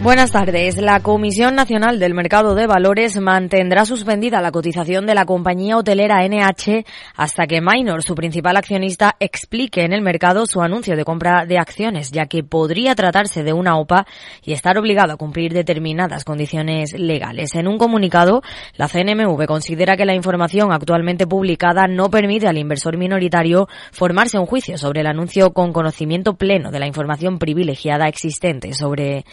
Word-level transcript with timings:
Buenas 0.00 0.30
tardes. 0.30 0.76
La 0.76 1.00
Comisión 1.00 1.56
Nacional 1.56 1.98
del 1.98 2.14
Mercado 2.14 2.54
de 2.54 2.68
Valores 2.68 3.20
mantendrá 3.20 3.84
suspendida 3.84 4.40
la 4.40 4.52
cotización 4.52 5.06
de 5.06 5.14
la 5.16 5.24
compañía 5.24 5.76
hotelera 5.76 6.22
NH 6.24 6.84
hasta 7.16 7.48
que 7.48 7.60
Minor, 7.60 8.04
su 8.04 8.14
principal 8.14 8.56
accionista, 8.56 9.16
explique 9.18 9.82
en 9.82 9.92
el 9.92 10.00
mercado 10.00 10.46
su 10.46 10.62
anuncio 10.62 10.96
de 10.96 11.04
compra 11.04 11.46
de 11.46 11.58
acciones, 11.58 12.12
ya 12.12 12.26
que 12.26 12.44
podría 12.44 12.94
tratarse 12.94 13.42
de 13.42 13.52
una 13.52 13.76
OPA 13.76 14.06
y 14.44 14.52
estar 14.52 14.78
obligado 14.78 15.14
a 15.14 15.16
cumplir 15.16 15.52
determinadas 15.52 16.24
condiciones 16.24 16.92
legales. 16.92 17.56
En 17.56 17.66
un 17.66 17.76
comunicado, 17.76 18.42
la 18.76 18.86
CNMV 18.86 19.46
considera 19.46 19.96
que 19.96 20.06
la 20.06 20.14
información 20.14 20.70
actualmente 20.70 21.26
publicada 21.26 21.88
no 21.88 22.08
permite 22.08 22.46
al 22.46 22.58
inversor 22.58 22.96
minoritario 22.98 23.66
formarse 23.90 24.38
un 24.38 24.46
juicio 24.46 24.78
sobre 24.78 25.00
el 25.00 25.08
anuncio 25.08 25.52
con 25.52 25.72
conocimiento 25.72 26.34
pleno 26.34 26.70
de 26.70 26.78
la 26.78 26.86
información 26.86 27.40
privilegiada 27.40 28.06
existente 28.06 28.74
sobre. 28.74 29.24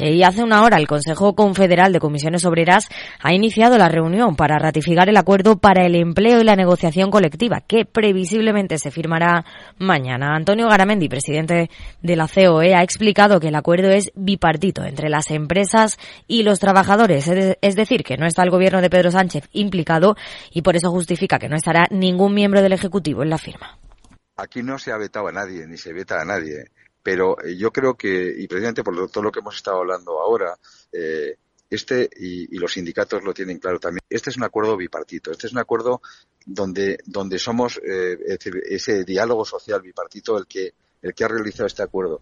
Y 0.00 0.22
hace 0.22 0.42
una 0.42 0.62
hora 0.62 0.78
el 0.78 0.86
Consejo 0.86 1.34
Confederal 1.34 1.92
de 1.92 2.00
Comisiones 2.00 2.44
Obreras 2.46 2.88
ha 3.20 3.34
iniciado 3.34 3.76
la 3.76 3.88
reunión 3.88 4.34
para 4.34 4.58
ratificar 4.58 5.08
el 5.08 5.16
acuerdo 5.16 5.58
para 5.58 5.84
el 5.84 5.94
empleo 5.94 6.40
y 6.40 6.44
la 6.44 6.56
negociación 6.56 7.10
colectiva, 7.10 7.60
que 7.60 7.84
previsiblemente 7.84 8.78
se 8.78 8.90
firmará 8.90 9.44
mañana. 9.78 10.34
Antonio 10.34 10.68
Garamendi, 10.68 11.08
presidente 11.08 11.70
de 12.00 12.16
la 12.16 12.28
COE, 12.28 12.74
ha 12.74 12.82
explicado 12.82 13.40
que 13.40 13.48
el 13.48 13.54
acuerdo 13.56 13.90
es 13.90 14.10
bipartito 14.14 14.84
entre 14.84 15.10
las 15.10 15.30
empresas 15.30 15.98
y 16.26 16.44
los 16.44 16.60
trabajadores, 16.60 17.28
es 17.28 17.76
decir, 17.76 18.04
que 18.04 18.16
no 18.16 18.26
está 18.26 18.42
el 18.42 18.50
gobierno 18.50 18.80
de 18.80 18.90
Pedro 18.90 19.10
Sánchez 19.10 19.48
implicado 19.52 20.16
y 20.50 20.62
por 20.62 20.76
eso 20.76 20.90
justifica 20.90 21.38
que 21.38 21.48
no 21.48 21.56
estará 21.56 21.86
ningún 21.90 22.32
miembro 22.32 22.62
del 22.62 22.72
Ejecutivo 22.72 23.22
en 23.22 23.30
la 23.30 23.38
firma. 23.38 23.78
Aquí 24.36 24.62
no 24.62 24.78
se 24.78 24.92
ha 24.92 24.96
vetado 24.96 25.28
a 25.28 25.32
nadie, 25.32 25.66
ni 25.66 25.76
se 25.76 25.92
veta 25.92 26.20
a 26.20 26.24
nadie 26.24 26.70
pero 27.08 27.42
eh, 27.42 27.56
yo 27.56 27.72
creo 27.72 27.96
que, 27.96 28.34
y 28.36 28.46
precisamente 28.46 28.84
por 28.84 29.10
todo 29.10 29.24
lo 29.24 29.32
que 29.32 29.40
hemos 29.40 29.56
estado 29.56 29.78
hablando 29.78 30.20
ahora, 30.20 30.54
eh, 30.92 31.38
este, 31.70 32.06
y, 32.14 32.58
los 32.58 32.74
sindicatos 32.74 33.24
lo 33.24 33.32
tienen 33.32 33.58
claro 33.58 33.80
también, 33.80 34.02
este 34.10 34.28
es 34.28 34.36
un 34.36 34.42
acuerdo 34.42 34.76
bipartito, 34.76 35.32
este 35.32 35.46
es 35.46 35.54
un 35.54 35.58
acuerdo 35.58 36.02
donde, 36.44 36.98
donde 37.06 37.38
somos, 37.38 37.80
eh, 37.82 38.18
ese 38.68 39.04
diálogo 39.04 39.46
social 39.46 39.80
bipartito 39.80 40.36
el 40.36 40.46
que, 40.46 40.74
el 41.00 41.14
que 41.14 41.24
ha 41.24 41.28
realizado 41.28 41.66
este 41.66 41.82
acuerdo. 41.82 42.20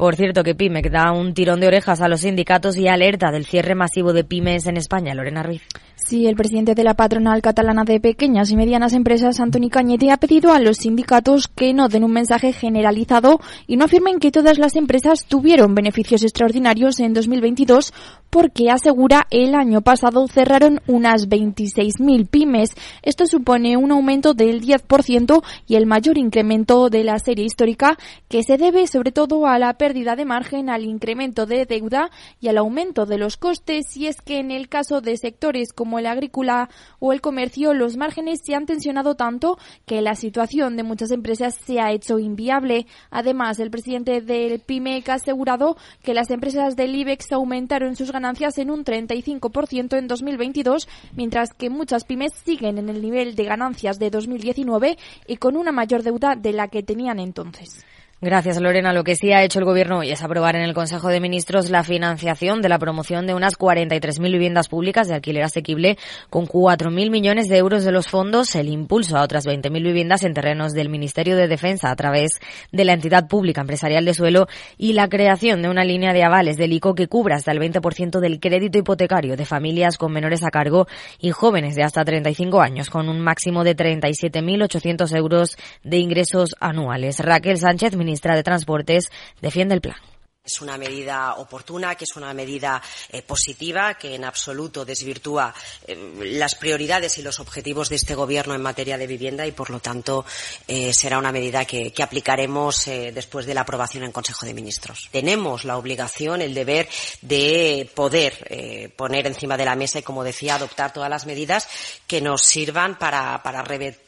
Por 0.00 0.16
cierto 0.16 0.42
que 0.42 0.54
PYME 0.54 0.80
da 0.80 1.12
un 1.12 1.34
tirón 1.34 1.60
de 1.60 1.66
orejas 1.66 2.00
a 2.00 2.08
los 2.08 2.22
sindicatos 2.22 2.74
y 2.78 2.88
alerta 2.88 3.30
del 3.30 3.44
cierre 3.44 3.74
masivo 3.74 4.14
de 4.14 4.24
pymes 4.24 4.66
en 4.66 4.78
España. 4.78 5.14
Lorena 5.14 5.42
Ruiz. 5.42 5.60
Sí, 5.94 6.26
el 6.26 6.36
presidente 6.36 6.74
de 6.74 6.82
la 6.82 6.94
patronal 6.94 7.42
catalana 7.42 7.84
de 7.84 8.00
pequeñas 8.00 8.50
y 8.50 8.56
medianas 8.56 8.94
empresas, 8.94 9.38
Antoni 9.38 9.68
Cañete, 9.68 10.10
ha 10.10 10.16
pedido 10.16 10.54
a 10.54 10.58
los 10.58 10.78
sindicatos 10.78 11.48
que 11.48 11.74
no 11.74 11.88
den 11.88 12.04
un 12.04 12.12
mensaje 12.12 12.54
generalizado 12.54 13.40
y 13.66 13.76
no 13.76 13.84
afirmen 13.84 14.18
que 14.18 14.32
todas 14.32 14.58
las 14.58 14.74
empresas 14.74 15.26
tuvieron 15.26 15.74
beneficios 15.74 16.22
extraordinarios 16.22 16.98
en 16.98 17.12
2022 17.12 17.92
porque 18.30 18.70
asegura 18.70 19.26
el 19.30 19.54
año 19.54 19.82
pasado 19.82 20.26
cerraron 20.28 20.80
unas 20.86 21.28
26.000 21.28 22.26
pymes. 22.26 22.74
Esto 23.02 23.26
supone 23.26 23.76
un 23.76 23.92
aumento 23.92 24.32
del 24.32 24.62
10% 24.62 25.42
y 25.68 25.74
el 25.74 25.84
mayor 25.84 26.16
incremento 26.16 26.88
de 26.88 27.04
la 27.04 27.18
serie 27.18 27.44
histórica 27.44 27.98
que 28.28 28.42
se 28.42 28.56
debe 28.56 28.86
sobre 28.86 29.12
todo 29.12 29.46
a 29.46 29.58
la 29.58 29.74
pérdida 29.74 29.89
de 29.92 30.24
margen, 30.24 30.70
al 30.70 30.84
incremento 30.84 31.46
de 31.46 31.66
deuda 31.66 32.10
y 32.40 32.48
al 32.48 32.58
aumento 32.58 33.06
de 33.06 33.18
los 33.18 33.36
costes. 33.36 33.96
Y 33.96 34.06
es 34.06 34.20
que 34.20 34.38
en 34.38 34.50
el 34.50 34.68
caso 34.68 35.00
de 35.00 35.16
sectores 35.16 35.72
como 35.72 35.98
el 35.98 36.06
agrícola 36.06 36.70
o 37.00 37.12
el 37.12 37.20
comercio, 37.20 37.74
los 37.74 37.96
márgenes 37.96 38.40
se 38.44 38.54
han 38.54 38.66
tensionado 38.66 39.16
tanto 39.16 39.58
que 39.86 40.00
la 40.00 40.14
situación 40.14 40.76
de 40.76 40.84
muchas 40.84 41.10
empresas 41.10 41.54
se 41.54 41.80
ha 41.80 41.90
hecho 41.90 42.18
inviable. 42.18 42.86
Además, 43.10 43.58
el 43.58 43.70
presidente 43.70 44.20
del 44.20 44.60
PIMEC 44.60 45.08
ha 45.08 45.14
asegurado 45.14 45.76
que 46.02 46.14
las 46.14 46.30
empresas 46.30 46.76
del 46.76 46.94
IBEX 46.94 47.32
aumentaron 47.32 47.96
sus 47.96 48.12
ganancias 48.12 48.58
en 48.58 48.70
un 48.70 48.84
35% 48.84 49.98
en 49.98 50.06
2022, 50.06 50.88
mientras 51.16 51.52
que 51.52 51.68
muchas 51.68 52.04
pymes 52.04 52.32
siguen 52.44 52.78
en 52.78 52.88
el 52.88 53.02
nivel 53.02 53.34
de 53.34 53.44
ganancias 53.44 53.98
de 53.98 54.10
2019 54.10 54.96
y 55.26 55.36
con 55.36 55.56
una 55.56 55.72
mayor 55.72 56.02
deuda 56.02 56.36
de 56.36 56.52
la 56.52 56.68
que 56.68 56.82
tenían 56.82 57.18
entonces. 57.18 57.84
Gracias, 58.22 58.60
Lorena. 58.60 58.92
Lo 58.92 59.02
que 59.02 59.16
sí 59.16 59.32
ha 59.32 59.42
hecho 59.42 59.60
el 59.60 59.64
Gobierno 59.64 60.00
hoy 60.00 60.10
es 60.10 60.22
aprobar 60.22 60.54
en 60.54 60.60
el 60.60 60.74
Consejo 60.74 61.08
de 61.08 61.20
Ministros 61.20 61.70
la 61.70 61.82
financiación 61.82 62.60
de 62.60 62.68
la 62.68 62.78
promoción 62.78 63.26
de 63.26 63.32
unas 63.32 63.56
43.000 63.56 64.30
viviendas 64.30 64.68
públicas 64.68 65.08
de 65.08 65.14
alquiler 65.14 65.42
asequible 65.42 65.96
con 66.28 66.46
4.000 66.46 67.10
millones 67.10 67.48
de 67.48 67.56
euros 67.56 67.82
de 67.82 67.92
los 67.92 68.08
fondos, 68.08 68.54
el 68.56 68.68
impulso 68.68 69.16
a 69.16 69.22
otras 69.22 69.46
20.000 69.46 69.72
viviendas 69.82 70.22
en 70.22 70.34
terrenos 70.34 70.74
del 70.74 70.90
Ministerio 70.90 71.34
de 71.34 71.48
Defensa 71.48 71.90
a 71.90 71.96
través 71.96 72.40
de 72.72 72.84
la 72.84 72.92
entidad 72.92 73.26
pública 73.26 73.62
empresarial 73.62 74.04
de 74.04 74.12
suelo 74.12 74.48
y 74.76 74.92
la 74.92 75.08
creación 75.08 75.62
de 75.62 75.70
una 75.70 75.84
línea 75.84 76.12
de 76.12 76.22
avales 76.22 76.58
del 76.58 76.74
ICO 76.74 76.94
que 76.94 77.08
cubra 77.08 77.36
hasta 77.36 77.52
el 77.52 77.58
20% 77.58 78.20
del 78.20 78.38
crédito 78.38 78.76
hipotecario 78.76 79.34
de 79.34 79.46
familias 79.46 79.96
con 79.96 80.12
menores 80.12 80.44
a 80.44 80.50
cargo 80.50 80.86
y 81.20 81.30
jóvenes 81.30 81.74
de 81.74 81.84
hasta 81.84 82.04
35 82.04 82.60
años 82.60 82.90
con 82.90 83.08
un 83.08 83.18
máximo 83.18 83.64
de 83.64 83.74
37.800 83.74 85.16
euros 85.16 85.56
de 85.84 85.96
ingresos 85.96 86.54
anuales. 86.60 87.18
Raquel 87.20 87.56
Sánchez, 87.56 87.96
de 88.36 88.42
Transportes, 88.42 89.10
defiende 89.40 89.74
el 89.74 89.80
plan. 89.80 89.96
Es 90.42 90.62
una 90.62 90.78
medida 90.78 91.34
oportuna, 91.34 91.94
que 91.94 92.04
es 92.04 92.16
una 92.16 92.32
medida 92.32 92.82
eh, 93.10 93.20
positiva, 93.20 93.94
que 93.94 94.14
en 94.14 94.24
absoluto 94.24 94.86
desvirtúa 94.86 95.54
eh, 95.86 95.96
las 96.24 96.54
prioridades 96.54 97.18
y 97.18 97.22
los 97.22 97.40
objetivos 97.40 97.90
de 97.90 97.96
este 97.96 98.14
Gobierno 98.14 98.54
en 98.54 98.62
materia 98.62 98.96
de 98.96 99.06
vivienda 99.06 99.46
y, 99.46 99.52
por 99.52 99.68
lo 99.68 99.80
tanto, 99.80 100.24
eh, 100.66 100.94
será 100.94 101.18
una 101.18 101.30
medida 101.30 101.66
que, 101.66 101.92
aplicaremos 102.00 102.86
después 102.86 103.44
de 103.44 103.52
la 103.52 103.60
aprobación 103.60 104.04
en 104.04 104.12
Consejo 104.12 104.46
de 104.46 104.54
Ministros. 104.54 105.10
Tenemos 105.12 105.64
la 105.64 105.76
obligación, 105.76 106.40
el 106.40 106.54
deber 106.54 106.88
de 107.20 107.88
poder 107.94 108.92
poner 108.96 109.26
encima 109.26 109.58
de 109.58 109.66
la 109.66 109.76
mesa 109.76 109.98
y, 109.98 110.02
como 110.02 110.24
decía, 110.24 110.54
adoptar 110.54 110.94
todas 110.94 111.10
las 111.10 111.26
medidas 111.26 111.68
que 112.06 112.22
nos 112.22 112.42
sirvan 112.42 112.98
para, 112.98 113.42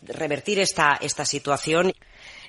revertir 0.03 0.59
esta 0.59 1.25
situación. 1.27 1.93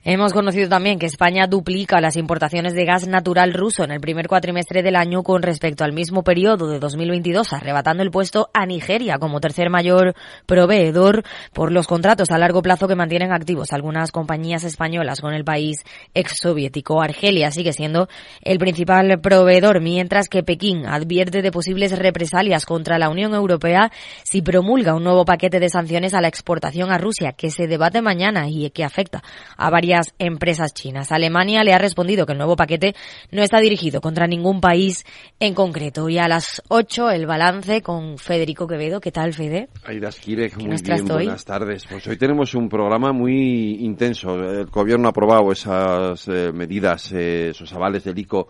Hemos 0.06 0.34
conocido 0.34 0.68
también 0.68 1.00
que 1.00 1.06
España 1.06 1.48
duplica 1.48 2.02
las 2.02 2.18
importaciones 2.18 2.74
de 2.74 2.84
gas 2.84 3.08
natural 3.08 3.54
ruso 3.54 3.86
en 3.86 3.92
el 3.92 4.02
primer 4.02 4.28
cuatrimestre 4.28 4.84
del 4.84 4.98
año 4.98 5.24
con 5.24 5.42
respecto 5.42 5.86
al 5.86 5.94
mismo 5.94 6.24
periodo 6.24 6.68
de 6.68 6.80
2022, 6.80 7.54
arrebatando 7.54 8.04
el 8.04 8.12
puesto 8.12 8.50
a 8.54 8.66
Nigeria 8.66 9.18
como 9.18 9.40
tercer 9.40 9.70
mayor 9.70 10.14
proveedor 10.46 11.24
por 11.54 11.72
los 11.72 11.88
contratos 11.88 12.32
a 12.32 12.38
largo 12.38 12.62
plazo 12.62 12.90
que 12.90 12.98
mantienen 12.98 13.32
activos 13.32 13.72
algunas 13.72 14.12
compañías 14.12 14.66
españolas 14.66 15.22
con 15.22 15.34
el 15.34 15.46
país 15.46 15.78
exsoviético. 16.14 17.02
Argelia 17.02 17.50
sigue 17.52 17.72
siendo 17.72 18.10
el 18.42 18.58
principal 18.58 19.22
proveedor, 19.22 19.80
mientras 19.80 20.28
que 20.28 20.44
Pekín 20.44 20.86
advierte 20.86 21.42
de 21.42 21.52
posibles 21.54 21.98
represalias 21.98 22.66
contra 22.66 23.00
la 23.00 23.08
Unión 23.08 23.34
Europea 23.34 23.90
si 24.26 24.42
promulga 24.42 24.96
un 24.96 25.06
nuevo 25.06 25.24
paquete 25.24 25.62
de 25.62 25.70
sanciones 25.70 26.14
a 26.14 26.20
la 26.20 26.28
exportación 26.28 26.92
a 26.92 26.98
Rusia, 26.98 27.32
que 27.32 27.50
se 27.50 27.68
debate 27.68 28.02
mañana 28.02 28.50
y 28.50 28.70
que 28.72 28.84
afecta 28.84 29.24
a 29.56 29.70
varias 29.70 29.93
empresas 30.20 30.74
chinas. 30.74 31.12
Alemania 31.12 31.64
le 31.64 31.74
ha 31.74 31.78
respondido 31.78 32.26
que 32.26 32.34
el 32.34 32.38
nuevo 32.38 32.56
paquete 32.56 32.96
no 33.32 33.42
está 33.42 33.60
dirigido 33.60 34.02
contra 34.02 34.28
ningún 34.28 34.62
país 34.62 35.06
en 35.40 35.54
concreto. 35.54 36.10
Y 36.10 36.18
a 36.18 36.28
las 36.28 36.62
8 36.70 37.12
el 37.12 37.26
balance 37.26 37.82
con 37.82 38.18
Federico 38.18 38.68
Quevedo. 38.68 39.00
¿Qué 39.00 39.12
tal, 39.12 39.34
Fede? 39.34 39.70
Aidas 39.86 40.20
Kirek, 40.20 40.58
muy 40.58 40.76
bien, 40.82 41.06
buenas 41.06 41.46
tardes. 41.46 41.86
Pues 41.90 42.08
hoy 42.08 42.18
tenemos 42.18 42.54
un 42.56 42.70
programa 42.70 43.12
muy 43.12 43.84
intenso. 43.84 44.36
El 44.36 44.68
gobierno 44.68 45.08
ha 45.08 45.12
aprobado 45.12 45.52
esas 45.52 46.28
eh, 46.28 46.52
medidas, 46.54 47.12
eh, 47.12 47.50
esos 47.50 47.72
avales 47.74 48.04
del 48.04 48.18
ICO 48.18 48.48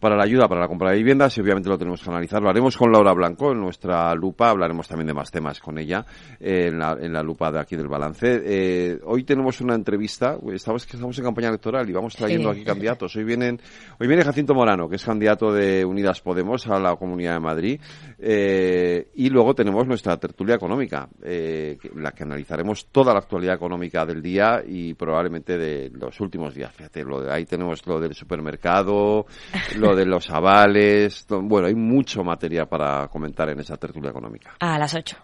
para 0.00 0.16
la 0.16 0.24
ayuda 0.24 0.48
para 0.48 0.60
la 0.60 0.68
compra 0.68 0.90
de 0.90 0.98
viviendas 0.98 1.36
y 1.36 1.40
obviamente 1.40 1.68
lo 1.68 1.78
tenemos 1.78 2.02
que 2.02 2.10
analizar. 2.10 2.42
Lo 2.42 2.50
haremos 2.50 2.76
con 2.76 2.92
Laura 2.92 3.12
Blanco 3.12 3.52
en 3.52 3.60
nuestra 3.60 4.14
lupa, 4.14 4.50
hablaremos 4.50 4.88
también 4.88 5.06
de 5.06 5.14
más 5.14 5.30
temas 5.30 5.60
con 5.60 5.78
ella 5.78 6.04
eh, 6.38 6.68
en, 6.68 6.78
la, 6.78 6.96
en, 7.00 7.12
la, 7.12 7.22
lupa 7.22 7.50
de 7.50 7.60
aquí 7.60 7.76
del 7.76 7.88
balance. 7.88 8.42
Eh, 8.44 8.98
hoy 9.04 9.24
tenemos 9.24 9.60
una 9.60 9.74
entrevista, 9.74 10.36
estamos, 10.52 10.84
estamos 10.84 11.18
en 11.18 11.24
campaña 11.24 11.48
electoral 11.48 11.88
y 11.88 11.92
vamos 11.92 12.14
trayendo 12.14 12.50
aquí 12.50 12.64
candidatos. 12.64 13.16
Hoy 13.16 13.24
vienen, 13.24 13.60
hoy 13.98 14.06
viene 14.06 14.22
Jacinto 14.22 14.54
Morano, 14.54 14.88
que 14.88 14.96
es 14.96 15.04
candidato 15.04 15.52
de 15.52 15.84
Unidas 15.84 16.20
Podemos 16.20 16.66
a 16.66 16.78
la 16.78 16.96
Comunidad 16.96 17.34
de 17.34 17.40
Madrid, 17.40 17.80
eh, 18.18 19.08
y 19.14 19.28
luego 19.30 19.54
tenemos 19.54 19.86
nuestra 19.86 20.16
tertulia 20.16 20.54
económica, 20.54 21.08
eh, 21.22 21.78
la 21.94 22.12
que 22.12 22.22
analizaremos 22.22 22.86
toda 22.86 23.12
la 23.12 23.20
actualidad 23.20 23.54
económica 23.54 24.04
del 24.04 24.22
día 24.22 24.62
y 24.66 24.94
probablemente 24.94 25.58
de 25.58 25.90
los 25.90 26.18
últimos 26.20 26.54
días. 26.54 26.72
Fíjate, 26.74 27.04
lo 27.04 27.20
de, 27.20 27.32
ahí 27.32 27.44
tenemos 27.44 27.86
lo 27.86 28.00
del 28.00 28.14
supermercado, 28.14 29.26
de 29.94 30.06
los 30.06 30.30
avales. 30.30 31.26
Bueno, 31.28 31.68
hay 31.68 31.74
mucho 31.74 32.24
material 32.24 32.68
para 32.68 33.08
comentar 33.08 33.48
en 33.50 33.60
esa 33.60 33.76
tertulia 33.76 34.10
económica. 34.10 34.56
A 34.58 34.78
las 34.78 34.94
8. 34.94 35.16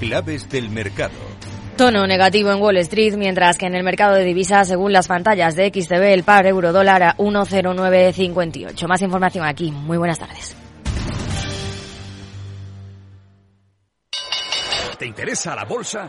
Claves 0.00 0.48
del 0.48 0.70
mercado. 0.70 1.14
Tono 1.76 2.06
negativo 2.06 2.50
en 2.50 2.60
Wall 2.60 2.78
Street, 2.78 3.16
mientras 3.16 3.58
que 3.58 3.66
en 3.66 3.74
el 3.74 3.82
mercado 3.84 4.14
de 4.14 4.24
divisas, 4.24 4.68
según 4.68 4.92
las 4.92 5.08
pantallas 5.08 5.56
de 5.56 5.68
XTB, 5.68 6.12
el 6.14 6.22
par 6.22 6.46
euro 6.46 6.72
dólar 6.72 7.02
a 7.02 7.16
1,0958. 7.18 8.88
Más 8.88 9.02
información 9.02 9.44
aquí. 9.44 9.70
Muy 9.70 9.98
buenas 9.98 10.18
tardes. 10.18 10.56
¿Te 14.98 15.04
interesa 15.04 15.54
la 15.54 15.64
bolsa? 15.64 16.08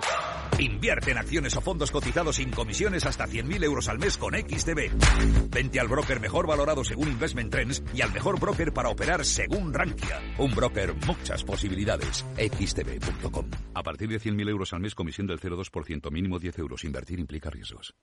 Invierte 0.60 1.12
en 1.12 1.18
acciones 1.18 1.56
o 1.58 1.62
fondos 1.62 1.92
cotizados 1.92 2.38
sin 2.38 2.52
comisiones 2.52 3.06
hasta 3.06 3.26
100.000 3.26 3.64
euros 3.66 3.90
al 3.90 4.00
mes 4.00 4.18
con 4.18 4.34
XTB. 4.34 5.50
Vente 5.52 5.80
al 5.80 5.88
broker 5.90 6.20
mejor 6.22 6.48
valorado 6.48 6.84
según 6.84 7.10
Investment 7.10 7.52
Trends 7.52 7.84
y 7.94 8.02
al 8.02 8.14
mejor 8.14 8.40
broker 8.40 8.72
para 8.72 8.90
operar 8.90 9.26
según 9.26 9.74
Rankia. 9.74 10.22
Un 10.38 10.56
broker, 10.56 10.94
muchas 11.06 11.44
posibilidades. 11.44 12.26
XTB.com. 12.38 13.50
A 13.74 13.84
partir 13.84 14.08
de 14.08 14.20
100.000 14.22 14.50
euros 14.50 14.72
al 14.72 14.80
mes, 14.80 14.96
comisión 14.96 15.28
del 15.28 15.40
0,2%, 15.40 16.10
mínimo 16.10 16.40
10 16.40 16.60
euros. 16.60 16.84
Invertir 16.86 17.20
implica 17.20 17.50
riesgos. 17.50 17.94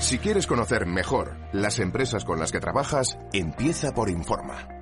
Si 0.00 0.18
quieres 0.18 0.46
conocer 0.46 0.86
mejor 0.86 1.36
las 1.52 1.78
empresas 1.78 2.24
con 2.24 2.40
las 2.40 2.50
que 2.50 2.58
trabajas, 2.58 3.18
empieza 3.32 3.92
por 3.92 4.10
Informa. 4.10 4.81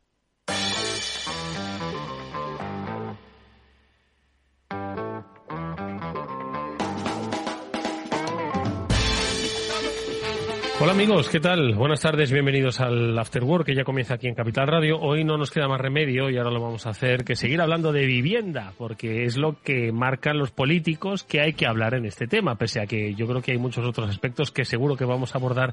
Hola 10.81 10.93
amigos, 10.93 11.29
¿qué 11.29 11.39
tal? 11.39 11.75
Buenas 11.75 12.01
tardes, 12.01 12.31
bienvenidos 12.31 12.81
al 12.81 13.15
After 13.19 13.43
Work 13.43 13.67
que 13.67 13.75
ya 13.75 13.83
comienza 13.83 14.15
aquí 14.15 14.27
en 14.27 14.33
Capital 14.33 14.65
Radio. 14.65 14.99
Hoy 14.99 15.23
no 15.23 15.37
nos 15.37 15.51
queda 15.51 15.67
más 15.67 15.79
remedio 15.79 16.31
y 16.31 16.39
ahora 16.39 16.49
lo 16.49 16.59
vamos 16.59 16.87
a 16.87 16.89
hacer 16.89 17.23
que 17.23 17.35
seguir 17.35 17.61
hablando 17.61 17.91
de 17.91 18.07
vivienda, 18.07 18.73
porque 18.79 19.25
es 19.25 19.37
lo 19.37 19.61
que 19.61 19.91
marcan 19.91 20.39
los 20.39 20.49
políticos 20.49 21.23
que 21.23 21.39
hay 21.39 21.53
que 21.53 21.67
hablar 21.67 21.93
en 21.93 22.07
este 22.07 22.25
tema, 22.25 22.55
pese 22.55 22.81
a 22.81 22.87
que 22.87 23.13
yo 23.13 23.27
creo 23.27 23.43
que 23.43 23.51
hay 23.51 23.59
muchos 23.59 23.85
otros 23.85 24.09
aspectos 24.09 24.49
que 24.49 24.65
seguro 24.65 24.97
que 24.97 25.05
vamos 25.05 25.35
a 25.35 25.37
abordar 25.37 25.71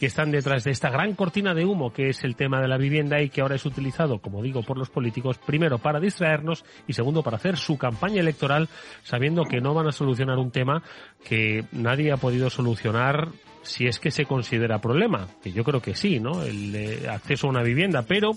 que 0.00 0.06
están 0.06 0.30
detrás 0.30 0.64
de 0.64 0.70
esta 0.70 0.88
gran 0.88 1.14
cortina 1.14 1.52
de 1.52 1.66
humo 1.66 1.92
que 1.92 2.08
es 2.08 2.24
el 2.24 2.34
tema 2.34 2.58
de 2.62 2.68
la 2.68 2.78
vivienda 2.78 3.20
y 3.20 3.28
que 3.28 3.42
ahora 3.42 3.56
es 3.56 3.66
utilizado, 3.66 4.20
como 4.20 4.42
digo, 4.42 4.62
por 4.62 4.78
los 4.78 4.88
políticos, 4.88 5.36
primero 5.36 5.76
para 5.76 6.00
distraernos 6.00 6.64
y 6.88 6.94
segundo 6.94 7.22
para 7.22 7.36
hacer 7.36 7.58
su 7.58 7.76
campaña 7.76 8.20
electoral 8.20 8.70
sabiendo 9.02 9.44
que 9.44 9.60
no 9.60 9.74
van 9.74 9.88
a 9.88 9.92
solucionar 9.92 10.38
un 10.38 10.50
tema 10.50 10.82
que 11.28 11.64
nadie 11.72 12.10
ha 12.10 12.16
podido 12.16 12.48
solucionar 12.48 13.28
si 13.66 13.86
es 13.86 13.98
que 13.98 14.10
se 14.10 14.24
considera 14.24 14.80
problema, 14.80 15.28
que 15.42 15.52
yo 15.52 15.64
creo 15.64 15.80
que 15.80 15.94
sí, 15.94 16.20
¿no? 16.20 16.42
El 16.42 17.08
acceso 17.08 17.46
a 17.46 17.50
una 17.50 17.62
vivienda, 17.62 18.02
pero 18.02 18.32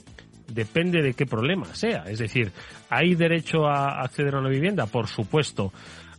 depende 0.48 1.02
de 1.02 1.14
qué 1.14 1.26
problema 1.26 1.74
sea. 1.76 2.04
Es 2.08 2.20
decir, 2.20 2.52
¿hay 2.90 3.16
derecho 3.16 3.68
a 3.68 4.02
acceder 4.02 4.36
a 4.36 4.40
una 4.40 4.50
vivienda? 4.50 4.86
Por 4.88 5.08
supuesto. 5.08 5.72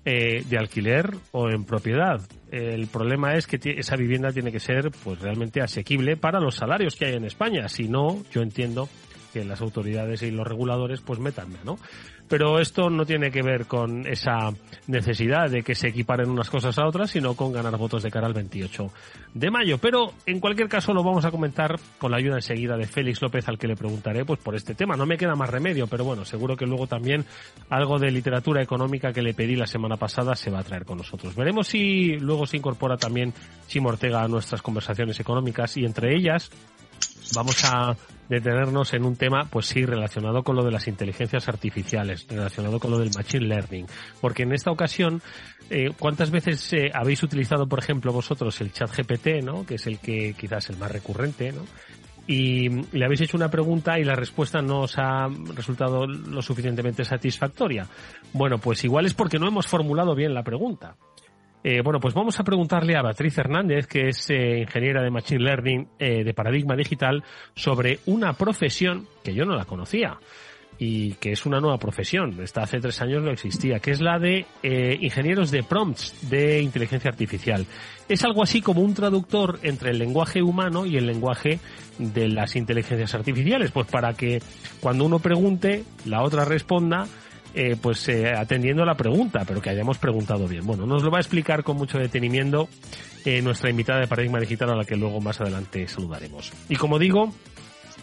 Eh, 0.03 0.45
de 0.49 0.57
alquiler 0.57 1.11
o 1.33 1.51
en 1.51 1.65
propiedad. 1.65 2.23
El 2.51 2.87
problema 2.87 3.35
es 3.35 3.47
que 3.47 3.61
esa 3.77 3.97
vivienda 3.97 4.31
tiene 4.33 4.51
que 4.51 4.59
ser 4.59 4.91
pues 5.05 5.21
realmente 5.21 5.61
asequible 5.61 6.17
para 6.17 6.41
los 6.41 6.55
salarios 6.55 6.97
que 6.97 7.05
hay 7.05 7.17
en 7.17 7.27
España. 7.27 7.69
Si 7.69 7.87
no, 7.87 8.17
yo 8.33 8.41
entiendo 8.41 8.89
que 9.35 9.45
las 9.45 9.61
autoridades 9.61 10.23
y 10.23 10.31
los 10.31 10.47
reguladores 10.47 11.03
pues 11.03 11.19
metan 11.19 11.51
¿no? 11.65 11.79
Pero 12.31 12.61
esto 12.61 12.88
no 12.88 13.05
tiene 13.05 13.32
que 13.32 13.43
ver 13.43 13.67
con 13.67 14.06
esa 14.06 14.53
necesidad 14.87 15.50
de 15.50 15.62
que 15.62 15.75
se 15.75 15.88
equiparen 15.88 16.31
unas 16.31 16.49
cosas 16.49 16.79
a 16.79 16.87
otras, 16.87 17.11
sino 17.11 17.35
con 17.35 17.53
ganar 17.53 17.77
votos 17.77 18.05
de 18.05 18.11
cara 18.11 18.29
al 18.29 18.35
28 18.35 18.87
de 19.35 19.50
mayo. 19.50 19.79
Pero 19.79 20.12
en 20.27 20.38
cualquier 20.38 20.69
caso 20.69 20.94
lo 20.94 21.03
vamos 21.03 21.25
a 21.25 21.32
comentar 21.32 21.75
con 21.99 22.12
la 22.12 22.19
ayuda 22.19 22.37
enseguida 22.37 22.77
de 22.77 22.87
Félix 22.87 23.21
López, 23.21 23.49
al 23.49 23.59
que 23.59 23.67
le 23.67 23.75
preguntaré 23.75 24.25
pues 24.25 24.38
por 24.38 24.55
este 24.55 24.77
tema. 24.77 24.94
No 24.94 25.06
me 25.06 25.19
queda 25.19 25.35
más 25.35 25.50
remedio, 25.50 25.88
pero 25.88 26.05
bueno, 26.05 26.25
seguro 26.25 26.56
que 26.56 26.67
luego 26.67 26.87
también 26.87 27.25
algo 27.69 27.99
de 27.99 28.12
literatura 28.12 28.62
económica 28.62 29.12
que 29.12 29.23
le 29.23 29.35
pedí 29.35 29.56
la 29.56 29.67
semana 29.67 29.97
pasada 29.97 30.37
se 30.37 30.53
va 30.53 30.61
a 30.61 30.65
traer 30.65 30.85
con 30.85 30.99
nosotros. 30.99 31.35
Veremos 31.35 31.67
si 31.67 32.17
luego 32.17 32.47
se 32.47 32.59
incorpora 32.59 32.97
también 32.97 33.35
Chimo 33.67 33.88
Ortega 33.88 34.23
a 34.23 34.29
nuestras 34.29 34.62
conversaciones 34.62 35.19
económicas 35.19 35.77
y 35.77 35.85
entre 35.85 36.15
ellas 36.15 36.49
vamos 37.35 37.65
a 37.65 37.97
detenernos 38.29 38.94
en 38.94 39.05
un 39.05 39.17
tema, 39.17 39.47
pues 39.50 39.67
sí, 39.67 39.85
relacionado 39.85 40.43
con 40.43 40.56
lo 40.56 40.65
de 40.65 40.71
las 40.71 40.87
inteligencias 40.87 41.49
artificiales, 41.49 42.27
relacionado 42.29 42.79
con 42.79 42.93
lo 42.93 42.99
del 42.99 43.11
machine 43.15 43.47
learning. 43.47 43.87
Porque 44.21 44.44
en 44.44 44.53
esta 44.53 44.71
ocasión, 44.71 45.21
eh, 45.69 45.91
¿cuántas 45.99 46.31
veces 46.31 46.73
eh, 46.73 46.91
habéis 46.94 47.23
utilizado, 47.23 47.67
por 47.67 47.81
ejemplo, 47.81 48.12
vosotros 48.12 48.61
el 48.61 48.73
chat 48.73 48.91
GPT, 48.97 49.43
¿no? 49.44 49.67
Que 49.67 49.75
es 49.75 49.87
el 49.87 49.99
que 49.99 50.35
quizás 50.35 50.71
el 50.71 50.77
más 50.77 50.93
recurrente, 50.93 51.53
¿no? 51.53 51.65
y 52.27 52.69
le 52.69 53.05
habéis 53.05 53.23
hecho 53.23 53.37
una 53.37 53.50
pregunta 53.50 53.99
y 53.99 54.05
la 54.05 54.15
respuesta 54.15 54.62
no 54.62 54.82
os 54.82 54.97
ha 54.99 55.27
resultado 55.53 56.06
lo 56.06 56.41
suficientemente 56.41 57.05
satisfactoria. 57.05 57.88
Bueno, 58.32 58.59
pues 58.59 58.85
igual 58.85 59.06
es 59.06 59.15
porque 59.15 59.41
no 59.41 59.49
hemos 59.49 59.67
formulado 59.67 60.15
bien 60.15 60.32
la 60.32 60.44
pregunta. 60.44 60.94
Eh, 61.62 61.83
bueno, 61.83 62.01
pues 62.01 62.15
vamos 62.15 62.41
a 62.41 62.45
preguntarle 62.45 62.97
a 62.97 63.03
Beatriz 63.03 63.37
Hernández, 63.37 63.87
que 63.87 64.09
es 64.09 64.31
eh, 64.31 64.61
ingeniera 64.61 65.03
de 65.03 65.11
Machine 65.11 65.45
Learning 65.45 65.89
eh, 65.99 66.25
de 66.25 66.33
Paradigma 66.35 66.75
Digital, 66.75 67.23
sobre 67.55 67.99
una 68.07 68.33
profesión 68.33 69.07
que 69.23 69.35
yo 69.35 69.45
no 69.45 69.55
la 69.55 69.67
conocía 69.67 70.19
y 70.79 71.12
que 71.15 71.33
es 71.33 71.45
una 71.45 71.61
nueva 71.61 71.77
profesión. 71.77 72.41
Esta 72.41 72.62
hace 72.62 72.81
tres 72.81 73.03
años 73.03 73.23
no 73.23 73.31
existía, 73.31 73.81
que 73.81 73.91
es 73.91 74.01
la 74.01 74.19
de 74.19 74.47
ingenieros 75.03 75.51
de 75.51 75.62
prompts 75.62 76.31
de 76.31 76.62
inteligencia 76.62 77.11
artificial. 77.11 77.67
Es 78.09 78.25
algo 78.25 78.43
así 78.43 78.63
como 78.63 78.81
un 78.81 78.95
traductor 78.95 79.59
entre 79.63 79.91
el 79.91 79.99
lenguaje 79.99 80.43
humano 80.43 80.87
y 80.87 80.97
el 80.97 81.05
lenguaje 81.05 81.61
de 81.99 82.29
las 82.29 82.56
inteligencias 82.56 83.15
artificiales, 83.15 83.73
pues 83.73 83.89
para 83.89 84.15
que 84.15 84.41
cuando 84.81 85.05
uno 85.05 85.19
pregunte, 85.19 85.85
la 86.06 86.23
otra 86.23 86.47
responda 86.47 87.06
eh, 87.55 87.76
pues 87.81 88.08
eh, 88.08 88.32
atendiendo 88.32 88.82
a 88.82 88.87
la 88.87 88.94
pregunta, 88.94 89.44
pero 89.47 89.61
que 89.61 89.70
hayamos 89.70 89.99
preguntado 89.99 90.47
bien. 90.47 90.67
Bueno, 90.67 90.87
nos 90.87 91.02
lo 91.02 91.11
va 91.11 91.19
a 91.19 91.20
explicar 91.20 91.64
con 91.64 91.76
mucho 91.76 91.99
detenimiento 91.99 92.69
eh, 93.25 93.43
nuestra 93.43 93.70
invitada 93.70 94.00
de 94.00 94.06
Paradigma 94.06 94.38
Digital 94.38 94.70
a 94.70 94.76
la 94.76 94.85
que 94.85 94.97
luego 94.97 95.20
más 95.20 95.41
adelante 95.41 95.87
saludaremos. 95.88 96.52
Y 96.69 96.76
como 96.76 96.99
digo, 96.99 97.32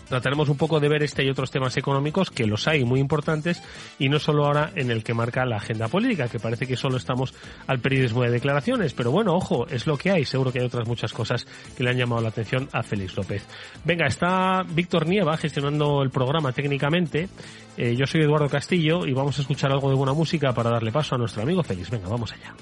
trataremos 0.09 0.49
un 0.49 0.57
poco 0.57 0.79
de 0.79 0.89
ver 0.89 1.03
este 1.03 1.23
y 1.23 1.29
otros 1.29 1.51
temas 1.51 1.77
económicos 1.77 2.31
que 2.31 2.45
los 2.45 2.67
hay 2.67 2.83
muy 2.83 2.99
importantes 2.99 3.61
y 3.99 4.09
no 4.09 4.19
solo 4.19 4.45
ahora 4.45 4.71
en 4.75 4.91
el 4.91 5.03
que 5.03 5.13
marca 5.13 5.45
la 5.45 5.57
agenda 5.57 5.87
política, 5.87 6.27
que 6.27 6.39
parece 6.39 6.67
que 6.67 6.75
solo 6.75 6.97
estamos 6.97 7.33
al 7.67 7.79
periodismo 7.79 8.23
de 8.23 8.31
declaraciones, 8.31 8.93
pero 8.93 9.11
bueno, 9.11 9.33
ojo, 9.35 9.67
es 9.67 9.87
lo 9.87 9.97
que 9.97 10.11
hay, 10.11 10.25
seguro 10.25 10.51
que 10.51 10.59
hay 10.59 10.65
otras 10.65 10.87
muchas 10.87 11.13
cosas 11.13 11.45
que 11.75 11.83
le 11.83 11.89
han 11.89 11.97
llamado 11.97 12.21
la 12.21 12.29
atención 12.29 12.67
a 12.71 12.83
Félix 12.83 13.15
López. 13.15 13.45
Venga, 13.83 14.07
está 14.07 14.63
Víctor 14.63 15.07
Nieva 15.07 15.37
gestionando 15.37 16.01
el 16.01 16.09
programa 16.09 16.51
técnicamente, 16.51 17.29
eh, 17.77 17.95
yo 17.95 18.05
soy 18.05 18.21
Eduardo 18.21 18.49
Castillo 18.49 19.05
y 19.05 19.13
vamos 19.13 19.37
a 19.37 19.41
escuchar 19.41 19.71
algo 19.71 19.89
de 19.89 19.95
buena 19.95 20.13
música 20.13 20.51
para 20.53 20.71
darle 20.71 20.91
paso 20.91 21.15
a 21.15 21.17
nuestro 21.17 21.43
amigo 21.43 21.61
Félix. 21.63 21.91
Venga, 21.91 22.07
vamos 22.07 22.33
allá. 22.33 22.55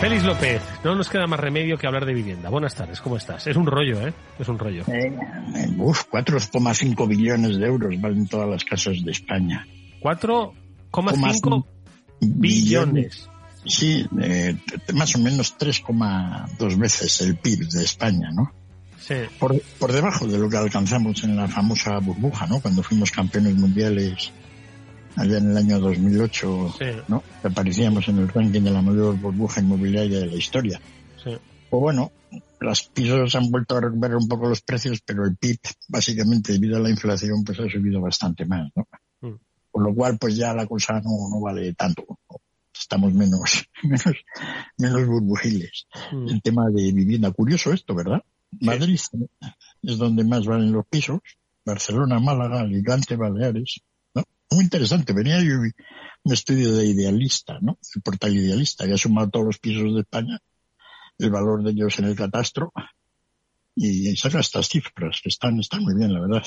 Félix 0.00 0.24
López, 0.24 0.60
no 0.82 0.94
nos 0.94 1.08
queda 1.08 1.26
más 1.26 1.40
remedio 1.40 1.78
que 1.78 1.86
hablar 1.86 2.04
de 2.04 2.12
vivienda. 2.12 2.50
Buenas 2.50 2.74
tardes, 2.74 3.00
¿cómo 3.00 3.16
estás? 3.16 3.46
Es 3.46 3.56
un 3.56 3.66
rollo, 3.66 4.06
¿eh? 4.06 4.12
Es 4.38 4.48
un 4.48 4.58
rollo. 4.58 4.84
Eh, 4.88 5.12
uf, 5.78 6.04
4,5 6.10 7.08
billones 7.08 7.58
de 7.58 7.66
euros 7.66 8.00
valen 8.00 8.26
todas 8.26 8.48
las 8.48 8.64
casas 8.64 9.02
de 9.04 9.12
España. 9.12 9.66
4,5 10.02 11.64
billones. 12.20 13.28
Sí, 13.64 14.06
eh, 14.20 14.56
más 14.92 15.14
o 15.16 15.18
menos 15.18 15.56
3,2 15.58 16.76
veces 16.76 17.20
el 17.22 17.36
PIB 17.36 17.68
de 17.68 17.84
España, 17.84 18.30
¿no? 18.32 18.52
Sí. 18.98 19.14
Por, 19.38 19.58
por 19.78 19.92
debajo 19.92 20.26
de 20.26 20.38
lo 20.38 20.48
que 20.48 20.56
alcanzamos 20.56 21.24
en 21.24 21.36
la 21.36 21.48
famosa 21.48 21.98
burbuja, 21.98 22.46
¿no? 22.46 22.60
Cuando 22.60 22.82
fuimos 22.82 23.10
campeones 23.10 23.54
mundiales 23.54 24.32
allá 25.16 25.38
en 25.38 25.50
el 25.50 25.56
año 25.56 25.78
2008, 25.78 26.74
¿no? 27.08 27.22
Aparecíamos 27.42 28.08
en 28.08 28.18
el 28.18 28.28
ranking 28.28 28.62
de 28.62 28.70
la 28.70 28.82
mayor 28.82 29.16
burbuja 29.18 29.60
inmobiliaria 29.60 30.20
de 30.20 30.26
la 30.26 30.36
historia. 30.36 30.80
Sí. 31.22 31.30
Pues 31.70 31.80
bueno, 31.80 32.12
los 32.60 32.82
pisos 32.82 33.34
han 33.34 33.50
vuelto 33.50 33.76
a 33.76 33.80
recuperar 33.80 34.16
un 34.16 34.28
poco 34.28 34.48
los 34.48 34.62
precios, 34.62 35.00
pero 35.04 35.24
el 35.24 35.36
PIB, 35.36 35.58
básicamente 35.88 36.52
debido 36.52 36.76
a 36.76 36.80
la 36.80 36.90
inflación, 36.90 37.44
pues 37.44 37.60
ha 37.60 37.68
subido 37.68 38.00
bastante 38.00 38.44
más, 38.46 38.70
¿no? 38.74 38.88
Mm. 39.20 39.36
Por 39.70 39.82
lo 39.82 39.94
cual, 39.94 40.18
pues 40.18 40.36
ya 40.36 40.54
la 40.54 40.66
cosa 40.66 41.00
no, 41.00 41.28
no 41.30 41.40
vale 41.40 41.72
tanto. 41.74 42.04
Estamos 42.72 43.12
menos, 43.14 43.66
menos, 43.82 44.16
menos 44.78 45.06
burbujiles. 45.06 45.86
Mm. 46.12 46.28
El 46.28 46.42
tema 46.42 46.70
de 46.70 46.92
vivienda, 46.92 47.30
curioso 47.30 47.72
esto, 47.72 47.94
¿verdad? 47.94 48.22
Madrid 48.60 49.00
es 49.82 49.98
donde 49.98 50.24
más 50.24 50.46
valen 50.46 50.72
los 50.72 50.86
pisos. 50.86 51.20
Barcelona, 51.64 52.20
Málaga, 52.20 52.60
Alicante, 52.60 53.16
Baleares, 53.16 53.80
muy 54.50 54.64
interesante. 54.64 55.12
Venía 55.12 55.42
yo 55.42 55.54
un 56.24 56.32
estudio 56.32 56.74
de 56.74 56.86
idealista, 56.86 57.58
¿no? 57.60 57.78
El 57.94 58.02
portal 58.02 58.34
idealista, 58.34 58.86
que 58.86 58.94
ha 58.94 58.98
sumado 58.98 59.30
todos 59.30 59.46
los 59.46 59.58
pisos 59.58 59.94
de 59.94 60.00
España, 60.00 60.38
el 61.18 61.30
valor 61.30 61.62
de 61.62 61.70
ellos 61.70 61.98
en 61.98 62.06
el 62.06 62.16
catastro, 62.16 62.72
y 63.76 64.14
saca 64.16 64.40
estas 64.40 64.68
cifras, 64.68 65.20
que 65.22 65.28
están, 65.28 65.58
están 65.58 65.82
muy 65.82 65.94
bien, 65.94 66.12
la 66.12 66.20
verdad. 66.20 66.44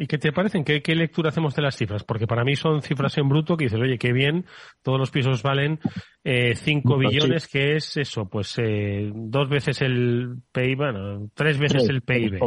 ¿Y 0.00 0.06
qué 0.06 0.16
te 0.16 0.30
parecen? 0.30 0.62
¿Qué, 0.62 0.80
¿Qué, 0.80 0.94
lectura 0.94 1.30
hacemos 1.30 1.56
de 1.56 1.62
las 1.62 1.76
cifras? 1.76 2.04
Porque 2.04 2.28
para 2.28 2.44
mí 2.44 2.54
son 2.54 2.82
cifras 2.82 3.18
en 3.18 3.28
bruto 3.28 3.56
que 3.56 3.64
dices, 3.64 3.80
oye, 3.80 3.98
qué 3.98 4.12
bien, 4.12 4.46
todos 4.80 4.96
los 4.96 5.10
pisos 5.10 5.42
valen 5.42 5.80
eh, 6.22 6.54
5 6.54 6.98
billones, 6.98 7.48
que 7.48 7.74
es 7.74 7.96
eso, 7.96 8.28
pues 8.28 8.54
eh, 8.58 9.10
dos 9.12 9.48
veces 9.48 9.82
el 9.82 10.36
PIB, 10.52 10.76
bueno, 10.76 11.28
tres 11.34 11.58
veces 11.58 11.88
el 11.88 12.02
PIB. 12.02 12.38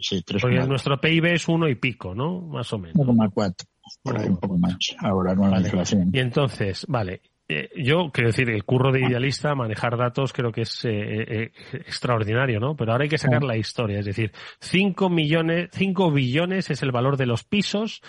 sí, 0.00 0.24
Porque 0.40 0.66
nuestro 0.66 0.98
PIB 0.98 1.26
es 1.26 1.46
uno 1.46 1.68
y 1.68 1.74
pico, 1.74 2.14
¿no? 2.14 2.40
Más 2.40 2.72
o 2.72 2.78
menos. 2.78 2.96
1,4, 2.96 3.54
por 4.02 4.20
ahí 4.20 4.28
un 4.28 4.38
poco 4.38 4.58
más, 4.58 4.76
ahora 5.00 5.34
con 5.34 5.50
la 5.50 5.60
inflación. 5.60 6.10
Y 6.12 6.18
entonces, 6.18 6.86
vale, 6.88 7.22
eh, 7.46 7.68
yo 7.76 8.10
quiero 8.10 8.30
decir, 8.30 8.48
el 8.48 8.64
curro 8.64 8.90
de 8.90 9.00
idealista, 9.00 9.54
manejar 9.54 9.98
datos, 9.98 10.32
creo 10.32 10.50
que 10.50 10.62
es 10.62 10.84
eh, 10.86 10.90
eh, 10.90 11.52
extraordinario, 11.72 12.58
¿no? 12.58 12.74
Pero 12.74 12.92
ahora 12.92 13.04
hay 13.04 13.10
que 13.10 13.18
sacar 13.18 13.42
la 13.42 13.56
historia, 13.56 13.98
es 13.98 14.06
decir, 14.06 14.32
5 14.60 15.10
millones, 15.10 15.68
5 15.72 16.10
billones 16.10 16.70
es 16.70 16.82
el 16.82 16.90
valor 16.90 17.18
de 17.18 17.26
los 17.26 17.44
pisos, 17.44 18.00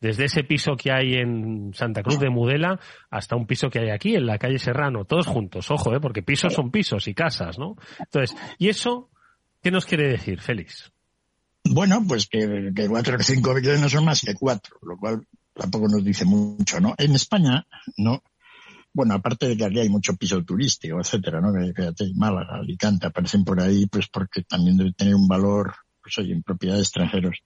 desde 0.00 0.26
ese 0.26 0.44
piso 0.44 0.76
que 0.76 0.92
hay 0.92 1.14
en 1.14 1.72
Santa 1.74 2.02
Cruz 2.02 2.20
de 2.20 2.30
Mudela 2.30 2.78
hasta 3.10 3.36
un 3.36 3.46
piso 3.46 3.70
que 3.70 3.80
hay 3.80 3.90
aquí 3.90 4.14
en 4.14 4.26
la 4.26 4.38
calle 4.38 4.58
Serrano, 4.58 5.06
todos 5.06 5.26
juntos, 5.26 5.70
ojo, 5.70 5.94
¿eh? 5.94 6.00
Porque 6.00 6.22
pisos 6.22 6.52
son 6.52 6.70
pisos 6.70 7.08
y 7.08 7.14
casas, 7.14 7.58
¿no? 7.58 7.74
Entonces, 7.98 8.36
¿y 8.58 8.68
eso 8.68 9.10
qué 9.60 9.72
nos 9.72 9.86
quiere 9.86 10.06
decir, 10.06 10.40
Félix? 10.40 10.93
Bueno, 11.64 12.04
pues 12.06 12.26
que, 12.26 12.72
que 12.74 12.88
4 12.88 13.16
o 13.16 13.22
5 13.22 13.54
billones 13.54 13.80
no 13.80 13.88
son 13.88 14.04
más 14.04 14.20
que 14.20 14.34
4, 14.34 14.78
lo 14.82 14.96
cual 14.98 15.26
tampoco 15.54 15.88
nos 15.88 16.04
dice 16.04 16.24
mucho, 16.24 16.80
¿no? 16.80 16.94
En 16.98 17.14
España, 17.14 17.66
¿no? 17.96 18.22
bueno, 18.94 19.14
aparte 19.14 19.48
de 19.48 19.56
que 19.56 19.64
aquí 19.64 19.80
hay 19.80 19.88
mucho 19.88 20.14
piso 20.14 20.42
turístico, 20.44 21.00
etcétera, 21.00 21.40
¿no? 21.40 21.52
Que 21.52 21.72
fíjate, 21.74 22.12
Málaga, 22.14 22.58
Alicante 22.60 23.08
aparecen 23.08 23.44
por 23.44 23.60
ahí, 23.60 23.86
pues 23.86 24.06
porque 24.08 24.42
también 24.42 24.76
debe 24.76 24.92
tener 24.92 25.16
un 25.16 25.26
valor, 25.26 25.74
pues 26.00 26.16
oye, 26.18 26.32
en 26.32 26.44
propiedad 26.44 26.76
de 26.76 26.82
extranjeros. 26.82 27.38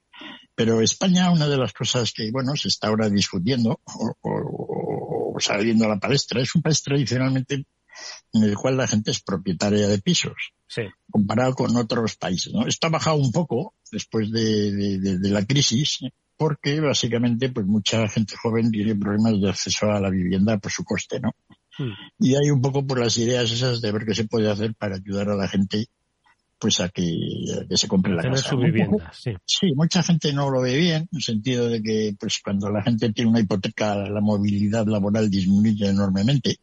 Pero 0.54 0.82
España, 0.82 1.30
una 1.30 1.48
de 1.48 1.56
las 1.56 1.72
cosas 1.72 2.12
que, 2.12 2.30
bueno, 2.30 2.54
se 2.54 2.68
está 2.68 2.88
ahora 2.88 3.08
discutiendo 3.08 3.80
o, 3.82 4.14
o, 4.20 5.34
o 5.34 5.40
saliendo 5.40 5.87
a 5.87 5.88
la 5.88 5.98
palestra, 5.98 6.42
es 6.42 6.54
un 6.54 6.60
país 6.60 6.82
tradicionalmente 6.82 7.64
en 8.34 8.42
el 8.42 8.54
cual 8.54 8.76
la 8.76 8.87
gente 8.87 9.10
es 9.10 9.22
propietaria 9.22 9.88
de 9.88 9.98
pisos. 10.00 10.52
Sí. 10.66 10.82
Comparado 11.10 11.54
con 11.54 11.75
otros 11.76 12.16
países, 12.16 12.52
¿no? 12.52 12.66
Esto 12.66 12.88
ha 12.88 12.90
bajado 12.90 13.16
un 13.16 13.32
poco 13.32 13.75
después 13.90 14.30
de, 14.30 14.73
de, 14.73 14.99
de, 14.99 15.18
de 15.18 15.30
la 15.30 15.45
crisis, 15.45 15.99
porque 16.37 16.80
básicamente 16.80 17.49
pues 17.50 17.66
mucha 17.66 18.09
gente 18.09 18.37
joven 18.37 18.71
tiene 18.71 18.95
problemas 18.95 19.40
de 19.40 19.50
acceso 19.50 19.90
a 19.90 20.00
la 20.00 20.11
vivienda 20.11 20.57
por 20.59 20.71
su 20.71 20.85
coste, 20.85 21.21
¿no? 21.21 21.33
Hmm. 21.78 21.92
Y 22.18 22.35
hay 22.37 22.50
un 22.50 22.61
poco 22.61 22.87
por 22.87 23.00
las 23.00 23.16
ideas 23.18 23.50
esas 23.50 23.80
de 23.80 23.92
ver 23.92 24.04
qué 24.04 24.14
se 24.14 24.25
puede 24.25 24.50
hacer 24.50 24.75
para 24.75 24.97
ayudar 24.97 25.30
a 25.30 25.37
la 25.37 25.49
gente 25.49 25.87
pues 26.61 26.80
a 26.80 26.88
que, 26.88 27.04
a 27.57 27.66
que 27.68 27.76
se 27.76 27.87
compre 27.87 28.14
la 28.14 28.23
Tener 28.23 28.38
casa. 28.38 28.50
su 28.50 28.57
vivienda, 28.57 29.12
sí. 29.14 29.33
Sí, 29.45 29.73
mucha 29.75 30.02
gente 30.02 30.33
no 30.33 30.50
lo 30.50 30.61
ve 30.61 30.76
bien, 30.76 31.02
en 31.02 31.09
el 31.12 31.23
sentido 31.23 31.68
de 31.68 31.80
que 31.83 32.16
pues 32.18 32.40
cuando 32.42 32.68
la 32.71 32.83
gente 32.83 33.12
tiene 33.12 33.30
una 33.30 33.40
hipoteca 33.40 33.95
la 33.95 34.21
movilidad 34.21 34.87
laboral 34.87 35.30
disminuye 35.30 35.88
enormemente. 35.88 36.57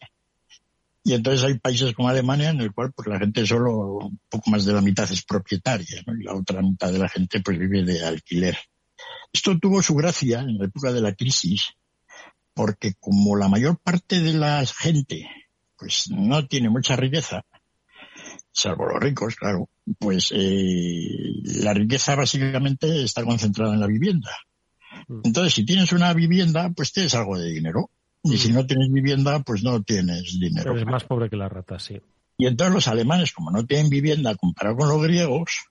Y 1.08 1.14
entonces 1.14 1.46
hay 1.46 1.60
países 1.60 1.94
como 1.94 2.10
Alemania 2.10 2.50
en 2.50 2.60
el 2.62 2.74
cual 2.74 2.92
pues 2.92 3.08
la 3.08 3.20
gente 3.20 3.46
solo 3.46 3.98
un 3.98 4.20
poco 4.28 4.50
más 4.50 4.66
de 4.66 4.74
la 4.74 4.82
mitad 4.82 5.10
es 5.12 5.24
propietaria, 5.24 6.02
¿no? 6.08 6.16
Y 6.20 6.24
la 6.24 6.34
otra 6.34 6.64
mitad 6.64 6.92
de 6.92 6.98
la 6.98 7.08
gente 7.08 7.42
pues 7.42 7.60
vive 7.60 7.84
de 7.84 8.04
alquiler. 8.04 8.58
Esto 9.32 9.58
tuvo 9.60 9.84
su 9.84 9.94
gracia 9.94 10.40
en 10.40 10.58
la 10.58 10.66
época 10.66 10.92
de 10.92 11.02
la 11.02 11.14
crisis, 11.14 11.74
porque 12.56 12.96
como 13.00 13.36
la 13.36 13.48
mayor 13.48 13.78
parte 13.78 14.20
de 14.20 14.34
la 14.34 14.66
gente 14.66 15.30
pues 15.78 16.06
no 16.10 16.48
tiene 16.48 16.70
mucha 16.72 16.96
riqueza, 16.96 17.46
salvo 18.52 18.88
los 18.88 19.00
ricos, 19.00 19.36
claro, 19.36 19.70
pues 20.00 20.32
eh, 20.34 21.34
la 21.62 21.74
riqueza 21.74 22.16
básicamente 22.16 23.04
está 23.04 23.24
concentrada 23.24 23.76
en 23.76 23.82
la 23.82 23.88
vivienda. 23.88 24.32
Entonces, 25.24 25.54
si 25.54 25.66
tienes 25.66 25.92
una 25.92 26.14
vivienda, 26.14 26.72
pues 26.76 26.92
tienes 26.92 27.14
algo 27.14 27.38
de 27.38 27.52
dinero. 27.52 27.92
Y 28.26 28.38
si 28.38 28.52
no 28.52 28.66
tienes 28.66 28.92
vivienda, 28.92 29.40
pues 29.42 29.64
no 29.64 29.82
tienes 29.84 30.40
dinero. 30.40 30.74
Eres 30.74 30.86
más 30.86 31.04
pobre 31.04 31.30
que 31.30 31.36
la 31.36 31.48
rata, 31.48 31.80
sí. 31.80 32.02
Y 32.38 32.48
entonces 32.48 32.74
los 32.74 32.88
alemanes, 32.88 33.32
como 33.32 33.52
no 33.52 33.66
tienen 33.66 33.90
vivienda 33.90 34.36
comparado 34.36 34.78
con 34.78 34.90
los 34.90 35.02
griegos, 35.02 35.68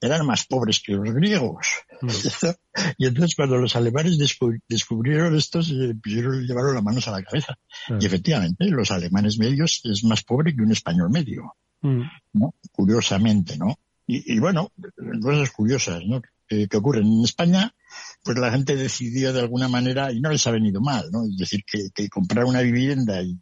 eran 0.00 0.26
más 0.26 0.44
pobres 0.46 0.80
que 0.84 0.92
los 0.92 1.10
griegos. 1.14 1.66
y 2.98 3.06
entonces 3.06 3.34
cuando 3.34 3.56
los 3.56 3.76
alemanes 3.76 4.18
descu- 4.18 4.60
descubrieron 4.68 5.34
esto, 5.36 5.62
se 5.62 5.94
pusieron, 5.94 6.46
llevaron 6.46 6.74
las 6.74 6.82
manos 6.84 7.08
a 7.08 7.12
la 7.12 7.22
cabeza. 7.22 7.56
Y 8.00 8.04
efectivamente, 8.04 8.66
los 8.66 8.90
alemanes 8.90 9.38
medios 9.38 9.80
es 9.84 10.04
más 10.04 10.22
pobre 10.22 10.54
que 10.54 10.62
un 10.62 10.72
español 10.72 11.10
medio, 11.10 11.54
Mm. 11.82 12.02
¿no? 12.32 12.54
Curiosamente, 12.72 13.58
¿no? 13.58 13.78
Y, 14.06 14.34
y 14.34 14.38
bueno, 14.38 14.72
cosas 15.20 15.50
curiosas, 15.50 16.02
¿no? 16.06 16.22
Que, 16.48 16.66
que 16.68 16.76
ocurren. 16.78 17.04
En 17.06 17.22
España, 17.24 17.74
pues 18.22 18.38
la 18.38 18.50
gente 18.50 18.76
decidió 18.76 19.32
de 19.32 19.40
alguna 19.40 19.68
manera, 19.68 20.12
y 20.12 20.20
no 20.20 20.30
les 20.30 20.46
ha 20.46 20.50
venido 20.50 20.80
mal, 20.80 21.10
¿no? 21.12 21.24
Es 21.24 21.36
decir, 21.36 21.62
que, 21.64 21.88
que 21.94 22.08
comprar 22.08 22.44
una 22.44 22.60
vivienda 22.60 23.22
y, 23.22 23.38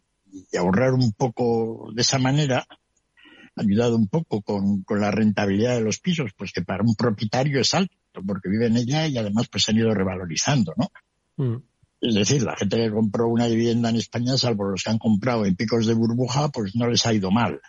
y 0.51 0.57
ahorrar 0.57 0.93
un 0.93 1.11
poco 1.13 1.89
de 1.93 2.01
esa 2.01 2.19
manera, 2.19 2.65
ayudado 3.55 3.95
un 3.95 4.07
poco 4.07 4.41
con, 4.41 4.83
con 4.83 4.99
la 4.99 5.11
rentabilidad 5.11 5.75
de 5.75 5.81
los 5.81 5.99
pisos, 5.99 6.31
pues 6.37 6.51
que 6.51 6.61
para 6.61 6.83
un 6.83 6.95
propietario 6.95 7.59
es 7.61 7.73
alto, 7.73 7.95
porque 8.25 8.49
vive 8.49 8.67
en 8.67 8.77
ella 8.77 9.07
y 9.07 9.17
además 9.17 9.47
pues 9.49 9.63
se 9.63 9.71
han 9.71 9.77
ido 9.77 9.93
revalorizando, 9.93 10.73
¿no? 10.77 10.89
Mm. 11.37 11.61
Es 12.01 12.13
decir, 12.13 12.43
la 12.43 12.55
gente 12.55 12.77
que 12.77 12.91
compró 12.91 13.27
una 13.27 13.47
vivienda 13.47 13.89
en 13.89 13.95
España, 13.95 14.37
salvo 14.37 14.65
los 14.69 14.83
que 14.83 14.91
han 14.91 14.99
comprado 14.99 15.45
en 15.45 15.55
picos 15.55 15.87
de 15.87 15.93
burbuja, 15.93 16.49
pues 16.49 16.75
no 16.75 16.87
les 16.87 17.05
ha 17.05 17.13
ido 17.13 17.31
mal. 17.31 17.59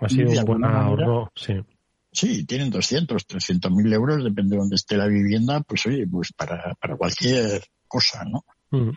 Ha 0.00 0.08
sido 0.08 0.30
un 0.30 0.44
buen 0.44 0.60
manera- 0.60 0.84
ahorro, 0.84 1.32
sí. 1.34 1.54
Sí, 2.12 2.44
tienen 2.44 2.70
200, 2.70 3.26
300 3.26 3.70
mil 3.70 3.92
euros, 3.92 4.24
depende 4.24 4.56
de 4.56 4.60
dónde 4.60 4.76
esté 4.76 4.96
la 4.96 5.06
vivienda, 5.06 5.60
pues 5.60 5.86
oye, 5.86 6.06
pues 6.10 6.32
para, 6.32 6.74
para 6.74 6.96
cualquier 6.96 7.62
cosa, 7.86 8.24
¿no? 8.24 8.44
Mm. 8.70 8.90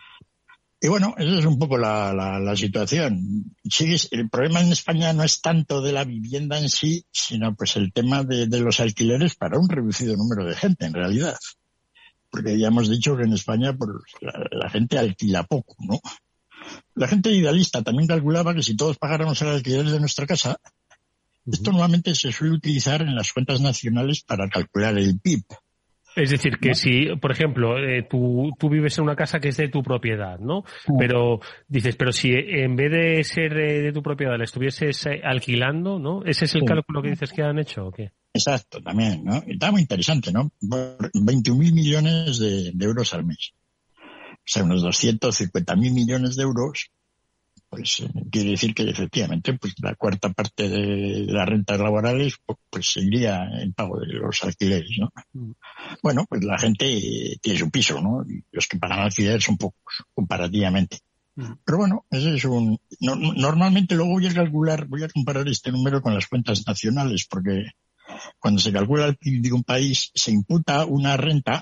Y 0.80 0.88
bueno, 0.88 1.14
esa 1.16 1.38
es 1.38 1.46
un 1.46 1.58
poco 1.58 1.78
la, 1.78 2.12
la, 2.12 2.38
la 2.38 2.56
situación. 2.56 3.56
Sí, 3.64 3.96
el 4.10 4.28
problema 4.28 4.60
en 4.60 4.72
España 4.72 5.14
no 5.14 5.22
es 5.22 5.40
tanto 5.40 5.80
de 5.80 5.92
la 5.92 6.04
vivienda 6.04 6.58
en 6.58 6.68
sí, 6.68 7.06
sino 7.10 7.54
pues 7.54 7.76
el 7.76 7.90
tema 7.92 8.22
de, 8.22 8.48
de 8.48 8.60
los 8.60 8.80
alquileres 8.80 9.34
para 9.34 9.58
un 9.58 9.68
reducido 9.68 10.14
número 10.16 10.44
de 10.44 10.54
gente, 10.54 10.84
en 10.84 10.92
realidad. 10.92 11.38
Porque 12.28 12.58
ya 12.58 12.68
hemos 12.68 12.90
dicho 12.90 13.16
que 13.16 13.22
en 13.22 13.32
España 13.32 13.74
pues, 13.74 13.92
la, 14.20 14.32
la 14.50 14.68
gente 14.68 14.98
alquila 14.98 15.44
poco, 15.44 15.74
¿no? 15.78 16.00
La 16.94 17.08
gente 17.08 17.32
idealista 17.32 17.82
también 17.82 18.06
calculaba 18.06 18.54
que 18.54 18.62
si 18.62 18.76
todos 18.76 18.98
pagáramos 18.98 19.40
el 19.40 19.48
alquiler 19.48 19.86
de 19.86 20.00
nuestra 20.00 20.26
casa, 20.26 20.58
esto 21.46 21.70
normalmente 21.70 22.14
se 22.14 22.32
suele 22.32 22.54
utilizar 22.54 23.02
en 23.02 23.14
las 23.14 23.32
cuentas 23.32 23.60
nacionales 23.60 24.22
para 24.22 24.48
calcular 24.48 24.96
el 24.98 25.18
PIB. 25.20 25.44
Es 26.16 26.30
decir, 26.30 26.58
que 26.58 26.74
si, 26.74 27.06
por 27.20 27.32
ejemplo, 27.32 27.76
eh, 27.76 28.06
tú, 28.08 28.52
tú 28.58 28.68
vives 28.68 28.96
en 28.98 29.04
una 29.04 29.16
casa 29.16 29.40
que 29.40 29.48
es 29.48 29.56
de 29.56 29.68
tu 29.68 29.82
propiedad, 29.82 30.38
¿no? 30.38 30.64
Pero 30.96 31.40
dices, 31.66 31.96
pero 31.96 32.12
si 32.12 32.32
en 32.32 32.76
vez 32.76 32.92
de 32.92 33.24
ser 33.24 33.52
eh, 33.58 33.82
de 33.82 33.92
tu 33.92 34.00
propiedad 34.00 34.38
la 34.38 34.44
estuvieses 34.44 35.06
eh, 35.06 35.20
alquilando, 35.24 35.98
¿no? 35.98 36.24
¿Ese 36.24 36.44
es 36.44 36.54
el 36.54 36.64
cálculo 36.64 37.02
que 37.02 37.10
dices 37.10 37.32
que 37.32 37.42
han 37.42 37.58
hecho 37.58 37.86
o 37.86 37.90
qué? 37.90 38.12
Exacto, 38.32 38.80
también, 38.80 39.24
¿no? 39.24 39.42
Está 39.46 39.72
muy 39.72 39.80
interesante, 39.80 40.30
¿no? 40.30 40.52
21.000 40.62 41.54
millones 41.72 42.38
de, 42.38 42.70
de 42.72 42.84
euros 42.84 43.12
al 43.12 43.24
mes. 43.24 43.52
O 44.32 44.46
sea, 44.46 44.62
unos 44.62 44.84
250.000 44.84 45.76
millones 45.76 46.36
de 46.36 46.42
euros, 46.42 46.90
pues 47.74 48.04
quiere 48.30 48.50
decir 48.50 48.72
que 48.74 48.88
efectivamente, 48.88 49.54
pues 49.54 49.74
la 49.82 49.94
cuarta 49.96 50.30
parte 50.32 50.68
de 50.68 51.26
las 51.26 51.48
rentas 51.48 51.80
laborales, 51.80 52.36
pues, 52.70 52.92
seguiría 52.92 53.44
en 53.60 53.72
pago 53.72 53.98
de 53.98 54.06
los 54.14 54.42
alquileres, 54.44 54.90
¿no? 54.98 55.12
Bueno, 56.02 56.24
pues 56.28 56.44
la 56.44 56.56
gente 56.58 57.36
tiene 57.42 57.58
su 57.58 57.70
piso, 57.70 58.00
¿no? 58.00 58.22
Y 58.28 58.44
los 58.52 58.66
que 58.68 58.78
pagan 58.78 59.00
alquiler 59.00 59.42
son 59.42 59.56
pocos, 59.56 60.04
comparativamente. 60.14 61.00
Pero 61.64 61.78
bueno, 61.78 62.06
ese 62.10 62.34
es 62.36 62.44
un... 62.44 62.78
no- 63.00 63.16
no- 63.16 63.32
normalmente 63.32 63.96
luego 63.96 64.12
voy 64.12 64.26
a 64.28 64.34
calcular, 64.34 64.86
voy 64.86 65.02
a 65.02 65.08
comparar 65.08 65.48
este 65.48 65.72
número 65.72 66.00
con 66.00 66.14
las 66.14 66.28
cuentas 66.28 66.64
nacionales, 66.64 67.26
porque 67.28 67.72
cuando 68.38 68.60
se 68.60 68.72
calcula 68.72 69.06
el 69.06 69.16
PIB 69.16 69.42
de 69.42 69.52
un 69.52 69.64
país, 69.64 70.12
se 70.14 70.30
imputa 70.30 70.84
una 70.84 71.16
renta 71.16 71.60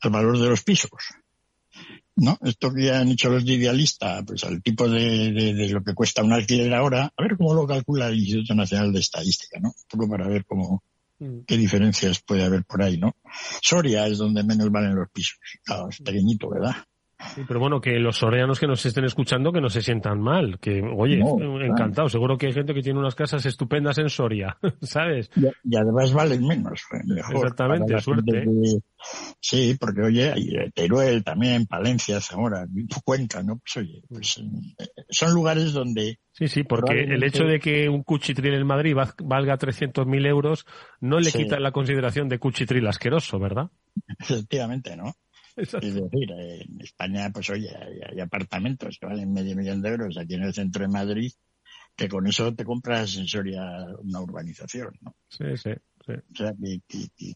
al 0.00 0.10
valor 0.10 0.38
de 0.38 0.48
los 0.48 0.62
pisos. 0.62 0.90
¿No? 2.20 2.36
Esto 2.42 2.72
que 2.74 2.90
han 2.90 3.08
hecho 3.10 3.30
los 3.30 3.44
de 3.46 3.52
idealista, 3.54 4.24
pues 4.26 4.42
al 4.42 4.60
tipo 4.60 4.88
de, 4.88 5.30
de- 5.30 5.54
de 5.54 5.68
lo 5.68 5.84
que 5.84 5.94
cuesta 5.94 6.24
un 6.24 6.32
alquiler 6.32 6.74
ahora, 6.74 7.12
a 7.16 7.22
ver 7.22 7.36
cómo 7.36 7.54
lo 7.54 7.64
calcula 7.64 8.08
el 8.08 8.18
Instituto 8.18 8.54
Nacional 8.56 8.92
de 8.92 8.98
Estadística, 8.98 9.60
¿no? 9.60 9.68
Un 9.68 9.74
poco 9.88 10.08
para 10.08 10.26
ver 10.26 10.44
cómo, 10.44 10.82
qué 11.46 11.56
diferencias 11.56 12.20
puede 12.20 12.42
haber 12.44 12.64
por 12.64 12.82
ahí, 12.82 12.96
¿no? 12.98 13.14
Soria 13.62 14.08
es 14.08 14.18
donde 14.18 14.42
menos 14.42 14.68
valen 14.72 14.96
los 14.96 15.08
pisos. 15.10 15.38
Claro, 15.64 15.90
es 15.90 15.98
pequeñito, 15.98 16.50
¿verdad? 16.50 16.74
Pero 17.48 17.58
bueno, 17.58 17.80
que 17.80 17.98
los 17.98 18.18
soreanos 18.18 18.60
que 18.60 18.66
nos 18.66 18.84
estén 18.86 19.04
escuchando 19.04 19.52
que 19.52 19.60
no 19.60 19.68
se 19.68 19.82
sientan 19.82 20.20
mal, 20.20 20.58
que 20.60 20.82
oye, 20.82 21.20
encantado, 21.64 22.08
seguro 22.08 22.38
que 22.38 22.46
hay 22.46 22.52
gente 22.52 22.74
que 22.74 22.82
tiene 22.82 22.98
unas 22.98 23.14
casas 23.14 23.44
estupendas 23.44 23.98
en 23.98 24.08
Soria, 24.08 24.56
¿sabes? 24.82 25.30
Y, 25.64 25.76
además 25.76 26.12
valen 26.12 26.46
menos. 26.46 26.82
Exactamente, 27.30 28.00
suerte. 28.00 28.46
Sí, 29.40 29.76
porque 29.78 30.02
oye, 30.02 30.32
hay 30.32 30.70
Teruel 30.74 31.24
también, 31.24 31.66
Palencia, 31.66 32.20
Zamora, 32.20 32.66
Cuenca, 33.04 33.42
¿no? 33.42 33.58
Pues 33.58 33.76
oye, 33.78 34.02
pues 34.08 34.38
eh, 34.38 34.86
son 35.10 35.32
lugares 35.34 35.72
donde... 35.72 36.18
Sí, 36.32 36.46
sí, 36.46 36.62
porque 36.62 37.00
el 37.02 37.24
hecho 37.24 37.44
de 37.44 37.58
que 37.58 37.88
un 37.88 38.04
cuchitril 38.04 38.54
en 38.54 38.66
Madrid 38.66 38.94
valga 38.94 39.58
300.000 39.58 40.26
euros 40.26 40.66
no 41.00 41.18
le 41.18 41.32
quita 41.32 41.58
la 41.58 41.72
consideración 41.72 42.28
de 42.28 42.38
cuchitril 42.38 42.86
asqueroso, 42.86 43.40
¿verdad? 43.40 43.70
Efectivamente, 44.20 44.96
¿no? 44.96 45.14
Es 45.58 45.94
decir, 45.94 46.30
en 46.30 46.80
España, 46.80 47.30
pues 47.32 47.50
oye, 47.50 47.70
hay, 47.74 48.20
apartamentos 48.20 48.98
que 48.98 49.06
valen 49.06 49.32
medio 49.32 49.56
millón 49.56 49.82
de 49.82 49.90
euros 49.90 50.16
aquí 50.16 50.34
en 50.34 50.44
el 50.44 50.54
centro 50.54 50.82
de 50.82 50.88
Madrid, 50.88 51.32
que 51.96 52.08
con 52.08 52.26
eso 52.26 52.54
te 52.54 52.64
compras 52.64 53.16
en 53.16 53.26
Soria 53.26 53.60
una 54.00 54.20
urbanización, 54.20 54.96
¿no? 55.00 55.16
Sí, 55.28 55.56
sí. 55.56 55.70
sí. 56.06 56.12
O 56.12 56.36
sea, 56.36 56.52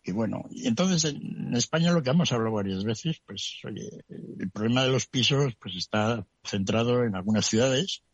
que, 0.03 0.13
bueno. 0.13 0.45
Y 0.51 0.69
entonces 0.69 1.13
en 1.13 1.55
España 1.57 1.93
lo 1.93 2.03
que 2.03 2.11
hemos 2.11 2.31
hablado 2.33 2.55
varias 2.55 2.85
veces, 2.85 3.21
pues 3.27 3.59
oye, 3.65 4.05
el 4.09 4.51
problema 4.51 4.85
de 4.85 4.93
los 4.93 5.07
pisos 5.07 5.55
pues 5.59 5.75
está 5.77 6.25
centrado 6.45 7.03
en 7.05 7.17
algunas 7.17 7.47
ciudades. 7.47 8.05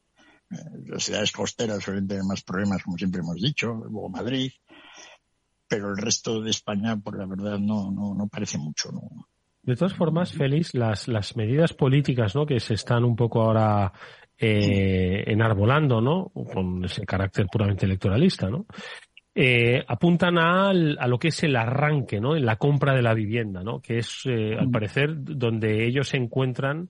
Eh, 0.50 0.57
las 0.87 1.05
ciudades 1.05 1.33
costeras 1.33 1.85
suelen 1.85 2.09
tener 2.09 2.25
más 2.25 2.43
problemas, 2.43 2.83
como 2.83 2.97
siempre 2.97 3.21
hemos 3.21 3.37
dicho, 3.37 3.75
luego 3.75 4.09
Madrid, 4.09 4.50
pero 5.69 5.91
el 5.91 5.99
resto 5.99 6.41
de 6.41 6.50
España, 6.50 6.97
por 6.97 7.19
la 7.19 7.27
verdad, 7.27 7.59
no, 7.59 7.91
no, 7.91 8.15
no 8.15 8.27
parece 8.29 8.57
mucho, 8.57 8.91
¿no? 8.91 9.29
De 9.69 9.77
todas 9.77 9.93
formas, 9.93 10.33
Félix, 10.33 10.73
las, 10.73 11.09
las 11.09 11.37
medidas 11.37 11.75
políticas 11.75 12.35
¿no? 12.35 12.47
que 12.47 12.59
se 12.59 12.73
están 12.73 13.05
un 13.05 13.15
poco 13.15 13.43
ahora 13.43 13.93
eh, 14.39 15.25
enarbolando, 15.27 16.01
¿no? 16.01 16.33
Con 16.55 16.87
ese 16.87 17.05
carácter 17.05 17.45
puramente 17.53 17.85
electoralista, 17.85 18.49
¿no? 18.49 18.65
Eh, 19.35 19.85
apuntan 19.87 20.39
a, 20.39 20.71
a, 20.71 21.07
lo 21.07 21.19
que 21.19 21.29
es 21.29 21.43
el 21.43 21.55
arranque, 21.55 22.19
¿no? 22.19 22.35
En 22.35 22.47
la 22.47 22.57
compra 22.57 22.95
de 22.95 23.03
la 23.03 23.13
vivienda, 23.13 23.63
¿no? 23.63 23.83
Que 23.83 23.99
es, 23.99 24.23
eh, 24.25 24.57
al 24.59 24.71
parecer, 24.71 25.11
donde 25.19 25.87
ellos 25.87 26.09
se 26.09 26.17
encuentran 26.17 26.89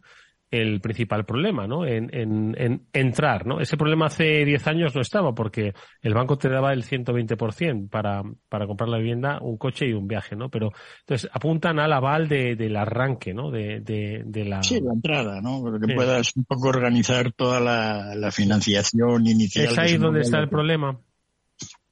el 0.51 0.81
principal 0.81 1.27
problema, 1.27 1.67
¿no? 1.67 1.85
En, 1.85 2.09
en, 2.15 2.55
en, 2.59 2.87
entrar, 2.93 3.47
¿no? 3.47 3.61
Ese 3.61 3.77
problema 3.77 4.07
hace 4.07 4.45
10 4.45 4.67
años 4.67 4.95
no 4.95 5.03
estaba 5.03 5.35
porque 5.35 5.75
el 6.01 6.15
banco 6.15 6.39
te 6.39 6.49
daba 6.49 6.73
el 6.73 6.85
120% 6.85 7.91
para, 7.91 8.23
para 8.49 8.67
comprar 8.67 8.89
la 8.89 8.99
vivienda, 8.99 9.41
un 9.43 9.59
coche 9.59 9.87
y 9.87 9.93
un 9.93 10.09
viaje, 10.09 10.37
¿no? 10.37 10.49
Pero, 10.49 10.73
entonces, 11.01 11.29
apuntan 11.33 11.79
al 11.79 11.93
aval 11.93 12.29
de, 12.29 12.57
del 12.57 12.77
arranque, 12.77 13.35
¿no? 13.35 13.51
De, 13.51 13.81
de, 13.81 14.23
de, 14.25 14.45
la... 14.45 14.63
Sí, 14.63 14.81
la 14.81 14.95
entrada, 14.95 15.41
¿no? 15.43 15.63
Para 15.63 15.79
que 15.79 15.95
puedas 15.95 16.35
un 16.35 16.45
poco 16.45 16.69
organizar 16.69 17.33
toda 17.33 17.61
la, 17.61 18.15
la 18.15 18.33
financiación 18.33 19.27
inicial. 19.27 19.67
¿Es 19.67 19.79
ahí 19.79 19.99
donde 19.99 20.21
está 20.21 20.39
el 20.39 20.49
problema? 20.49 20.99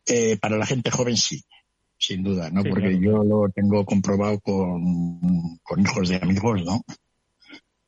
Eh, 0.07 0.39
para 0.41 0.57
la 0.57 0.65
gente 0.65 0.91
joven 0.91 1.17
sí, 1.17 1.43
sin 1.99 2.23
duda, 2.23 2.49
¿no? 2.51 2.63
Porque 2.63 2.99
yo 3.01 3.23
lo 3.23 3.49
tengo 3.55 3.85
comprobado 3.85 4.41
con, 4.41 5.59
con 5.63 5.81
hijos 5.81 6.09
de 6.09 6.17
amigos, 6.17 6.65
¿no? 6.65 6.83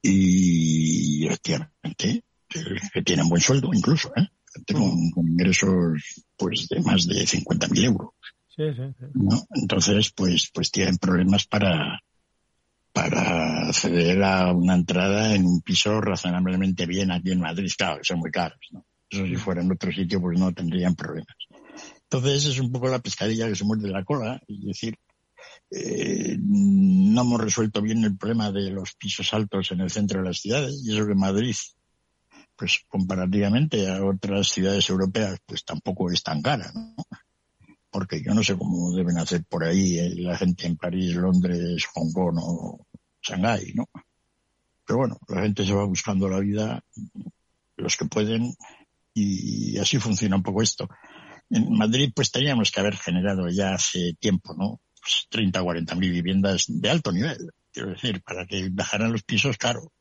Y 0.02 1.26
efectivamente 1.26 2.24
que 2.48 3.02
tienen 3.02 3.28
buen 3.28 3.42
sueldo 3.42 3.70
incluso, 3.72 4.10
¿eh? 4.16 4.26
Con, 4.72 5.10
con 5.10 5.28
ingresos 5.28 6.24
pues 6.36 6.68
de 6.68 6.80
más 6.80 7.06
de 7.06 7.26
50.000 7.26 7.84
euros. 7.84 8.10
Sí, 8.48 8.64
sí, 8.74 8.82
sí. 8.98 9.04
¿no? 9.14 9.40
Entonces, 9.54 10.10
pues, 10.10 10.50
pues 10.52 10.70
tienen 10.70 10.96
problemas 10.96 11.46
para, 11.46 12.00
para 12.92 13.68
acceder 13.68 14.22
a 14.24 14.52
una 14.52 14.74
entrada 14.74 15.34
en 15.34 15.46
un 15.46 15.60
piso 15.60 16.00
razonablemente 16.00 16.86
bien 16.86 17.12
aquí 17.12 17.30
en 17.30 17.40
Madrid. 17.40 17.70
Claro, 17.76 18.00
son 18.02 18.18
muy 18.18 18.30
caros, 18.30 18.58
¿no? 18.72 18.84
Eso 19.10 19.24
si 19.26 19.36
fuera 19.36 19.62
en 19.62 19.70
otro 19.70 19.92
sitio, 19.92 20.20
pues 20.20 20.38
no 20.38 20.52
tendrían 20.52 20.94
problemas. 20.94 21.36
Entonces 22.02 22.46
es 22.46 22.58
un 22.58 22.72
poco 22.72 22.88
la 22.88 22.98
pescadilla 22.98 23.48
que 23.48 23.54
se 23.54 23.64
muerde 23.64 23.90
la 23.90 24.04
cola, 24.04 24.40
es 24.48 24.60
decir, 24.64 24.96
eh, 25.70 26.36
no 26.40 27.20
hemos 27.20 27.40
resuelto 27.40 27.82
bien 27.82 28.02
el 28.04 28.16
problema 28.16 28.50
de 28.50 28.70
los 28.70 28.94
pisos 28.94 29.32
altos 29.34 29.70
en 29.72 29.80
el 29.80 29.90
centro 29.90 30.20
de 30.20 30.28
las 30.28 30.40
ciudades 30.40 30.82
y 30.82 30.94
eso 30.94 31.06
que 31.06 31.14
Madrid, 31.14 31.54
pues 32.56 32.84
comparativamente 32.88 33.90
a 33.90 34.04
otras 34.04 34.48
ciudades 34.48 34.88
europeas, 34.88 35.38
pues 35.44 35.64
tampoco 35.64 36.10
es 36.10 36.22
tan 36.22 36.40
cara, 36.40 36.72
¿no? 36.72 36.94
Porque 37.90 38.22
yo 38.22 38.34
no 38.34 38.42
sé 38.42 38.56
cómo 38.56 38.92
deben 38.92 39.18
hacer 39.18 39.44
por 39.44 39.64
ahí 39.64 39.98
eh, 39.98 40.14
la 40.16 40.36
gente 40.36 40.66
en 40.66 40.76
París, 40.76 41.14
Londres, 41.14 41.86
Hong 41.94 42.12
Kong 42.12 42.38
o 42.40 42.86
Shanghái, 43.22 43.72
¿no? 43.74 43.88
Pero 44.86 44.98
bueno, 44.98 45.18
la 45.28 45.42
gente 45.42 45.66
se 45.66 45.74
va 45.74 45.84
buscando 45.84 46.28
la 46.28 46.38
vida, 46.38 46.82
los 47.76 47.96
que 47.96 48.06
pueden, 48.06 48.54
y 49.12 49.76
así 49.78 49.98
funciona 49.98 50.36
un 50.36 50.42
poco 50.42 50.62
esto. 50.62 50.88
En 51.50 51.76
Madrid, 51.76 52.10
pues 52.14 52.30
teníamos 52.30 52.70
que 52.70 52.80
haber 52.80 52.96
generado 52.96 53.48
ya 53.48 53.74
hace 53.74 54.14
tiempo, 54.18 54.54
¿no? 54.54 54.80
30 55.28 55.60
o 55.60 55.64
40 55.64 55.94
mil 55.94 56.12
viviendas 56.12 56.64
de 56.68 56.90
alto 56.90 57.12
nivel. 57.12 57.50
Quiero 57.72 57.90
decir, 57.90 58.22
para 58.22 58.46
que 58.46 58.68
bajaran 58.70 59.12
los 59.12 59.22
pisos, 59.22 59.56
caro. 59.56 59.92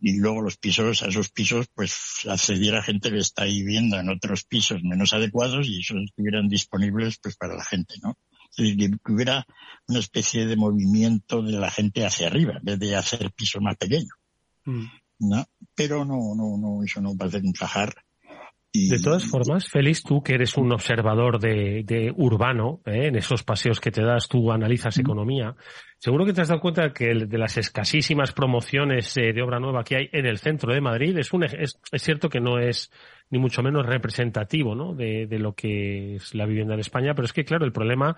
Y 0.00 0.18
luego 0.18 0.42
los 0.42 0.56
pisos, 0.56 1.04
a 1.04 1.06
esos 1.06 1.28
pisos, 1.30 1.68
pues 1.72 2.26
accediera 2.28 2.82
gente 2.82 3.10
que 3.10 3.18
está 3.18 3.44
viviendo 3.44 3.96
en 3.96 4.08
otros 4.08 4.42
pisos 4.42 4.82
menos 4.82 5.12
adecuados 5.12 5.68
y 5.68 5.78
esos 5.78 5.98
estuvieran 6.04 6.48
disponibles 6.48 7.18
pues 7.22 7.36
para 7.36 7.54
la 7.54 7.64
gente, 7.64 7.94
¿no? 8.02 8.18
Es 8.50 8.56
decir, 8.56 8.98
que 9.04 9.12
hubiera 9.12 9.46
una 9.86 10.00
especie 10.00 10.46
de 10.46 10.56
movimiento 10.56 11.42
de 11.42 11.52
la 11.52 11.70
gente 11.70 12.04
hacia 12.04 12.26
arriba, 12.26 12.56
en 12.56 12.64
vez 12.64 12.78
de 12.80 12.96
hacer 12.96 13.30
pisos 13.30 13.62
más 13.62 13.76
pequeños. 13.76 14.16
Mm. 14.64 14.86
¿no? 15.20 15.46
Pero 15.74 16.04
no, 16.04 16.34
no, 16.34 16.56
no, 16.56 16.82
eso 16.82 17.00
no 17.00 17.16
parece 17.16 17.38
encajar 17.38 17.94
de 18.72 19.00
todas 19.02 19.24
formas, 19.24 19.66
Félix, 19.68 20.04
tú 20.04 20.22
que 20.22 20.34
eres 20.34 20.56
un 20.56 20.70
observador 20.70 21.40
de, 21.40 21.82
de 21.84 22.12
urbano, 22.16 22.80
¿eh? 22.86 23.08
en 23.08 23.16
esos 23.16 23.42
paseos 23.42 23.80
que 23.80 23.90
te 23.90 24.02
das, 24.02 24.28
tú 24.28 24.52
analizas 24.52 24.96
economía, 24.96 25.56
seguro 25.98 26.24
que 26.24 26.32
te 26.32 26.42
has 26.42 26.48
dado 26.48 26.60
cuenta 26.60 26.92
que 26.92 27.12
de 27.26 27.38
las 27.38 27.56
escasísimas 27.58 28.32
promociones 28.32 29.16
eh, 29.16 29.32
de 29.32 29.42
obra 29.42 29.58
nueva 29.58 29.82
que 29.82 29.96
hay 29.96 30.08
en 30.12 30.24
el 30.24 30.38
centro 30.38 30.72
de 30.72 30.80
Madrid, 30.80 31.18
es, 31.18 31.32
un, 31.32 31.42
es, 31.42 31.80
es 31.90 32.02
cierto 32.02 32.28
que 32.28 32.40
no 32.40 32.60
es 32.60 32.92
ni 33.30 33.40
mucho 33.40 33.60
menos 33.62 33.84
representativo 33.86 34.76
¿no? 34.76 34.94
de, 34.94 35.26
de 35.26 35.38
lo 35.40 35.52
que 35.52 36.16
es 36.16 36.32
la 36.36 36.46
vivienda 36.46 36.74
en 36.74 36.80
España, 36.80 37.14
pero 37.14 37.26
es 37.26 37.32
que, 37.32 37.44
claro, 37.44 37.64
el 37.64 37.72
problema 37.72 38.16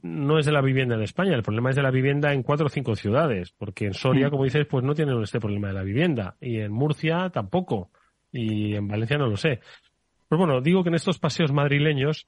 no 0.00 0.38
es 0.38 0.46
de 0.46 0.52
la 0.52 0.60
vivienda 0.60 0.94
en 0.94 1.02
España, 1.02 1.34
el 1.34 1.42
problema 1.42 1.70
es 1.70 1.76
de 1.76 1.82
la 1.82 1.90
vivienda 1.90 2.32
en 2.32 2.44
cuatro 2.44 2.66
o 2.66 2.70
cinco 2.70 2.94
ciudades, 2.94 3.52
porque 3.58 3.86
en 3.86 3.94
Soria, 3.94 4.30
como 4.30 4.44
dices, 4.44 4.64
pues 4.68 4.84
no 4.84 4.94
tienen 4.94 5.20
este 5.22 5.40
problema 5.40 5.68
de 5.68 5.74
la 5.74 5.82
vivienda, 5.82 6.36
y 6.40 6.58
en 6.58 6.72
Murcia 6.72 7.30
tampoco 7.30 7.90
y 8.32 8.74
en 8.74 8.88
Valencia 8.88 9.18
no 9.18 9.26
lo 9.26 9.36
sé. 9.36 9.60
Pues 10.28 10.38
bueno, 10.38 10.60
digo 10.60 10.82
que 10.82 10.88
en 10.88 10.94
estos 10.94 11.18
paseos 11.18 11.52
madrileños, 11.52 12.26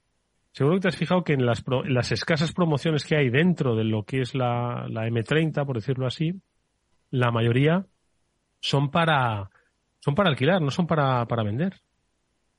seguro 0.52 0.76
que 0.76 0.82
te 0.82 0.88
has 0.88 0.96
fijado 0.96 1.24
que 1.24 1.32
en 1.32 1.46
las, 1.46 1.64
las 1.86 2.12
escasas 2.12 2.52
promociones 2.52 3.04
que 3.04 3.16
hay 3.16 3.30
dentro 3.30 3.74
de 3.74 3.84
lo 3.84 4.04
que 4.04 4.20
es 4.20 4.34
la, 4.34 4.86
la 4.88 5.08
M30, 5.08 5.64
por 5.64 5.76
decirlo 5.76 6.06
así, 6.06 6.34
la 7.10 7.30
mayoría 7.30 7.86
son 8.60 8.90
para, 8.90 9.50
son 10.00 10.14
para 10.14 10.30
alquilar, 10.30 10.60
no 10.60 10.70
son 10.70 10.86
para, 10.86 11.26
para 11.26 11.42
vender. 11.42 11.80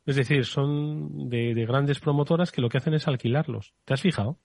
Es 0.06 0.16
decir, 0.16 0.46
son 0.46 1.30
de, 1.30 1.54
de, 1.56 1.66
grandes 1.66 2.00
promotoras 2.00 2.52
que 2.52 2.62
lo 2.62 2.70
que 2.70 2.78
hacen 2.78 2.94
es 2.94 3.08
alquilarlos. 3.08 3.74
¿Te 3.86 3.96
has 3.96 4.02
fijado? 4.02 4.40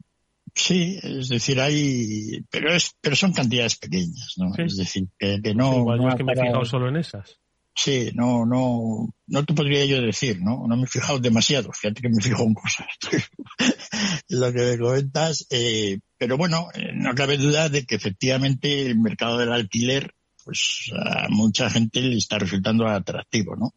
Sí, 0.54 0.98
es 1.02 1.28
decir, 1.28 1.60
hay, 1.60 2.44
pero 2.50 2.72
es, 2.72 2.96
pero 3.00 3.14
son 3.14 3.32
cantidades 3.32 3.76
pequeñas, 3.76 4.34
¿no? 4.36 4.52
Es 4.56 4.76
decir, 4.76 5.08
que, 5.18 5.38
no. 5.54 5.76
igual 5.76 6.08
es 6.08 6.14
que 6.14 6.24
me 6.24 6.32
he 6.32 6.36
fijado 6.36 6.64
solo 6.64 6.88
en 6.88 6.96
esas. 6.96 7.38
Sí, 7.82 8.10
no, 8.14 8.44
no, 8.44 9.08
no 9.26 9.44
te 9.46 9.54
podría 9.54 9.86
yo 9.86 10.02
decir, 10.02 10.42
¿no? 10.42 10.66
No 10.68 10.76
me 10.76 10.82
he 10.82 10.86
fijado 10.86 11.18
demasiado, 11.18 11.72
fíjate 11.72 12.02
que 12.02 12.10
me 12.10 12.22
fijo 12.22 12.42
en 12.42 12.52
cosas. 12.52 12.86
lo 14.28 14.52
que 14.52 14.58
me 14.58 14.78
comentas, 14.78 15.46
eh, 15.48 15.98
pero 16.18 16.36
bueno, 16.36 16.68
eh, 16.74 16.90
no 16.92 17.14
cabe 17.14 17.38
duda 17.38 17.70
de 17.70 17.86
que 17.86 17.94
efectivamente 17.94 18.84
el 18.84 18.98
mercado 18.98 19.38
del 19.38 19.50
alquiler, 19.50 20.14
pues 20.44 20.90
a 20.94 21.28
mucha 21.30 21.70
gente 21.70 22.02
le 22.02 22.18
está 22.18 22.38
resultando 22.38 22.86
atractivo, 22.86 23.56
¿no? 23.56 23.72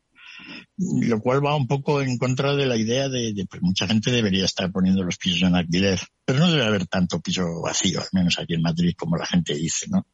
Lo 0.76 1.22
cual 1.22 1.46
va 1.46 1.56
un 1.56 1.68
poco 1.68 2.02
en 2.02 2.18
contra 2.18 2.58
de 2.58 2.66
la 2.66 2.76
idea 2.76 3.08
de, 3.08 3.32
de 3.34 3.46
pues 3.46 3.62
mucha 3.62 3.88
gente 3.88 4.12
debería 4.12 4.44
estar 4.44 4.70
poniendo 4.70 5.02
los 5.04 5.16
pisos 5.16 5.44
en 5.44 5.56
alquiler, 5.56 6.02
pero 6.26 6.40
no 6.40 6.52
debe 6.52 6.66
haber 6.66 6.88
tanto 6.88 7.22
piso 7.22 7.62
vacío, 7.62 8.02
al 8.02 8.10
menos 8.12 8.38
aquí 8.38 8.56
en 8.56 8.64
Madrid, 8.64 8.96
como 8.98 9.16
la 9.16 9.26
gente 9.26 9.54
dice, 9.54 9.86
¿no? 9.90 10.06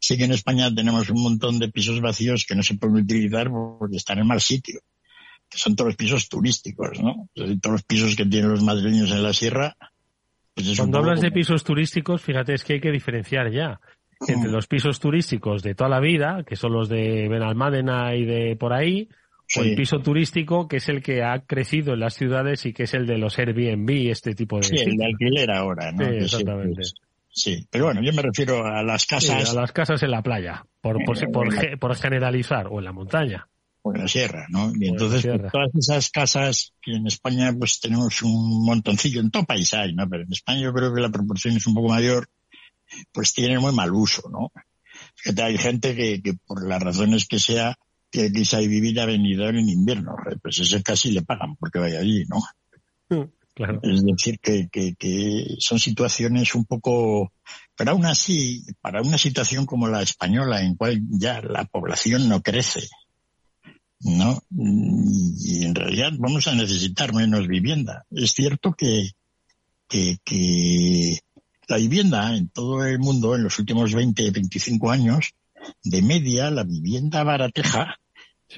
Sí 0.00 0.16
que 0.16 0.24
en 0.24 0.32
España 0.32 0.74
tenemos 0.74 1.08
un 1.10 1.22
montón 1.22 1.58
de 1.58 1.68
pisos 1.68 2.00
vacíos 2.00 2.44
que 2.46 2.54
no 2.54 2.62
se 2.62 2.76
pueden 2.76 2.96
utilizar 2.96 3.50
porque 3.50 3.96
están 3.96 4.18
en 4.18 4.26
mal 4.26 4.40
sitio, 4.40 4.80
que 5.48 5.58
son 5.58 5.76
todos 5.76 5.88
los 5.88 5.96
pisos 5.96 6.28
turísticos, 6.28 7.00
¿no? 7.00 7.28
Todos 7.34 7.60
los 7.62 7.82
pisos 7.82 8.16
que 8.16 8.26
tienen 8.26 8.50
los 8.50 8.62
madrileños 8.62 9.10
en 9.10 9.22
la 9.22 9.32
sierra. 9.32 9.76
Pues 10.54 10.76
Cuando 10.76 10.98
hablas 10.98 11.20
de 11.20 11.30
pisos 11.30 11.64
turísticos, 11.64 12.22
fíjate, 12.22 12.54
es 12.54 12.64
que 12.64 12.74
hay 12.74 12.80
que 12.80 12.90
diferenciar 12.90 13.52
ya 13.52 13.80
entre 14.26 14.48
mm. 14.48 14.52
los 14.52 14.66
pisos 14.66 14.98
turísticos 14.98 15.62
de 15.62 15.74
toda 15.74 15.90
la 15.90 16.00
vida, 16.00 16.42
que 16.46 16.56
son 16.56 16.72
los 16.72 16.88
de 16.88 17.28
Benalmádena 17.28 18.14
y 18.14 18.24
de 18.24 18.56
por 18.56 18.72
ahí, 18.72 19.08
o 19.56 19.62
el 19.62 19.76
piso 19.76 20.00
turístico, 20.00 20.66
que 20.66 20.78
es 20.78 20.88
el 20.88 21.02
que 21.02 21.22
ha 21.22 21.40
crecido 21.40 21.94
en 21.94 22.00
las 22.00 22.14
ciudades 22.14 22.66
y 22.66 22.72
que 22.72 22.84
es 22.84 22.94
el 22.94 23.06
de 23.06 23.18
los 23.18 23.38
Airbnb, 23.38 24.10
este 24.10 24.34
tipo 24.34 24.56
de... 24.56 24.64
Sí, 24.64 24.76
el 24.76 24.96
de 24.96 25.04
alquiler 25.04 25.50
ahora, 25.52 25.92
¿no? 25.92 26.04
exactamente. 26.04 26.82
Sí. 27.36 27.66
Pero 27.70 27.86
bueno, 27.86 28.02
yo 28.02 28.12
me 28.12 28.22
refiero 28.22 28.66
a 28.66 28.82
las 28.82 29.06
casas. 29.06 29.50
a 29.50 29.54
las 29.54 29.72
casas 29.72 30.02
en 30.02 30.10
la 30.10 30.22
playa, 30.22 30.66
por, 30.80 31.04
por, 31.04 31.18
por, 31.30 31.78
por 31.78 31.96
generalizar, 31.96 32.66
o 32.68 32.78
en 32.78 32.84
la 32.84 32.92
montaña 32.92 33.48
o 33.86 33.94
en 33.94 34.00
la 34.00 34.08
sierra, 34.08 34.46
¿no? 34.48 34.72
Y 34.74 34.88
entonces 34.88 35.24
pues, 35.24 35.52
todas 35.52 35.70
esas 35.78 36.10
casas 36.10 36.72
que 36.82 36.92
en 36.92 37.06
España 37.06 37.54
pues 37.56 37.78
tenemos 37.78 38.20
un 38.22 38.64
montoncillo, 38.64 39.20
en 39.20 39.30
todo 39.30 39.44
país 39.44 39.72
hay, 39.74 39.94
¿no? 39.94 40.08
Pero 40.08 40.24
en 40.24 40.32
España 40.32 40.60
yo 40.62 40.72
creo 40.72 40.92
que 40.92 41.00
la 41.00 41.10
proporción 41.10 41.56
es 41.56 41.66
un 41.68 41.74
poco 41.74 41.90
mayor, 41.90 42.28
pues 43.12 43.32
tienen 43.32 43.60
muy 43.60 43.72
mal 43.72 43.92
uso, 43.92 44.28
¿no? 44.28 44.50
Fíjate, 45.14 45.42
hay 45.42 45.58
gente 45.58 45.94
que, 45.94 46.20
que 46.20 46.34
por 46.34 46.66
las 46.66 46.82
razones 46.82 47.26
que 47.26 47.38
sea, 47.38 47.76
que 48.10 48.32
quizá 48.32 48.58
vivir 48.58 48.98
a 48.98 49.06
venidor 49.06 49.54
en 49.54 49.68
invierno, 49.68 50.16
pues 50.42 50.58
ese 50.58 50.82
casi 50.82 51.12
le 51.12 51.22
pagan 51.22 51.54
porque 51.54 51.78
vaya 51.78 52.00
allí, 52.00 52.24
¿no? 52.28 52.42
Mm, 53.08 53.30
claro. 53.56 53.80
Es 53.82 54.04
decir, 54.04 54.38
que, 54.38 54.68
que, 54.70 54.94
que 54.94 55.56
son 55.58 55.78
situaciones 55.78 56.54
un 56.54 56.66
poco, 56.66 57.32
pero 57.74 57.92
aún 57.92 58.04
así, 58.04 58.64
para 58.82 59.00
una 59.00 59.16
situación 59.16 59.64
como 59.64 59.88
la 59.88 60.02
española, 60.02 60.62
en 60.62 60.76
cual 60.76 61.00
ya 61.08 61.40
la 61.40 61.64
población 61.64 62.28
no 62.28 62.42
crece, 62.42 62.86
¿no? 64.00 64.42
Y 64.50 65.64
en 65.64 65.74
realidad 65.74 66.12
vamos 66.18 66.46
a 66.46 66.54
necesitar 66.54 67.14
menos 67.14 67.48
vivienda. 67.48 68.04
Es 68.10 68.32
cierto 68.32 68.74
que, 68.74 69.12
que, 69.88 70.18
que 70.22 71.20
la 71.66 71.78
vivienda 71.78 72.36
en 72.36 72.50
todo 72.50 72.84
el 72.84 72.98
mundo 72.98 73.34
en 73.34 73.42
los 73.42 73.58
últimos 73.58 73.94
20, 73.94 74.30
25 74.32 74.90
años, 74.90 75.32
de 75.82 76.02
media, 76.02 76.50
la 76.50 76.62
vivienda 76.62 77.24
barateja 77.24 77.98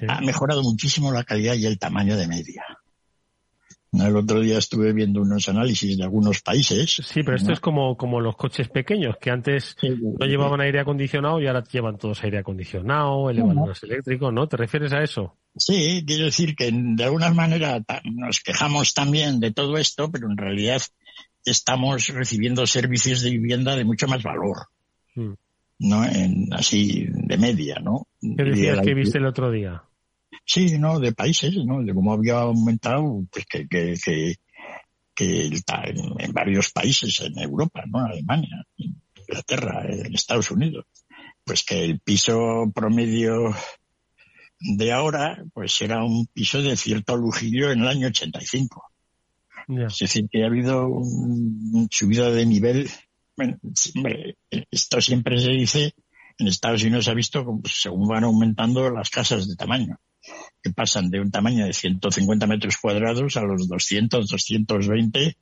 ha 0.09 0.21
mejorado 0.21 0.63
muchísimo 0.63 1.13
la 1.13 1.25
calidad 1.25 1.55
y 1.55 1.67
el 1.67 1.79
tamaño 1.79 2.17
de 2.17 2.27
media. 2.27 2.65
El 3.93 4.17
otro 4.17 4.41
día 4.41 4.59
estuve 4.59 4.93
viendo 4.93 5.23
unos 5.23 5.49
análisis 5.49 5.97
de 5.97 6.05
algunos 6.05 6.43
países. 6.43 7.01
Sí, 7.03 7.23
pero 7.23 7.37
esto 7.37 7.53
es 7.53 7.61
como, 7.61 7.97
como 7.97 8.21
los 8.21 8.37
coches 8.37 8.69
pequeños, 8.69 9.17
que 9.19 9.31
antes 9.31 9.77
no 9.83 10.27
llevaban 10.27 10.61
aire 10.61 10.81
acondicionado 10.81 11.41
y 11.41 11.47
ahora 11.47 11.65
llevan 11.65 11.97
todos 11.97 12.23
aire 12.23 12.39
acondicionado, 12.39 13.31
elevan 13.31 13.57
los 13.57 13.83
eléctricos, 13.83 14.33
¿no? 14.33 14.47
¿Te 14.47 14.59
refieres 14.59 14.93
a 14.93 15.03
eso? 15.03 15.37
Sí, 15.57 16.05
quiero 16.07 16.27
decir 16.27 16.55
que 16.55 16.71
de 16.71 17.05
alguna 17.05 17.33
manera 17.33 17.83
nos 18.05 18.41
quejamos 18.41 18.93
también 18.93 19.41
de 19.41 19.53
todo 19.53 19.79
esto, 19.79 20.11
pero 20.11 20.31
en 20.31 20.37
realidad 20.37 20.83
estamos 21.45 22.09
recibiendo 22.09 22.67
servicios 22.67 23.23
de 23.23 23.31
vivienda 23.31 23.75
de 23.75 23.85
mucho 23.85 24.07
más 24.07 24.23
valor. 24.23 24.67
Hmm. 25.15 25.33
¿no? 25.79 26.05
En, 26.05 26.53
así 26.53 27.07
de 27.09 27.39
media, 27.39 27.77
¿no? 27.83 28.07
¿Qué 28.21 28.45
decías 28.45 28.81
que 28.81 28.95
viste 28.95 29.19
el 29.19 29.27
otro 29.27 29.51
día? 29.51 29.83
Sí, 30.49 30.79
¿no? 30.79 30.99
De 30.99 31.13
países, 31.13 31.55
¿no? 31.67 31.83
De 31.83 31.93
cómo 31.93 32.15
había 32.15 32.39
aumentado, 32.39 33.23
pues 33.31 33.45
que, 33.45 33.69
que, 33.69 33.97
que, 34.03 34.37
que 35.15 35.51
en, 36.19 36.33
varios 36.33 36.71
países, 36.71 37.21
en 37.21 37.39
Europa, 37.39 37.85
¿no? 37.87 37.99
Alemania, 37.99 38.65
Inglaterra, 38.79 39.85
en 39.87 40.15
Estados 40.15 40.51
Unidos, 40.51 40.87
pues 41.45 41.65
que 41.65 41.85
el 41.85 42.01
piso 42.01 42.73
promedio 42.75 43.55
de 44.59 44.91
ahora, 44.91 45.45
pues 45.53 45.83
era 45.83 46.03
un 46.03 46.27
piso 46.29 46.63
de 46.63 46.79
cierto 46.79 47.15
lujirio 47.15 47.71
en 47.71 47.81
el 47.81 47.89
año 47.89 48.07
85. 48.07 48.91
Es 49.69 49.99
decir, 49.99 50.29
que 50.31 50.45
ha 50.45 50.47
habido 50.47 50.89
una 50.89 51.89
subida 51.91 52.31
de 52.31 52.47
nivel. 52.47 52.89
Bueno, 53.37 53.59
esto 54.71 55.01
siempre 55.03 55.39
se 55.41 55.51
dice, 55.51 55.93
en 56.39 56.49
Estados 56.49 56.83
Unidos 56.85 57.05
se 57.05 57.11
ha 57.11 57.15
visto 57.15 57.45
según 57.71 58.09
van 58.09 58.25
aumentando 58.25 58.91
las 58.91 59.11
casas 59.11 59.47
de 59.47 59.55
tamaño 59.55 59.99
que 60.63 60.71
pasan 60.71 61.11
de 61.11 61.21
un 61.21 61.31
tamaño 61.31 61.65
de 61.67 61.73
150 61.73 62.47
metros 62.47 62.77
cuadrados 62.77 63.37
a 63.37 63.43
los 63.43 63.69
200, 63.69 64.29
220 64.29 65.37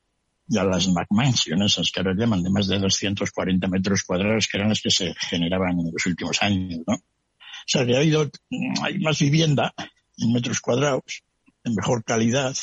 y 0.49 0.57
a 0.57 0.63
las 0.63 0.87
McMansions, 0.87 1.73
esas 1.73 1.91
que 1.91 1.99
ahora 1.99 2.15
llaman 2.15 2.43
de 2.43 2.49
más 2.49 2.67
de 2.67 2.79
240 2.79 3.67
metros 3.67 4.03
cuadrados, 4.03 4.47
que 4.47 4.57
eran 4.57 4.69
las 4.69 4.81
que 4.81 4.91
se 4.91 5.13
generaban 5.15 5.79
en 5.79 5.91
los 5.91 6.05
últimos 6.05 6.41
años, 6.41 6.81
¿no? 6.87 6.95
O 6.95 7.69
sea, 7.69 7.85
que 7.85 7.95
ha 7.95 7.99
habido, 7.99 8.29
hay 8.81 8.99
más 8.99 9.19
vivienda 9.19 9.73
en 10.17 10.31
metros 10.31 10.61
cuadrados, 10.61 11.23
de 11.63 11.71
mejor 11.71 12.03
calidad, 12.05 12.55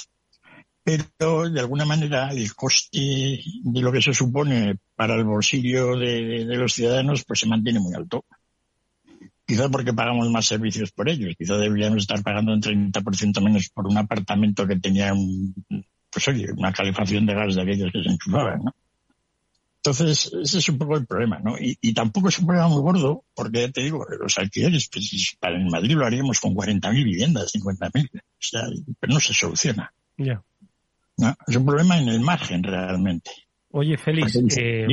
pero 0.82 1.50
de 1.50 1.60
alguna 1.60 1.84
manera 1.84 2.30
el 2.30 2.54
coste 2.54 2.98
de 2.98 3.80
lo 3.80 3.92
que 3.92 4.02
se 4.02 4.14
supone 4.14 4.78
para 4.94 5.14
el 5.14 5.24
bolsillo 5.24 5.96
de 5.96 6.56
los 6.56 6.74
ciudadanos 6.74 7.24
pues 7.24 7.40
se 7.40 7.46
mantiene 7.46 7.80
muy 7.80 7.94
alto. 7.94 8.24
Quizá 9.46 9.68
porque 9.68 9.92
pagamos 9.92 10.30
más 10.30 10.46
servicios 10.46 10.90
por 10.92 11.09
ellos. 11.09 11.35
Quizá 11.37 11.57
deberíamos 11.57 11.98
estar 11.98 12.22
pagando 12.22 12.52
un 12.52 12.62
30% 12.62 13.42
menos 13.42 13.68
por 13.68 13.87
un 13.87 13.98
apartamento 13.98 14.66
que 14.66 14.76
tenía 14.76 15.12
un, 15.12 15.54
pues 16.11 16.28
oye, 16.28 16.50
una 16.57 16.72
calefacción 16.72 17.26
de 17.26 17.35
gas 17.35 17.54
de 17.54 17.62
aquellos 17.62 17.92
que 17.92 18.02
se 18.02 18.09
enchufaban, 18.09 18.61
¿no? 18.64 18.74
Entonces, 19.85 20.33
ese 20.42 20.59
es 20.59 20.68
un 20.70 20.78
poco 20.78 20.96
el 20.96 21.04
problema, 21.04 21.40
¿no? 21.40 21.57
Y, 21.61 21.92
tampoco 21.92 22.30
es 22.30 22.38
un 22.38 22.46
problema 22.46 22.68
muy 22.68 22.80
gordo, 22.80 23.24
porque 23.35 23.61
ya 23.61 23.70
te 23.70 23.83
digo, 23.83 24.07
los 24.18 24.38
alquileres, 24.38 24.88
pues, 24.90 25.37
para 25.38 25.57
en 25.57 25.68
Madrid 25.68 25.94
lo 25.94 26.07
haríamos 26.07 26.40
con 26.40 26.54
40.000 26.54 27.04
viviendas, 27.04 27.52
50.000, 27.52 28.09
o 28.14 28.20
sea, 28.38 28.62
pero 28.98 29.12
no 29.12 29.20
se 29.20 29.35
soluciona. 29.35 29.92
Ya. 30.16 30.42
¿No? 31.18 31.37
Es 31.46 31.57
un 31.57 31.66
problema 31.66 31.98
en 31.98 32.09
el 32.09 32.20
margen, 32.20 32.62
realmente. 32.62 33.30
Oye, 33.72 33.98
Félix, 33.98 34.37
eh, 34.57 34.87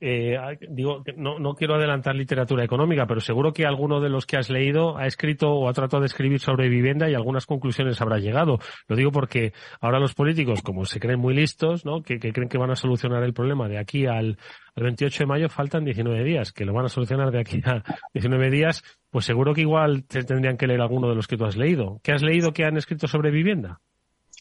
eh, 0.00 0.36
digo, 0.70 1.02
no, 1.16 1.38
no 1.38 1.54
quiero 1.54 1.74
adelantar 1.74 2.14
literatura 2.14 2.64
económica, 2.64 3.06
pero 3.06 3.20
seguro 3.20 3.52
que 3.52 3.66
alguno 3.66 4.00
de 4.00 4.08
los 4.08 4.26
que 4.26 4.36
has 4.36 4.48
leído 4.48 4.96
ha 4.96 5.06
escrito 5.06 5.50
o 5.50 5.68
ha 5.68 5.72
tratado 5.72 6.00
de 6.00 6.06
escribir 6.06 6.40
sobre 6.40 6.68
vivienda 6.68 7.10
y 7.10 7.14
algunas 7.14 7.46
conclusiones 7.46 8.00
habrá 8.00 8.18
llegado. 8.18 8.58
Lo 8.86 8.96
digo 8.96 9.10
porque 9.10 9.52
ahora 9.80 9.98
los 9.98 10.14
políticos, 10.14 10.62
como 10.62 10.84
se 10.84 11.00
creen 11.00 11.18
muy 11.18 11.34
listos, 11.34 11.84
¿no? 11.84 12.02
que, 12.02 12.18
creen 12.18 12.48
que 12.48 12.58
van 12.58 12.70
a 12.70 12.76
solucionar 12.76 13.24
el 13.24 13.34
problema 13.34 13.68
de 13.68 13.78
aquí 13.78 14.06
al, 14.06 14.38
al 14.76 14.82
28 14.84 15.24
de 15.24 15.26
mayo, 15.26 15.48
faltan 15.48 15.84
19 15.84 16.22
días, 16.22 16.52
que 16.52 16.64
lo 16.64 16.72
van 16.72 16.86
a 16.86 16.88
solucionar 16.88 17.30
de 17.32 17.40
aquí 17.40 17.60
a 17.64 17.82
19 18.14 18.50
días, 18.50 18.84
pues 19.10 19.24
seguro 19.24 19.52
que 19.52 19.62
igual 19.62 20.04
te 20.04 20.22
tendrían 20.22 20.56
que 20.56 20.68
leer 20.68 20.80
alguno 20.80 21.08
de 21.08 21.16
los 21.16 21.26
que 21.26 21.36
tú 21.36 21.44
has 21.44 21.56
leído. 21.56 22.00
¿Qué 22.04 22.12
has 22.12 22.22
leído 22.22 22.52
que 22.52 22.64
han 22.64 22.76
escrito 22.76 23.08
sobre 23.08 23.30
vivienda? 23.30 23.80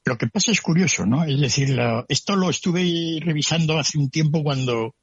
Lo 0.06 0.18
que 0.18 0.28
pasa 0.28 0.52
es 0.52 0.62
curioso, 0.62 1.06
¿no? 1.06 1.24
Es 1.24 1.42
decir, 1.42 1.78
esto 2.08 2.36
lo 2.36 2.50
estuve 2.50 3.20
revisando 3.22 3.78
hace 3.78 3.98
un 3.98 4.10
tiempo 4.10 4.42
cuando 4.42 4.94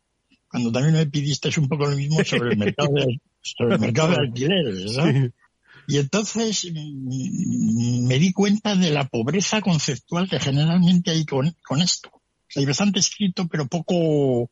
cuando 0.55 0.71
también 0.71 0.95
me 0.95 1.07
pidiste 1.07 1.51
un 1.59 1.69
poco 1.69 1.87
lo 1.87 1.97
mismo 1.97 2.23
sobre 2.23 2.53
el 2.53 2.57
mercado 2.57 2.93
de, 2.95 3.21
sobre 3.43 3.75
el 3.75 3.81
mercado 3.81 4.11
de 4.11 4.19
alquileres, 4.19 4.97
¿no? 4.97 5.33
Y 5.89 5.99
entonces 5.99 6.71
mm, 6.73 8.07
me 8.07 8.21
di 8.21 8.33
cuenta 8.33 8.77
de 8.77 8.93
la 8.93 9.09
pobreza 9.09 9.61
conceptual 9.61 10.31
que 10.31 10.39
generalmente 10.39 11.11
hay 11.11 11.27
con, 11.27 11.57
con 11.67 11.83
esto. 11.83 12.09
hay 12.55 12.65
bastante 12.67 13.01
escrito, 13.01 13.49
pero 13.49 13.67
poco, 13.67 14.49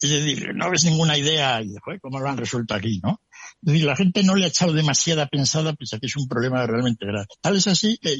es 0.00 0.08
decir, 0.08 0.54
no 0.54 0.70
ves 0.70 0.84
ninguna 0.84 1.18
idea 1.18 1.60
y 1.62 1.70
después 1.70 2.00
cómo 2.00 2.20
lo 2.20 2.28
han 2.28 2.36
resuelto 2.36 2.74
aquí, 2.74 3.00
¿no? 3.02 3.20
Es 3.60 3.72
decir, 3.72 3.86
la 3.86 3.96
gente 3.96 4.22
no 4.22 4.36
le 4.36 4.44
ha 4.44 4.48
echado 4.50 4.72
demasiada 4.72 5.26
pensada, 5.26 5.72
pese 5.72 5.96
a 5.96 5.98
que 5.98 6.06
es 6.06 6.16
un 6.16 6.28
problema 6.28 6.64
realmente 6.64 7.06
grave. 7.06 7.26
Tal 7.40 7.56
es 7.56 7.66
así 7.66 7.98
que 8.00 8.16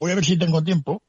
voy 0.00 0.12
a 0.12 0.14
ver 0.14 0.24
si 0.24 0.38
tengo 0.38 0.64
tiempo 0.64 1.02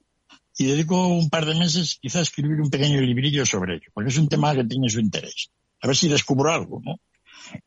y 0.58 0.66
dedico 0.66 1.08
un 1.08 1.30
par 1.30 1.46
de 1.46 1.56
meses 1.56 1.98
quizá 2.02 2.20
a 2.20 2.24
escribir 2.24 2.62
un 2.62 2.70
pequeño 2.70 3.02
librillo 3.02 3.46
sobre 3.46 3.76
ello, 3.76 3.90
porque 3.94 4.10
es 4.10 4.18
un 4.18 4.30
tema 4.30 4.56
que 4.56 4.64
tiene 4.64 4.90
su 4.90 5.00
interés. 5.00 5.50
A 5.82 5.88
ver 5.88 5.96
si 5.96 6.08
descubro 6.08 6.52
algo, 6.52 6.82
¿no? 6.84 7.00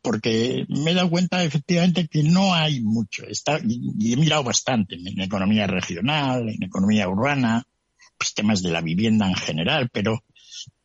Porque 0.02 0.64
me 0.68 0.90
he 0.90 0.94
dado 0.94 1.10
cuenta 1.10 1.44
efectivamente 1.44 2.08
que 2.08 2.22
no 2.22 2.54
hay 2.54 2.80
mucho. 2.80 3.24
Está, 3.26 3.60
y 3.62 4.12
he 4.12 4.16
mirado 4.16 4.42
bastante 4.42 4.96
en 4.96 5.20
economía 5.20 5.66
regional, 5.66 6.48
en 6.48 6.62
economía 6.62 7.08
urbana, 7.08 7.64
pues 8.16 8.34
temas 8.34 8.62
de 8.62 8.70
la 8.70 8.80
vivienda 8.80 9.28
en 9.28 9.36
general, 9.36 9.90
pero, 9.92 10.24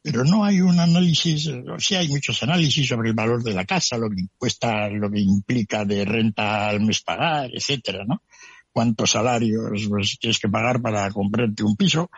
pero 0.01 0.23
no 0.25 0.43
hay 0.43 0.61
un 0.61 0.79
análisis, 0.79 1.47
o 1.47 1.77
hay 1.97 2.07
muchos 2.09 2.43
análisis 2.43 2.87
sobre 2.87 3.09
el 3.09 3.15
valor 3.15 3.41
de 3.41 3.53
la 3.53 3.65
casa, 3.65 3.97
lo 3.97 4.09
que 4.09 4.27
cuesta, 4.37 4.89
lo 4.89 5.09
que 5.09 5.21
implica 5.21 5.85
de 5.85 6.05
renta 6.05 6.67
al 6.67 6.81
mes 6.81 7.01
pagar, 7.01 7.49
etcétera, 7.51 8.03
¿no? 8.05 8.21
Cuántos 8.73 9.11
salarios 9.11 9.87
pues, 9.87 10.17
tienes 10.19 10.39
que 10.39 10.49
pagar 10.49 10.81
para 10.81 11.09
comprarte 11.11 11.63
un 11.63 11.75
piso. 11.77 12.09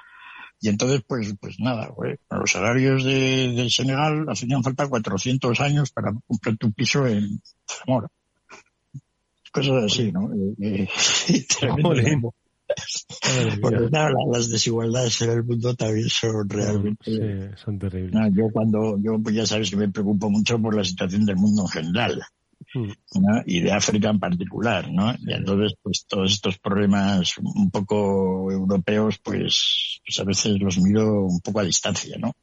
Y 0.62 0.70
entonces, 0.70 1.04
pues, 1.06 1.36
pues 1.40 1.60
nada, 1.60 1.94
los 2.32 2.52
salarios 2.52 3.04
de, 3.04 3.54
de 3.54 3.70
Senegal 3.70 4.26
hacían 4.30 4.64
falta 4.64 4.88
400 4.88 5.60
años 5.60 5.92
para 5.92 6.14
comprarte 6.26 6.66
un 6.66 6.74
piso 6.74 7.06
en 7.06 7.42
Zamora. 7.68 8.08
Cosas 9.52 9.84
así, 9.86 10.12
¿no? 10.12 10.30
Eh, 10.62 10.88
eh, 13.38 13.58
Porque 13.62 13.90
claro, 13.90 14.16
las 14.34 14.50
desigualdades 14.50 15.22
en 15.22 15.30
el 15.30 15.44
mundo 15.44 15.76
también 15.76 16.10
son 16.10 16.50
realmente. 16.50 17.12
Sí, 17.12 17.20
son 17.64 17.78
terribles. 17.78 18.34
yo 18.34 18.50
cuando, 18.52 18.98
yo 19.00 19.20
pues 19.22 19.36
ya 19.36 19.46
sabes 19.46 19.70
que 19.70 19.78
me 19.78 19.90
preocupo 19.90 20.32
mucho 20.32 20.60
por 20.60 20.76
la 20.76 20.84
situación 20.84 21.26
del 21.26 21.36
mundo 21.36 21.64
en 21.64 21.68
general. 21.68 22.24
Mm. 22.76 22.92
y 23.46 23.62
de 23.62 23.72
África 23.72 24.10
en 24.10 24.20
particular, 24.20 24.92
¿no? 24.92 25.14
Y 25.20 25.34
entonces, 25.34 25.78
pues 25.82 26.06
todos 26.08 26.34
estos 26.34 26.60
problemas 26.60 27.38
un 27.38 27.72
poco 27.72 28.52
europeos, 28.52 29.18
pues, 29.20 30.02
pues, 30.06 30.20
a 30.20 30.26
veces 30.26 30.60
los 30.60 30.78
miro 30.80 31.24
un 31.24 31.40
poco 31.40 31.62
a 31.62 31.64
distancia, 31.64 32.18
¿no? 32.20 32.34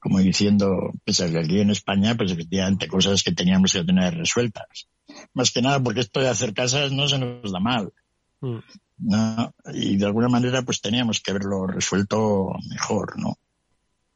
Como 0.00 0.18
diciendo, 0.18 0.92
pese 1.04 1.24
a 1.24 1.30
que 1.30 1.38
aquí 1.38 1.60
en 1.60 1.70
España, 1.70 2.16
pues 2.16 2.32
efectivamente 2.32 2.88
cosas 2.88 3.22
que 3.22 3.32
teníamos 3.32 3.72
que 3.72 3.84
tener 3.84 4.14
resueltas. 4.14 4.88
Más 5.34 5.52
que 5.52 5.62
nada 5.62 5.80
porque 5.80 6.00
esto 6.00 6.20
de 6.20 6.28
hacer 6.28 6.52
casas 6.52 6.90
no 6.90 7.06
se 7.08 7.18
nos 7.18 7.52
da 7.52 7.60
mal. 7.60 7.92
Mm. 8.40 8.58
¿no? 8.98 9.54
Y 9.72 9.96
de 9.96 10.06
alguna 10.06 10.28
manera, 10.28 10.62
pues 10.62 10.80
teníamos 10.80 11.20
que 11.20 11.30
haberlo 11.30 11.66
resuelto 11.66 12.52
mejor, 12.68 13.18
¿no? 13.18 13.38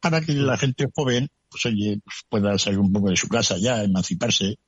Para 0.01 0.21
que 0.21 0.33
la 0.33 0.57
gente 0.57 0.87
joven 0.95 1.31
pues 1.55 1.67
oye, 1.67 2.01
pues 2.03 2.17
pueda 2.29 2.59
salir 2.59 2.81
un 2.81 2.93
poco 2.93 3.11
de 3.11 3.17
su 3.17 3.29
casa 3.29 3.57
ya, 3.57 3.85
emanciparse. 3.85 4.59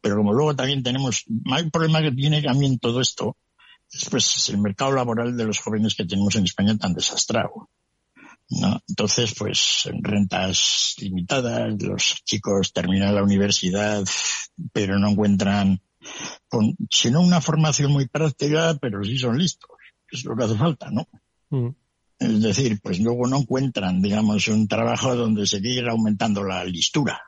Pero 0.00 0.16
como 0.16 0.32
luego 0.32 0.54
también 0.54 0.82
tenemos, 0.82 1.24
el 1.58 1.70
problema 1.70 2.02
que 2.02 2.12
tiene 2.12 2.42
también 2.42 2.78
todo 2.78 3.00
esto, 3.00 3.36
es 3.90 4.08
pues 4.10 4.48
el 4.48 4.58
mercado 4.58 4.92
laboral 4.92 5.36
de 5.36 5.44
los 5.44 5.58
jóvenes 5.58 5.94
que 5.94 6.04
tenemos 6.04 6.34
en 6.36 6.44
España 6.44 6.76
tan 6.76 6.94
desastrado. 6.94 7.70
¿no? 8.50 8.80
Entonces, 8.88 9.34
pues 9.36 9.88
rentas 10.00 10.94
limitadas, 10.98 11.82
los 11.82 12.22
chicos 12.24 12.72
terminan 12.72 13.14
la 13.14 13.22
universidad, 13.22 14.04
pero 14.72 14.98
no 14.98 15.10
encuentran, 15.10 15.80
con, 16.48 16.76
sino 16.90 17.20
una 17.20 17.40
formación 17.40 17.92
muy 17.92 18.06
práctica, 18.06 18.76
pero 18.80 19.02
sí 19.02 19.18
son 19.18 19.38
listos. 19.38 19.70
Es 20.10 20.24
lo 20.24 20.36
que 20.36 20.44
hace 20.44 20.56
falta, 20.56 20.90
¿no? 20.90 21.08
Mm. 21.50 21.70
Es 22.18 22.40
decir, 22.40 22.80
pues 22.82 23.00
luego 23.00 23.26
no 23.26 23.38
encuentran, 23.38 24.00
digamos, 24.00 24.48
un 24.48 24.68
trabajo 24.68 25.14
donde 25.16 25.46
seguir 25.46 25.86
aumentando 25.88 26.44
la 26.44 26.64
listura. 26.64 27.20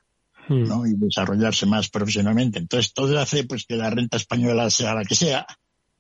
Mm. 0.49 0.69
¿no? 0.69 0.87
y 0.87 0.95
desarrollarse 0.95 1.67
más 1.67 1.89
profesionalmente. 1.89 2.59
Entonces 2.59 2.93
todo 2.93 3.19
hace 3.19 3.45
pues 3.45 3.65
que 3.67 3.77
la 3.77 3.91
renta 3.91 4.17
española 4.17 4.71
sea 4.71 4.95
la 4.95 5.05
que 5.05 5.15
sea, 5.15 5.47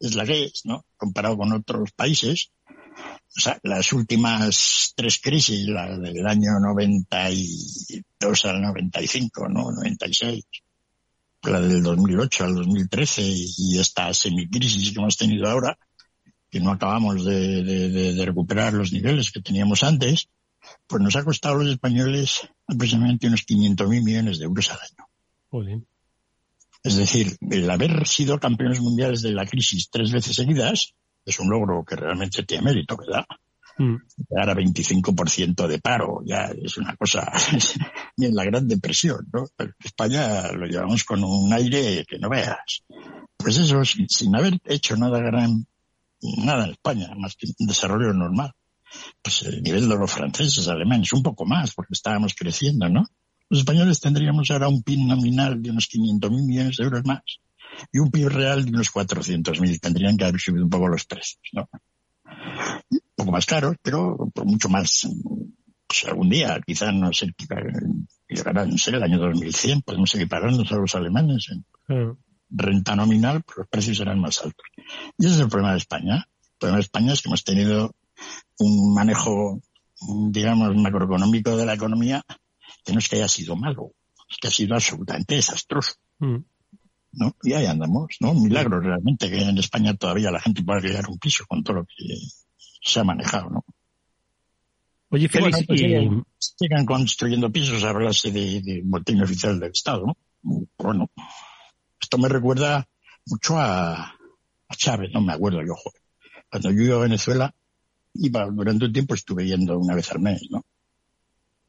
es 0.01 0.15
la 0.15 0.25
que 0.25 0.45
es, 0.45 0.63
¿no? 0.65 0.85
Comparado 0.97 1.37
con 1.37 1.53
otros 1.53 1.93
países, 1.93 2.51
o 3.37 3.41
sea, 3.41 3.59
las 3.63 3.93
últimas 3.93 4.93
tres 4.97 5.21
crisis, 5.23 5.69
la 5.69 5.99
del 5.99 6.27
año 6.27 6.59
92 6.61 8.45
al 8.47 8.63
95, 8.63 9.49
¿no? 9.49 9.71
96, 9.71 10.45
la 11.43 11.61
del 11.61 11.83
2008 11.83 12.45
al 12.45 12.55
2013 12.55 13.23
y 13.59 13.79
esta 13.79 14.13
semicrisis 14.13 14.93
que 14.93 14.99
hemos 14.99 15.17
tenido 15.17 15.49
ahora, 15.49 15.79
que 16.51 16.61
no 16.61 16.73
acabamos 16.73 17.25
de, 17.25 18.23
recuperar 18.25 18.73
los 18.73 18.93
niveles 18.93 19.31
que 19.31 19.43
teníamos 19.43 19.83
antes, 19.83 20.29
pues 20.87 21.03
nos 21.03 21.17
ha 21.17 21.25
costado 21.25 21.57
a 21.57 21.59
los 21.59 21.73
españoles 21.73 22.49
aproximadamente 22.67 23.27
unos 23.27 23.47
500.000 23.47 24.03
millones 24.03 24.39
de 24.39 24.45
euros 24.45 24.71
al 24.71 24.79
año. 24.79 25.09
Es 26.83 26.97
decir, 26.97 27.37
el 27.51 27.71
haber 27.71 28.07
sido 28.07 28.39
campeones 28.39 28.81
mundiales 28.81 29.23
de 29.23 29.33
la 29.33 29.47
crisis 29.47 29.91
tres 29.91 30.13
veces 30.13 30.37
seguidas, 30.37 30.95
es 31.25 31.41
un 31.41 31.51
logro 31.51 31.85
que 31.85 31.97
realmente 31.97 32.43
tiene 32.45 32.65
mérito, 32.65 32.97
¿verdad? 32.97 33.27
Mm. 33.79 33.97
Llegar 34.29 34.51
a 34.51 34.55
25% 34.55 35.67
de 35.67 35.79
paro, 35.79 36.21
ya 36.25 36.51
es 36.63 36.77
una 36.79 36.97
cosa, 36.97 37.31
ni 38.17 38.27
en 38.27 38.35
la 38.35 38.45
Gran 38.45 38.67
Depresión, 38.67 39.29
¿no? 39.33 39.47
España 39.79 40.51
lo 40.53 40.67
llevamos 40.67 41.05
con 41.05 41.23
un 41.23 41.53
aire 41.53 42.05
que 42.07 42.19
no 42.19 42.29
veas. 42.29 42.85
Pues 43.37 43.57
eso, 43.59 43.85
sin, 43.85 44.35
haber 44.35 44.59
hecho 44.65 44.97
nada 44.97 45.21
gran, 45.21 45.65
nada 46.39 46.65
en 46.65 46.71
España, 46.71 47.11
más 47.17 47.37
que 47.37 47.47
un 47.59 47.67
desarrollo 47.67 48.13
normal. 48.13 48.53
Pues 49.23 49.43
el 49.43 49.63
nivel 49.63 49.89
de 49.89 49.97
los 49.97 50.11
franceses, 50.11 50.69
alemanes, 50.69 51.13
un 51.13 51.23
poco 51.23 51.45
más, 51.45 51.75
porque 51.75 51.95
estábamos 51.95 52.35
creciendo, 52.35 52.89
¿no? 52.89 53.05
Los 53.51 53.61
españoles 53.61 54.01
tendríamos 54.01 54.51
ahora 54.51 54.69
un 54.69 54.83
PIB 54.83 55.07
nominal 55.07 55.63
de 55.63 55.71
unos 55.71 55.89
500.000 55.89 56.47
millones 56.47 56.77
de 56.77 56.85
euros 56.85 57.05
más 57.05 57.23
y 57.93 57.99
un 57.99 58.11
PIB 58.11 58.29
real 58.29 58.65
de 58.65 58.71
unos 58.71 58.93
400.000. 58.93 59.81
Tendrían 59.81 60.17
que 60.17 60.25
haber 60.25 60.41
subido 60.41 60.65
un 60.65 60.71
poco 60.71 60.89
los 60.89 61.05
precios, 61.05 61.41
¿no? 61.53 61.69
Un 62.91 63.01
poco 63.15 63.33
más 63.33 63.47
caros, 63.47 63.77
pero 63.83 64.17
por 64.35 64.45
mucho 64.45 64.69
más. 64.69 65.09
Pues 65.87 66.05
algún 66.05 66.29
día, 66.29 66.61
quizás 66.67 66.93
no 66.93 67.11
sé, 67.15 67.35
llegará, 68.29 68.67
no 68.67 68.77
sé, 68.77 68.91
el 68.91 69.03
año 69.03 69.19
2100, 69.19 69.81
podemos 69.81 70.15
equipararnos 70.15 70.71
a 70.71 70.77
los 70.77 70.95
alemanes 70.95 71.47
en 71.49 71.65
renta 72.51 72.95
nominal, 72.95 73.43
pero 73.47 73.61
los 73.61 73.69
precios 73.69 73.97
serán 73.97 74.21
más 74.21 74.43
altos. 74.43 74.67
Y 75.17 75.25
ese 75.25 75.37
es 75.37 75.41
el 75.41 75.49
problema 75.49 75.73
de 75.73 75.79
España. 75.79 76.17
El 76.17 76.59
problema 76.59 76.77
de 76.77 76.83
España 76.83 77.13
es 77.15 77.23
que 77.23 77.29
hemos 77.31 77.43
tenido 77.43 77.95
un 78.59 78.95
manejo, 78.95 79.61
digamos, 80.31 80.75
macroeconómico 80.77 81.57
de 81.57 81.67
la 81.67 81.75
economía 81.75 82.25
que 82.85 82.93
no 82.93 82.99
es 82.99 83.09
que 83.09 83.17
haya 83.17 83.29
sido 83.29 83.57
malo, 83.57 83.93
es 84.31 84.37
que 84.39 84.49
ha 84.49 84.51
sido 84.51 84.75
absolutamente 84.75 85.35
desastroso. 85.35 85.95
Mm. 86.19 86.39
¿no? 87.13 87.35
Y 87.43 87.53
ahí 87.53 87.67
andamos, 87.67 88.17
¿no? 88.21 88.33
Un 88.33 88.45
milagro 88.45 88.81
realmente 88.81 89.31
que 89.31 89.43
en 89.43 89.59
España 89.59 89.95
todavía 89.95 90.31
la 90.31 90.41
gente 90.41 90.63
pueda 90.63 90.81
llegar 90.81 91.09
un 91.09 91.19
piso 91.19 91.45
con 91.47 91.63
todo 91.63 91.79
lo 91.79 91.85
que 91.85 92.19
se 92.83 93.01
ha 93.01 93.05
manejado, 93.05 93.51
¿no? 93.51 93.65
Oye, 95.11 95.29
Félix, 95.29 95.65
pues 95.67 95.81
sigan, 96.39 96.85
construyendo 96.85 97.51
pisos 97.51 97.83
a 97.83 97.93
base 97.93 98.31
de, 98.31 98.61
de 98.61 98.83
botín 98.85 99.23
oficial 99.23 99.59
del 99.59 99.71
Estado, 99.71 100.05
¿no? 100.07 100.17
Bueno, 100.77 101.11
esto 101.99 102.19
me 102.19 102.29
recuerda 102.29 102.87
mucho 103.25 103.59
a, 103.59 103.95
a 104.03 104.77
Chávez, 104.77 105.11
no 105.13 105.23
me 105.23 105.33
acuerdo 105.33 105.63
yo, 105.63 105.75
joder. 105.75 106.03
Cuando 106.51 106.71
yo 106.71 106.83
iba 106.83 106.97
a 106.97 107.01
Venezuela, 107.01 107.55
iba, 108.15 108.47
durante 108.47 108.87
un 108.87 108.93
tiempo 108.93 109.15
estuve 109.15 109.47
yendo 109.47 109.79
una 109.79 109.95
vez 109.95 110.11
al 110.11 110.21
mes, 110.21 110.43
¿no? 110.51 110.65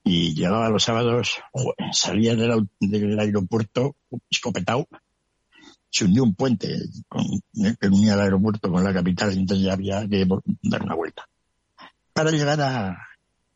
Y 0.03 0.33
llegaba 0.33 0.69
los 0.69 0.83
sábados, 0.83 1.37
salía 1.91 2.35
del, 2.35 2.67
del 2.79 3.19
aeropuerto 3.19 3.95
escopetado, 4.29 4.87
se 5.89 6.05
hundió 6.05 6.23
un 6.23 6.35
puente 6.35 6.79
con, 7.07 7.25
eh, 7.65 7.75
que 7.79 7.87
unía 7.87 8.13
el 8.13 8.21
aeropuerto 8.21 8.71
con 8.71 8.83
la 8.83 8.93
capital, 8.93 9.33
y 9.33 9.39
entonces 9.39 9.65
ya 9.65 9.73
había 9.73 10.07
que 10.07 10.25
dar 10.63 10.83
una 10.83 10.95
vuelta. 10.95 11.27
Para 12.13 12.31
llegar 12.31 12.61
a, 12.61 12.97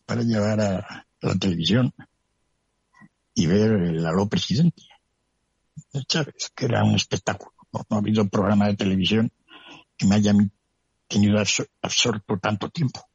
para 0.05 0.21
llegar 0.21 0.59
a 0.59 1.05
la 1.21 1.35
televisión 1.35 1.93
y 3.33 3.47
ver 3.47 3.71
el 3.71 4.05
aló 4.05 4.27
presidente 4.27 4.83
de 5.91 6.03
Chávez, 6.05 6.51
que 6.55 6.65
era 6.65 6.83
un 6.83 6.95
espectáculo. 6.95 7.53
No, 7.71 7.85
ha 7.89 7.97
habido 7.97 8.27
programa 8.27 8.67
de 8.67 8.75
televisión 8.75 9.31
que 9.97 10.05
me 10.05 10.15
haya 10.15 10.33
tenido 11.07 11.41
absorto 11.81 12.37
tanto 12.39 12.69
tiempo. 12.69 13.05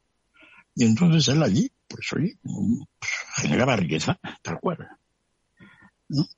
Y 0.75 0.85
entonces 0.85 1.29
él 1.29 1.43
allí, 1.43 1.71
pues 1.89 2.13
oye, 2.15 2.39
pues, 2.43 3.11
generaba 3.37 3.77
riqueza, 3.77 4.19
tal 4.43 4.61
cual. 4.61 4.89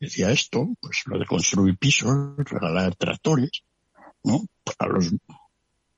Decía 0.00 0.30
esto, 0.30 0.68
pues 0.80 1.02
lo 1.06 1.18
de 1.18 1.26
construir 1.26 1.76
pisos, 1.76 2.34
regalar 2.38 2.94
tractores, 2.96 3.62
¿no? 4.24 4.40
A 4.78 4.86
los, 4.86 5.12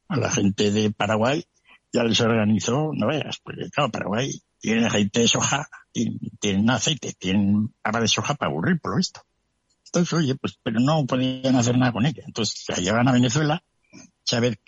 a 0.08 0.16
la 0.16 0.30
gente 0.30 0.70
de 0.70 0.90
Paraguay 0.90 1.44
ya 1.92 2.04
les 2.04 2.20
organizó, 2.20 2.90
no 2.94 3.06
veas, 3.06 3.38
porque 3.42 3.68
claro, 3.70 3.90
Paraguay 3.90 4.42
tiene 4.58 4.86
aceite 4.86 5.20
de 5.20 5.28
soja, 5.28 5.68
tienen, 6.40 6.70
aceite, 6.70 7.12
tienen 7.18 7.74
agua 7.82 8.00
de 8.00 8.08
soja 8.08 8.34
para 8.34 8.50
aburrir, 8.50 8.80
por 8.80 8.92
lo 8.92 8.96
visto. 8.96 9.20
Entonces, 9.86 10.12
oye, 10.14 10.34
pues, 10.36 10.58
pero 10.62 10.80
no 10.80 11.04
podían 11.04 11.56
hacer 11.56 11.76
nada 11.76 11.92
con 11.92 12.06
ella. 12.06 12.22
Entonces, 12.26 12.64
la 12.68 12.76
llevan 12.76 13.08
a 13.08 13.12
Venezuela, 13.12 13.62
Chávez 14.24 14.58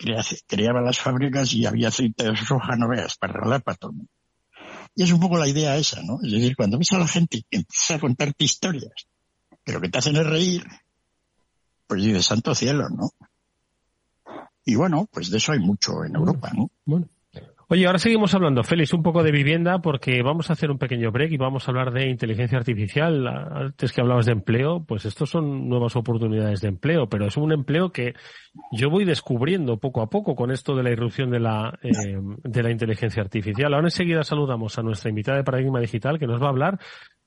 creaba 0.47 0.81
las 0.81 0.99
fábricas 0.99 1.53
y 1.53 1.65
había 1.65 1.87
aceite 1.87 2.29
de 2.29 2.37
soja, 2.37 2.75
no 2.75 2.87
veas, 2.87 3.17
para 3.17 3.33
regalar 3.33 3.63
para 3.63 3.77
todo 3.77 3.91
el 3.91 3.97
mundo. 3.97 4.11
Y 4.95 5.03
es 5.03 5.11
un 5.11 5.19
poco 5.19 5.37
la 5.37 5.47
idea 5.47 5.75
esa, 5.77 6.01
¿no? 6.01 6.19
Es 6.23 6.31
decir, 6.31 6.55
cuando 6.55 6.77
ves 6.77 6.91
a 6.93 6.99
la 6.99 7.07
gente 7.07 7.43
que 7.49 7.57
empieza 7.57 7.95
a 7.95 7.99
contarte 7.99 8.43
historias, 8.45 9.07
pero 9.63 9.81
que 9.81 9.89
te 9.89 9.97
hacen 9.97 10.15
es 10.15 10.25
reír, 10.25 10.65
pues 11.87 12.03
dices, 12.03 12.25
santo 12.25 12.55
cielo, 12.55 12.89
¿no? 12.89 13.11
Y 14.63 14.75
bueno, 14.75 15.07
pues 15.11 15.29
de 15.29 15.37
eso 15.37 15.51
hay 15.51 15.59
mucho 15.59 16.03
en 16.03 16.15
Europa, 16.15 16.51
¿no? 16.55 16.69
Bueno. 16.85 17.07
Oye, 17.67 17.87
ahora 17.87 17.97
seguimos 17.97 18.35
hablando, 18.35 18.63
Félix, 18.63 18.93
un 18.93 19.01
poco 19.01 19.23
de 19.23 19.31
vivienda 19.31 19.79
porque 19.79 20.21
vamos 20.21 20.49
a 20.49 20.53
hacer 20.53 20.69
un 20.69 20.77
pequeño 20.77 21.11
break 21.11 21.31
y 21.31 21.37
vamos 21.37 21.67
a 21.67 21.71
hablar 21.71 21.91
de 21.91 22.09
inteligencia 22.09 22.59
artificial. 22.59 23.27
Antes 23.27 23.91
que 23.91 24.01
hablabas 24.01 24.27
de 24.27 24.33
empleo, 24.33 24.83
pues 24.87 25.05
estos 25.05 25.31
son 25.31 25.67
nuevas 25.67 25.95
oportunidades 25.95 26.61
de 26.61 26.67
empleo, 26.67 27.09
pero 27.09 27.25
es 27.25 27.37
un 27.37 27.51
empleo 27.51 27.91
que 27.91 28.13
yo 28.71 28.91
voy 28.91 29.03
descubriendo 29.03 29.77
poco 29.77 30.03
a 30.03 30.09
poco 30.11 30.35
con 30.35 30.51
esto 30.51 30.75
de 30.75 30.83
la 30.83 30.91
irrupción 30.91 31.31
de 31.31 31.39
la, 31.39 31.79
eh, 31.81 31.89
de 32.43 32.63
la 32.63 32.69
inteligencia 32.69 33.23
artificial. 33.23 33.73
Ahora 33.73 33.87
enseguida 33.87 34.23
saludamos 34.23 34.77
a 34.77 34.83
nuestra 34.83 35.09
invitada 35.09 35.37
de 35.37 35.43
Paradigma 35.43 35.79
Digital 35.79 36.19
que 36.19 36.27
nos 36.27 36.39
va 36.39 36.45
a 36.45 36.49
hablar 36.49 36.79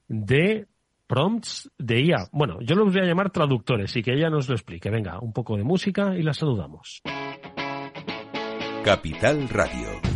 de 0.07 0.69
prompts 1.09 1.69
de 1.79 2.01
IA. 2.01 2.29
Bueno, 2.31 2.59
yo 2.61 2.77
los 2.77 2.93
voy 2.93 3.03
a 3.03 3.07
llamar 3.07 3.31
traductores 3.31 3.97
y 3.97 4.03
que 4.03 4.13
ella 4.13 4.31
nos 4.31 4.49
lo 4.49 4.55
explique. 4.55 4.89
Venga, 4.89 5.19
un 5.19 5.33
poco 5.33 5.57
de 5.57 5.65
música 5.65 6.17
y 6.17 6.23
la 6.23 6.33
saludamos. 6.33 7.03
Capital 8.85 9.49
Radio. 9.49 10.08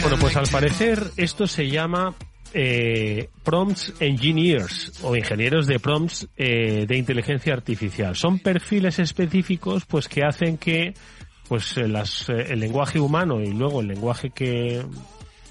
Bueno, 0.00 0.16
pues 0.20 0.36
al 0.36 0.46
parecer 0.46 1.10
esto 1.16 1.46
se 1.46 1.68
llama 1.68 2.14
eh, 2.54 3.28
prompts 3.42 3.94
engineers 4.00 4.92
o 5.02 5.14
ingenieros 5.14 5.66
de 5.66 5.78
prompts 5.78 6.28
eh, 6.36 6.86
de 6.86 6.96
inteligencia 6.96 7.52
artificial. 7.52 8.16
Son 8.16 8.38
perfiles 8.38 8.98
específicos 8.98 9.84
pues 9.84 10.08
que 10.08 10.24
hacen 10.24 10.56
que 10.56 10.94
pues 11.48 11.76
eh, 11.76 11.84
el 12.48 12.60
lenguaje 12.60 13.00
humano 13.00 13.40
y 13.40 13.52
luego 13.52 13.80
el 13.80 13.88
lenguaje 13.88 14.30
que, 14.30 14.82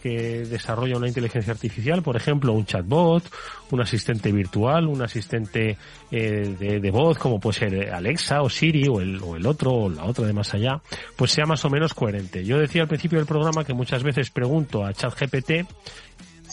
que 0.08 0.46
desarrolla 0.46 0.98
una 0.98 1.08
inteligencia 1.08 1.52
artificial, 1.52 2.02
por 2.02 2.16
ejemplo, 2.16 2.54
un 2.54 2.66
chatbot, 2.66 3.24
un 3.72 3.82
asistente 3.82 4.32
virtual, 4.32 4.88
un 4.88 5.02
asistente 5.02 5.78
eh, 6.12 6.80
de, 6.82 6.92
voz, 6.92 7.18
como 7.18 7.40
puede 7.40 7.60
ser 7.60 7.94
Alexa 7.94 8.42
o 8.42 8.50
Siri 8.50 8.88
o 8.88 9.02
el, 9.02 9.22
o 9.22 9.36
el 9.36 9.46
otro 9.46 9.74
o 9.74 9.90
la 9.90 10.06
otra 10.06 10.26
de 10.26 10.34
más 10.34 10.54
allá, 10.54 10.82
pues 11.16 11.32
sea 11.32 11.46
más 11.46 11.64
o 11.66 11.70
menos 11.70 11.94
coherente. 11.94 12.46
Yo 12.46 12.58
decía 12.58 12.84
al 12.84 12.88
principio 12.88 13.18
del 13.18 13.28
programa 13.28 13.66
que 13.66 13.74
muchas 13.74 14.04
veces 14.04 14.30
pregunto 14.30 14.86
a 14.86 14.94
ChatGPT 14.94 15.52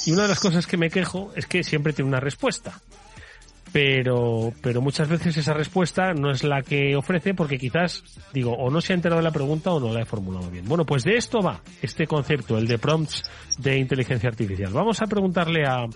y 0.07 0.13
una 0.13 0.23
de 0.23 0.29
las 0.29 0.41
cosas 0.41 0.67
que 0.67 0.77
me 0.77 0.91
quejo 0.91 1.33
es 1.37 1.47
que 1.47 1.63
siempre 1.63 1.93
tiene 1.93 2.09
una 2.09 2.21
respuesta. 2.21 2.81
Pero, 3.75 4.53
pero 4.63 4.81
muchas 4.81 5.09
veces 5.09 5.37
esa 5.37 5.53
respuesta 5.53 6.15
no 6.15 6.31
es 6.31 6.45
la 6.45 6.63
que 6.63 6.95
ofrece 6.95 7.35
porque 7.35 7.59
quizás, 7.59 8.05
digo, 8.33 8.53
o 8.53 8.71
no 8.71 8.81
se 8.81 8.93
ha 8.93 8.95
enterado 8.95 9.21
de 9.21 9.25
la 9.25 9.33
pregunta 9.33 9.73
o 9.73 9.81
no 9.81 9.93
la 9.93 10.03
he 10.03 10.05
formulado 10.05 10.49
bien. 10.49 10.65
Bueno, 10.67 10.87
pues 10.87 11.03
de 11.03 11.17
esto 11.17 11.41
va 11.41 11.61
este 11.83 12.07
concepto, 12.07 12.57
el 12.57 12.69
de 12.69 12.79
prompts 12.79 13.29
de 13.59 13.77
inteligencia 13.77 14.29
artificial. 14.29 14.73
Vamos 14.73 15.03
a 15.03 15.07
preguntarle 15.07 15.65
a 15.67 15.87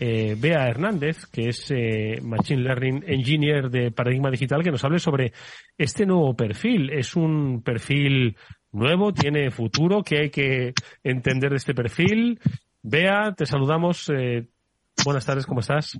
eh, 0.00 0.36
Bea 0.38 0.68
Hernández, 0.68 1.24
que 1.32 1.48
es 1.48 1.70
eh, 1.70 2.20
Machine 2.20 2.60
Learning 2.60 3.02
Engineer 3.06 3.70
de 3.70 3.90
Paradigma 3.90 4.30
Digital, 4.30 4.62
que 4.62 4.70
nos 4.70 4.84
hable 4.84 4.98
sobre 4.98 5.32
este 5.78 6.04
nuevo 6.04 6.34
perfil. 6.34 6.90
Es 6.90 7.16
un 7.16 7.62
perfil 7.62 8.36
nuevo, 8.70 9.14
tiene 9.14 9.50
futuro, 9.50 10.02
¿qué 10.02 10.18
hay 10.24 10.30
que 10.30 10.74
entender 11.02 11.52
de 11.52 11.56
este 11.56 11.72
perfil? 11.72 12.38
Bea, 12.82 13.32
te 13.34 13.46
saludamos. 13.46 14.12
Eh, 14.14 14.46
buenas 15.06 15.24
tardes, 15.24 15.46
¿cómo 15.46 15.60
estás? 15.60 15.98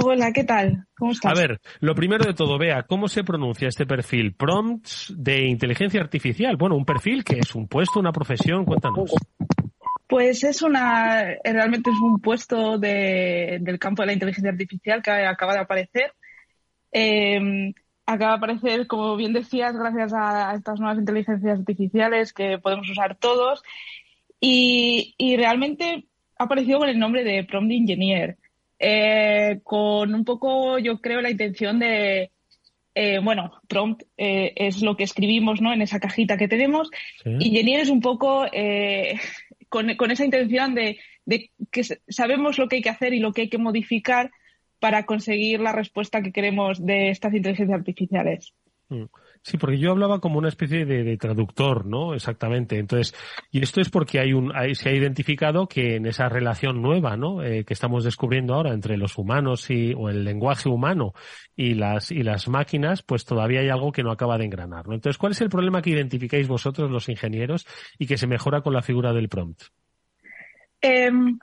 Hola, 0.00 0.32
¿qué 0.32 0.44
tal? 0.44 0.86
¿Cómo 0.96 1.10
estás? 1.10 1.32
A 1.32 1.40
ver, 1.40 1.60
lo 1.80 1.92
primero 1.92 2.24
de 2.24 2.32
todo, 2.32 2.56
vea, 2.56 2.84
¿cómo 2.84 3.08
se 3.08 3.24
pronuncia 3.24 3.66
este 3.66 3.84
perfil? 3.84 4.32
Prompts 4.32 5.12
de 5.16 5.48
inteligencia 5.48 6.00
artificial. 6.00 6.56
Bueno, 6.56 6.76
un 6.76 6.84
perfil 6.84 7.24
que 7.24 7.40
es 7.40 7.52
un 7.56 7.66
puesto, 7.66 7.98
una 7.98 8.12
profesión, 8.12 8.64
cuéntanos. 8.64 9.12
Pues 10.06 10.44
es 10.44 10.62
una, 10.62 11.24
realmente 11.42 11.90
es 11.90 11.98
un 11.98 12.20
puesto 12.20 12.78
de, 12.78 13.58
del 13.60 13.80
campo 13.80 14.02
de 14.02 14.06
la 14.06 14.12
inteligencia 14.12 14.52
artificial 14.52 15.02
que 15.02 15.10
acaba 15.10 15.54
de 15.54 15.60
aparecer. 15.60 16.12
Em, 16.92 17.74
acaba 18.06 18.32
de 18.32 18.36
aparecer, 18.36 18.86
como 18.86 19.16
bien 19.16 19.32
decías, 19.32 19.76
gracias 19.76 20.12
a 20.14 20.54
estas 20.54 20.78
nuevas 20.78 20.98
inteligencias 20.98 21.58
artificiales 21.58 22.32
que 22.32 22.58
podemos 22.58 22.88
usar 22.88 23.16
todos. 23.16 23.64
Y, 24.40 25.16
y 25.18 25.36
realmente 25.36 26.06
ha 26.38 26.44
aparecido 26.44 26.78
con 26.78 26.88
el 26.88 27.00
nombre 27.00 27.24
de 27.24 27.42
Prompt 27.42 27.72
Engineer 27.72 28.38
eh, 28.78 29.60
con 29.62 30.14
un 30.14 30.24
poco, 30.24 30.78
yo 30.78 31.00
creo, 31.00 31.20
la 31.20 31.30
intención 31.30 31.78
de, 31.78 32.30
eh, 33.00 33.20
bueno, 33.22 33.52
prompt 33.68 34.02
eh, 34.16 34.52
es 34.56 34.82
lo 34.82 34.96
que 34.96 35.04
escribimos 35.04 35.60
¿no? 35.60 35.72
en 35.72 35.82
esa 35.82 36.00
cajita 36.00 36.36
que 36.36 36.48
tenemos 36.48 36.90
y 37.24 37.50
Genier 37.50 37.78
es 37.78 37.90
un 37.90 38.00
poco 38.00 38.44
eh, 38.50 39.20
con, 39.68 39.94
con, 39.94 40.10
esa 40.10 40.24
intención 40.24 40.74
de, 40.74 40.98
de, 41.24 41.52
que 41.70 41.84
sabemos 42.08 42.58
lo 42.58 42.68
que 42.68 42.76
hay 42.76 42.82
que 42.82 42.90
hacer 42.90 43.14
y 43.14 43.20
lo 43.20 43.32
que 43.32 43.42
hay 43.42 43.48
que 43.48 43.56
modificar 43.56 44.32
para 44.80 45.06
conseguir 45.06 45.60
la 45.60 45.70
respuesta 45.70 46.22
que 46.22 46.32
queremos 46.32 46.84
de 46.84 47.10
estas 47.10 47.34
inteligencias 47.34 47.78
artificiales. 47.78 48.52
Mm. 48.88 49.04
Sí, 49.48 49.56
porque 49.56 49.78
yo 49.78 49.92
hablaba 49.92 50.20
como 50.20 50.36
una 50.36 50.48
especie 50.48 50.84
de, 50.84 51.16
traductor, 51.16 51.86
¿no? 51.86 52.12
Exactamente. 52.12 52.78
Entonces, 52.78 53.14
y 53.50 53.62
esto 53.62 53.80
es 53.80 53.88
porque 53.88 54.20
hay 54.20 54.34
un, 54.34 54.52
se 54.74 54.90
ha 54.90 54.92
identificado 54.92 55.66
que 55.66 55.96
en 55.96 56.04
esa 56.04 56.28
relación 56.28 56.82
nueva, 56.82 57.16
¿no? 57.16 57.42
Eh, 57.42 57.64
que 57.64 57.72
estamos 57.72 58.04
descubriendo 58.04 58.52
ahora 58.52 58.74
entre 58.74 58.98
los 58.98 59.16
humanos 59.16 59.70
y, 59.70 59.94
o 59.96 60.10
el 60.10 60.22
lenguaje 60.22 60.68
humano 60.68 61.14
y 61.56 61.72
las, 61.72 62.10
y 62.10 62.24
las 62.24 62.46
máquinas, 62.46 63.02
pues 63.02 63.24
todavía 63.24 63.60
hay 63.60 63.70
algo 63.70 63.90
que 63.90 64.02
no 64.02 64.10
acaba 64.10 64.36
de 64.36 64.44
engranar, 64.44 64.86
¿no? 64.86 64.92
Entonces, 64.92 65.16
¿cuál 65.16 65.32
es 65.32 65.40
el 65.40 65.48
problema 65.48 65.80
que 65.80 65.92
identificáis 65.92 66.46
vosotros, 66.46 66.90
los 66.90 67.08
ingenieros, 67.08 67.66
y 67.98 68.06
que 68.06 68.18
se 68.18 68.26
mejora 68.26 68.60
con 68.60 68.74
la 68.74 68.82
figura 68.82 69.14
del 69.14 69.30
prompt? 69.30 69.62
Em, 70.82 71.38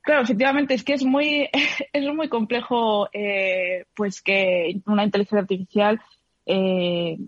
claro, 0.00 0.22
efectivamente, 0.22 0.72
es 0.72 0.82
que 0.82 0.94
es 0.94 1.04
muy, 1.04 1.50
es 1.92 2.14
muy 2.14 2.30
complejo, 2.30 3.10
eh, 3.12 3.84
pues 3.94 4.22
que 4.22 4.80
una 4.86 5.04
inteligencia 5.04 5.40
artificial 5.40 6.00
eh, 6.46 7.18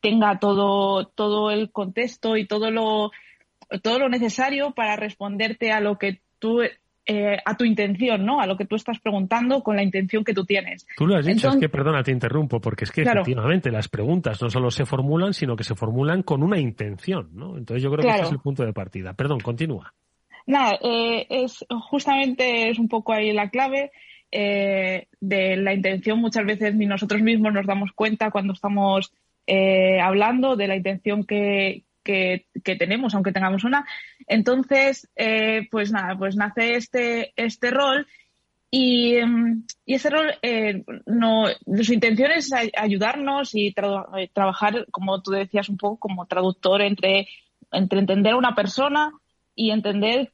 tenga 0.00 0.38
todo, 0.38 1.06
todo 1.06 1.50
el 1.50 1.70
contexto 1.70 2.36
y 2.36 2.46
todo 2.46 2.70
lo, 2.70 3.10
todo 3.82 3.98
lo 3.98 4.08
necesario 4.08 4.72
para 4.72 4.96
responderte 4.96 5.72
a 5.72 5.80
lo 5.80 5.98
que 5.98 6.20
tú 6.38 6.62
eh, 7.08 7.38
a 7.44 7.56
tu 7.56 7.64
intención, 7.64 8.26
¿no? 8.26 8.40
A 8.40 8.46
lo 8.46 8.56
que 8.56 8.64
tú 8.64 8.74
estás 8.74 8.98
preguntando 8.98 9.62
con 9.62 9.76
la 9.76 9.84
intención 9.84 10.24
que 10.24 10.34
tú 10.34 10.44
tienes. 10.44 10.88
Tú 10.96 11.06
lo 11.06 11.16
has 11.16 11.24
dicho, 11.24 11.48
es 11.48 11.56
que, 11.56 11.68
perdona, 11.68 12.02
te 12.02 12.10
interrumpo, 12.10 12.60
porque 12.60 12.82
es 12.82 12.90
que 12.90 13.02
efectivamente 13.02 13.70
las 13.70 13.88
preguntas 13.88 14.42
no 14.42 14.50
solo 14.50 14.72
se 14.72 14.84
formulan, 14.86 15.32
sino 15.32 15.54
que 15.54 15.62
se 15.62 15.76
formulan 15.76 16.24
con 16.24 16.42
una 16.42 16.58
intención, 16.58 17.30
¿no? 17.32 17.56
Entonces 17.56 17.84
yo 17.84 17.92
creo 17.92 18.02
que 18.02 18.10
ese 18.10 18.22
es 18.22 18.32
el 18.32 18.40
punto 18.40 18.64
de 18.64 18.72
partida. 18.72 19.14
Perdón, 19.14 19.38
continúa. 19.38 19.94
Nada, 20.46 20.78
eh, 20.82 21.26
es 21.30 21.64
justamente 21.88 22.70
es 22.70 22.78
un 22.80 22.88
poco 22.88 23.12
ahí 23.12 23.32
la 23.32 23.50
clave 23.50 23.92
eh, 24.32 25.06
de 25.20 25.56
la 25.56 25.74
intención. 25.74 26.18
Muchas 26.18 26.44
veces 26.44 26.74
ni 26.74 26.86
nosotros 26.86 27.22
mismos 27.22 27.52
nos 27.52 27.66
damos 27.66 27.92
cuenta 27.92 28.32
cuando 28.32 28.52
estamos 28.52 29.12
eh, 29.46 30.00
hablando 30.00 30.56
de 30.56 30.66
la 30.66 30.76
intención 30.76 31.24
que, 31.24 31.84
que, 32.02 32.46
tenemos, 32.64 33.14
aunque 33.14 33.32
tengamos 33.32 33.64
una. 33.64 33.86
Entonces, 34.26 35.08
eh, 35.16 35.68
pues 35.70 35.92
nada, 35.92 36.16
pues 36.16 36.36
nace 36.36 36.74
este, 36.74 37.32
este 37.36 37.70
rol 37.70 38.06
y, 38.70 39.16
y 39.84 39.94
ese 39.94 40.10
rol, 40.10 40.34
eh, 40.42 40.84
no, 41.06 41.46
su 41.82 41.92
intención 41.92 42.32
es 42.32 42.52
ayudarnos 42.52 43.54
y 43.54 43.72
trabajar, 43.72 44.86
como 44.90 45.22
tú 45.22 45.30
decías, 45.30 45.68
un 45.68 45.76
poco 45.76 45.98
como 45.98 46.26
traductor 46.26 46.82
entre, 46.82 47.28
entre 47.70 48.00
entender 48.00 48.32
a 48.32 48.38
una 48.38 48.54
persona 48.54 49.12
y 49.54 49.70
entender 49.70 50.32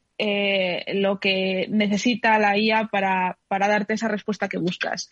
lo 0.95 1.19
que 1.19 1.67
necesita 1.69 2.39
la 2.39 2.57
IA 2.57 2.87
para, 2.91 3.37
para 3.47 3.67
darte 3.67 3.93
esa 3.93 4.07
respuesta 4.07 4.47
que 4.47 4.57
buscas. 4.57 5.09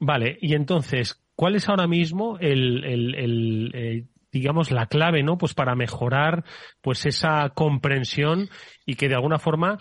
vale, 0.00 0.38
y 0.40 0.54
entonces, 0.54 1.20
¿Cuál 1.38 1.54
es 1.54 1.68
ahora 1.68 1.86
mismo 1.86 2.36
el, 2.40 2.84
el, 2.84 3.14
el 3.14 3.70
eh, 3.72 4.04
digamos 4.32 4.72
la 4.72 4.86
clave, 4.86 5.22
no? 5.22 5.38
Pues 5.38 5.54
para 5.54 5.76
mejorar 5.76 6.42
pues 6.80 7.06
esa 7.06 7.50
comprensión 7.50 8.48
y 8.84 8.96
que 8.96 9.08
de 9.08 9.14
alguna 9.14 9.38
forma 9.38 9.78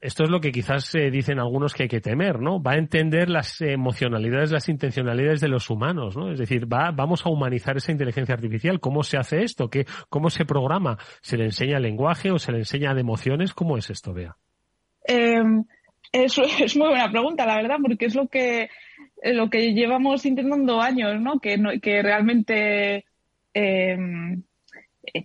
esto 0.00 0.24
es 0.24 0.30
lo 0.30 0.40
que 0.40 0.50
quizás 0.50 0.92
eh, 0.96 1.12
dicen 1.12 1.38
algunos 1.38 1.74
que 1.74 1.84
hay 1.84 1.88
que 1.88 2.00
temer, 2.00 2.40
¿no? 2.40 2.60
Va 2.60 2.72
a 2.72 2.78
entender 2.78 3.30
las 3.30 3.60
emocionalidades, 3.60 4.50
las 4.50 4.68
intencionalidades 4.68 5.40
de 5.40 5.46
los 5.46 5.70
humanos, 5.70 6.16
¿no? 6.16 6.32
Es 6.32 6.40
decir, 6.40 6.66
va, 6.66 6.90
vamos 6.90 7.24
a 7.24 7.30
humanizar 7.30 7.76
esa 7.76 7.92
inteligencia 7.92 8.34
artificial. 8.34 8.80
¿Cómo 8.80 9.04
se 9.04 9.18
hace 9.18 9.44
esto? 9.44 9.70
¿Qué, 9.70 9.86
¿Cómo 10.08 10.28
se 10.28 10.44
programa? 10.44 10.98
¿Se 11.20 11.36
le 11.36 11.44
enseña 11.44 11.78
lenguaje 11.78 12.32
o 12.32 12.40
se 12.40 12.50
le 12.50 12.58
enseña 12.58 12.94
de 12.94 13.00
emociones? 13.02 13.54
¿Cómo 13.54 13.78
es 13.78 13.90
esto, 13.90 14.12
Bea? 14.12 14.34
Eh, 15.06 15.40
es, 16.10 16.36
es 16.60 16.76
muy 16.76 16.88
buena 16.88 17.12
pregunta, 17.12 17.46
la 17.46 17.62
verdad, 17.62 17.76
porque 17.80 18.06
es 18.06 18.16
lo 18.16 18.26
que 18.26 18.70
lo 19.22 19.50
que 19.50 19.72
llevamos 19.74 20.26
intentando 20.26 20.80
años, 20.80 21.20
¿no? 21.20 21.38
Que, 21.38 21.80
que 21.80 22.02
realmente 22.02 23.04
eh, 23.54 23.96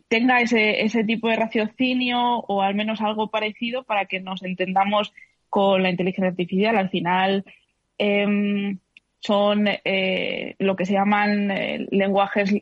tenga 0.07 0.41
ese, 0.41 0.83
ese 0.83 1.03
tipo 1.03 1.29
de 1.29 1.35
raciocinio 1.35 2.39
o 2.39 2.61
al 2.61 2.75
menos 2.75 3.01
algo 3.01 3.29
parecido 3.29 3.83
para 3.83 4.05
que 4.05 4.19
nos 4.19 4.43
entendamos 4.43 5.13
con 5.49 5.81
la 5.83 5.89
inteligencia 5.89 6.29
artificial. 6.29 6.77
Al 6.77 6.89
final 6.89 7.45
em, 7.97 8.79
son 9.19 9.67
eh, 9.67 10.55
lo 10.59 10.75
que 10.75 10.85
se 10.85 10.93
llaman 10.93 11.49
eh, 11.51 11.87
lenguajes 11.89 12.53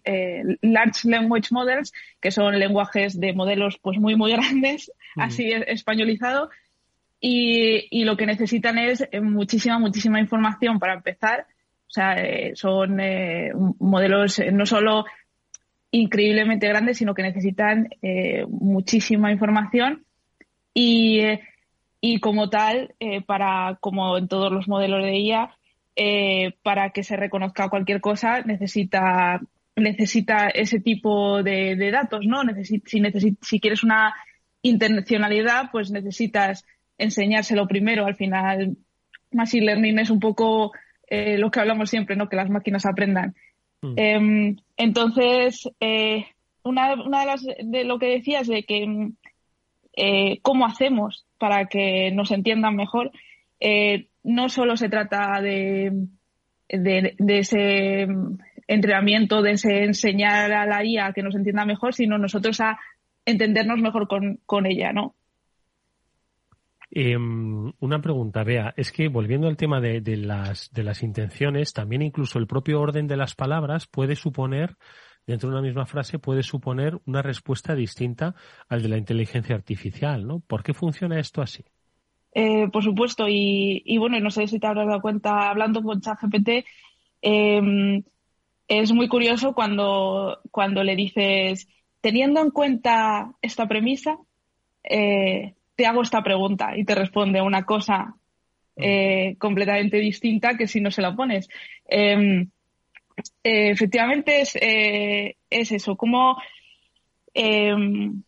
large 0.61 1.09
language 1.09 1.49
models, 1.51 1.91
que 2.21 2.31
son 2.31 2.57
lenguajes 2.59 3.19
de 3.19 3.33
modelos 3.33 3.77
pues 3.81 3.99
muy 3.99 4.15
muy 4.15 4.31
grandes, 4.37 4.91
así 5.15 5.51
españolizado, 5.51 6.49
y, 7.19 8.03
lo 8.03 8.17
que 8.17 8.25
necesitan 8.25 8.77
es 8.77 9.07
eh, 9.11 9.21
muchísima, 9.21 9.79
muchísima 9.79 10.19
información 10.19 10.79
para 10.79 10.93
empezar. 10.93 11.47
O 11.87 11.91
sea, 11.95 12.13
eh, 12.15 12.51
son 12.55 12.99
eh, 12.99 13.51
modelos 13.79 14.41
no 14.51 14.65
solo 14.65 15.05
increíblemente 15.91 16.67
grandes, 16.67 16.97
sino 16.97 17.13
que 17.13 17.23
necesitan 17.23 17.87
muchísima 18.49 19.31
información 19.31 20.03
y, 20.73 21.21
y 22.01 22.19
como 22.19 22.49
tal, 22.49 22.93
para, 23.25 23.77
como 23.79 24.17
en 24.17 24.27
todos 24.27 24.51
los 24.51 24.67
modelos 24.67 25.01
de 25.05 25.17
IA, 25.17 25.55
para 26.63 26.89
que 26.89 27.01
se 27.03 27.15
reconozca 27.15 27.69
cualquier 27.69 28.01
cosa 28.01 28.41
necesita 28.41 29.39
necesita 29.77 30.47
ese 30.49 30.81
tipo 30.81 31.43
de, 31.43 31.91
datos, 31.91 32.25
¿no? 32.25 32.41
si, 32.63 32.81
si 33.41 33.59
quieres 33.61 33.83
una 33.83 34.13
intencionalidad, 34.61 35.69
pues 35.71 35.91
necesitas 35.91 36.65
enseñárselo 36.97 37.67
primero. 37.67 38.05
Al 38.05 38.15
final, 38.15 38.77
Machine 39.31 39.65
Learning 39.65 39.99
es 39.99 40.09
un 40.09 40.19
poco 40.19 40.71
eh, 41.07 41.37
lo 41.37 41.51
que 41.51 41.59
hablamos 41.59 41.89
siempre, 41.89 42.15
¿no? 42.15 42.29
Que 42.29 42.35
las 42.35 42.49
máquinas 42.49 42.85
aprendan. 42.85 43.35
Mm. 43.81 43.93
Em, 43.97 44.55
entonces, 44.77 45.69
eh, 45.79 46.25
una, 46.63 46.93
una, 46.93 47.21
de 47.21 47.25
las 47.25 47.45
de 47.63 47.83
lo 47.83 47.99
que 47.99 48.07
decías 48.07 48.47
de 48.47 48.63
que 48.63 49.11
eh, 49.95 50.39
cómo 50.41 50.65
hacemos 50.65 51.25
para 51.37 51.65
que 51.65 52.11
nos 52.11 52.31
entiendan 52.31 52.75
mejor, 52.75 53.11
no 54.23 54.49
solo 54.49 54.77
se 54.77 54.89
trata 54.89 55.41
de, 55.41 55.91
de, 56.69 57.15
de, 57.17 57.39
ese 57.39 58.07
entrenamiento, 58.67 59.41
de 59.41 59.51
ese 59.51 59.83
enseñar 59.83 60.51
a 60.51 60.65
la 60.65 60.83
IA 60.83 61.13
que 61.13 61.23
nos 61.23 61.35
entienda 61.35 61.65
mejor, 61.65 61.93
sino 61.93 62.17
nosotros 62.17 62.59
a 62.61 62.79
entendernos 63.25 63.79
mejor 63.79 64.07
con, 64.07 64.39
con 64.45 64.65
ella, 64.65 64.93
¿no? 64.93 65.14
Eh, 66.97 67.17
una 67.17 67.99
pregunta, 67.99 68.45
Bea, 68.45 68.73
es 68.77 68.93
que 68.93 69.09
volviendo 69.09 69.47
al 69.47 69.57
tema 69.57 69.81
de, 69.81 70.01
las, 70.15 70.71
intenciones, 71.03 71.73
también 71.73 72.01
incluso 72.01 72.39
el 72.39 72.47
propio 72.47 72.79
orden 72.79 73.05
de 73.05 73.17
las 73.17 73.35
palabras 73.35 73.85
puede 73.85 74.15
suponer, 74.15 74.77
dentro 75.27 75.49
de 75.49 75.55
una 75.55 75.61
misma 75.61 75.85
frase, 75.85 76.19
puede 76.19 76.41
suponer 76.41 76.97
una 77.05 77.21
respuesta 77.21 77.75
distinta 77.75 78.33
al 78.69 78.81
de 78.81 78.87
la 78.87 78.97
inteligencia 78.97 79.55
artificial, 79.55 80.25
¿no? 80.25 80.39
¿Por 80.39 80.63
qué 80.63 80.73
funciona 80.73 81.19
esto 81.19 81.41
así? 81.41 81.65
eh, 82.35 82.69
por 82.71 82.83
supuesto. 82.83 83.25
Y, 83.27 83.97
bueno, 83.97 84.19
no 84.21 84.29
sé 84.29 84.47
si 84.47 84.59
te 84.59 84.67
habrás 84.67 84.87
dado 84.87 85.01
cuenta, 85.01 85.49
hablando 85.49 85.81
con 85.81 85.99
ChatGPT, 85.99 86.65
eh, 87.21 88.03
es 88.67 88.93
muy 88.93 89.09
curioso 89.09 89.53
cuando, 89.53 90.39
cuando 90.51 90.83
le 90.83 90.95
dices, 90.95 91.67
teniendo 91.99 92.41
en 92.41 92.51
cuenta 92.51 93.33
esta 93.41 93.67
premisa, 93.67 94.17
eh, 94.83 95.54
te 95.75 95.85
hago 95.85 96.01
esta 96.01 96.23
pregunta 96.23 96.77
y 96.77 96.85
te 96.85 96.95
responde 96.95 97.41
una 97.41 97.63
cosa 97.65 98.15
eh, 98.75 99.35
completamente 99.37 99.97
distinta 99.97 100.57
que 100.57 100.67
si 100.67 100.81
no 100.81 100.91
se 100.91 101.01
la 101.01 101.15
pones. 101.15 101.47
Em, 101.87 102.49
efectivamente 103.43 104.41
es, 104.41 104.55
es 104.55 105.71
eso, 105.71 105.95
cómo 105.95 106.37
em, 107.33 108.23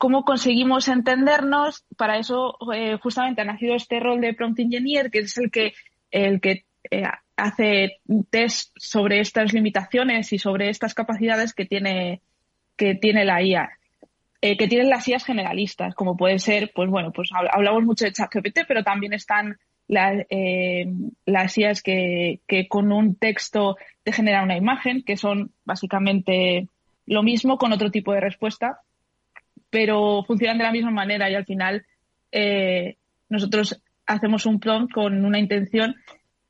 cómo 0.00 0.24
conseguimos 0.24 0.88
entendernos. 0.88 1.84
Para 1.98 2.16
eso 2.16 2.56
eh, 2.74 2.96
justamente 3.02 3.42
ha 3.42 3.44
nacido 3.44 3.74
este 3.74 4.00
rol 4.00 4.22
de 4.22 4.32
prompt 4.32 4.58
engineer, 4.60 5.10
que 5.10 5.18
es 5.18 5.36
el 5.36 5.50
que, 5.50 5.74
el 6.10 6.40
que 6.40 6.64
eh, 6.90 7.04
hace 7.36 7.98
test 8.30 8.72
sobre 8.76 9.20
estas 9.20 9.52
limitaciones 9.52 10.32
y 10.32 10.38
sobre 10.38 10.70
estas 10.70 10.94
capacidades 10.94 11.52
que 11.52 11.66
tiene, 11.66 12.22
que 12.76 12.94
tiene 12.94 13.26
la 13.26 13.42
IA. 13.42 13.68
Eh, 14.42 14.56
que 14.56 14.68
tienen 14.68 14.88
las 14.88 15.06
IAs 15.06 15.24
generalistas, 15.24 15.94
como 15.94 16.16
puede 16.16 16.38
ser, 16.38 16.72
pues 16.74 16.88
bueno, 16.88 17.12
pues 17.12 17.28
hablamos 17.32 17.84
mucho 17.84 18.06
de 18.06 18.12
ChatGPT, 18.12 18.60
pero 18.66 18.82
también 18.82 19.12
están 19.12 19.58
las, 19.86 20.24
las 21.26 21.58
IAs 21.58 21.82
que, 21.82 22.40
que 22.46 22.66
con 22.68 22.90
un 22.90 23.16
texto 23.16 23.76
te 24.02 24.12
generan 24.12 24.44
una 24.44 24.56
imagen, 24.56 25.02
que 25.02 25.16
son 25.16 25.52
básicamente 25.64 26.68
lo 27.06 27.22
mismo 27.22 27.58
con 27.58 27.72
otro 27.72 27.90
tipo 27.90 28.12
de 28.12 28.20
respuesta, 28.20 28.80
pero 29.68 30.22
funcionan 30.24 30.58
de 30.58 30.64
la 30.64 30.72
misma 30.72 30.90
manera 30.90 31.30
y 31.30 31.34
al 31.34 31.44
final 31.44 31.84
eh, 32.32 32.96
nosotros 33.28 33.82
hacemos 34.06 34.46
un 34.46 34.60
prompt 34.60 34.92
con 34.92 35.24
una 35.24 35.38
intención 35.38 35.96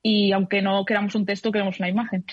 y 0.02 0.32
aunque 0.32 0.62
no 0.62 0.84
queramos 0.84 1.14
un 1.14 1.26
texto, 1.26 1.52
queremos 1.52 1.78
una 1.78 1.88
imagen. 1.88 2.24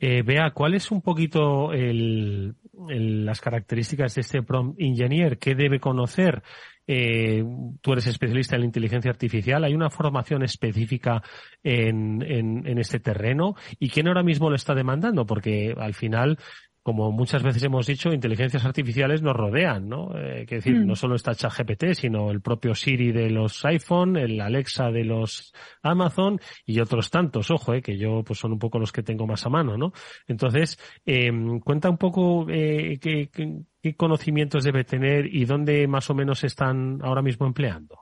Eh, 0.00 0.22
Bea, 0.22 0.52
¿cuál 0.52 0.74
es 0.74 0.90
un 0.90 1.02
poquito 1.02 1.72
el, 1.72 2.54
las 2.86 3.40
características 3.40 4.14
de 4.14 4.20
este 4.20 4.42
prompt 4.42 4.80
engineer? 4.80 5.38
¿Qué 5.38 5.54
debe 5.54 5.80
conocer? 5.80 6.42
Eh, 6.86 7.44
tú 7.82 7.92
eres 7.92 8.06
especialista 8.06 8.54
en 8.54 8.62
la 8.62 8.66
inteligencia 8.66 9.10
artificial. 9.10 9.64
¿Hay 9.64 9.74
una 9.74 9.90
formación 9.90 10.42
específica 10.42 11.22
en, 11.62 12.22
en, 12.22 12.66
en, 12.66 12.78
este 12.78 13.00
terreno? 13.00 13.56
¿Y 13.78 13.90
quién 13.90 14.08
ahora 14.08 14.22
mismo 14.22 14.48
lo 14.48 14.56
está 14.56 14.74
demandando? 14.74 15.26
Porque 15.26 15.74
al 15.76 15.94
final 15.94 16.38
como 16.88 17.12
muchas 17.12 17.42
veces 17.42 17.62
hemos 17.64 17.86
dicho, 17.86 18.14
inteligencias 18.14 18.64
artificiales 18.64 19.20
nos 19.20 19.36
rodean, 19.36 19.90
¿no? 19.90 20.18
Eh, 20.18 20.46
que 20.46 20.54
decir, 20.54 20.74
mm. 20.74 20.86
no 20.86 20.96
solo 20.96 21.16
está 21.16 21.34
ChatGPT, 21.34 21.92
sino 21.92 22.30
el 22.30 22.40
propio 22.40 22.74
Siri 22.74 23.12
de 23.12 23.28
los 23.28 23.62
iPhone, 23.66 24.16
el 24.16 24.40
Alexa 24.40 24.90
de 24.90 25.04
los 25.04 25.52
Amazon 25.82 26.40
y 26.64 26.80
otros 26.80 27.10
tantos, 27.10 27.50
ojo, 27.50 27.74
eh, 27.74 27.82
que 27.82 27.98
yo 27.98 28.22
pues 28.24 28.38
son 28.38 28.52
un 28.52 28.58
poco 28.58 28.78
los 28.78 28.90
que 28.90 29.02
tengo 29.02 29.26
más 29.26 29.44
a 29.44 29.50
mano, 29.50 29.76
¿no? 29.76 29.92
Entonces, 30.26 30.78
eh, 31.04 31.30
cuenta 31.62 31.90
un 31.90 31.98
poco 31.98 32.46
eh, 32.48 32.98
qué, 33.02 33.28
qué, 33.30 33.94
conocimientos 33.94 34.64
debe 34.64 34.84
tener 34.84 35.26
y 35.26 35.44
dónde 35.44 35.86
más 35.88 36.08
o 36.08 36.14
menos 36.14 36.42
están 36.42 37.00
ahora 37.02 37.20
mismo 37.20 37.46
empleando. 37.46 37.98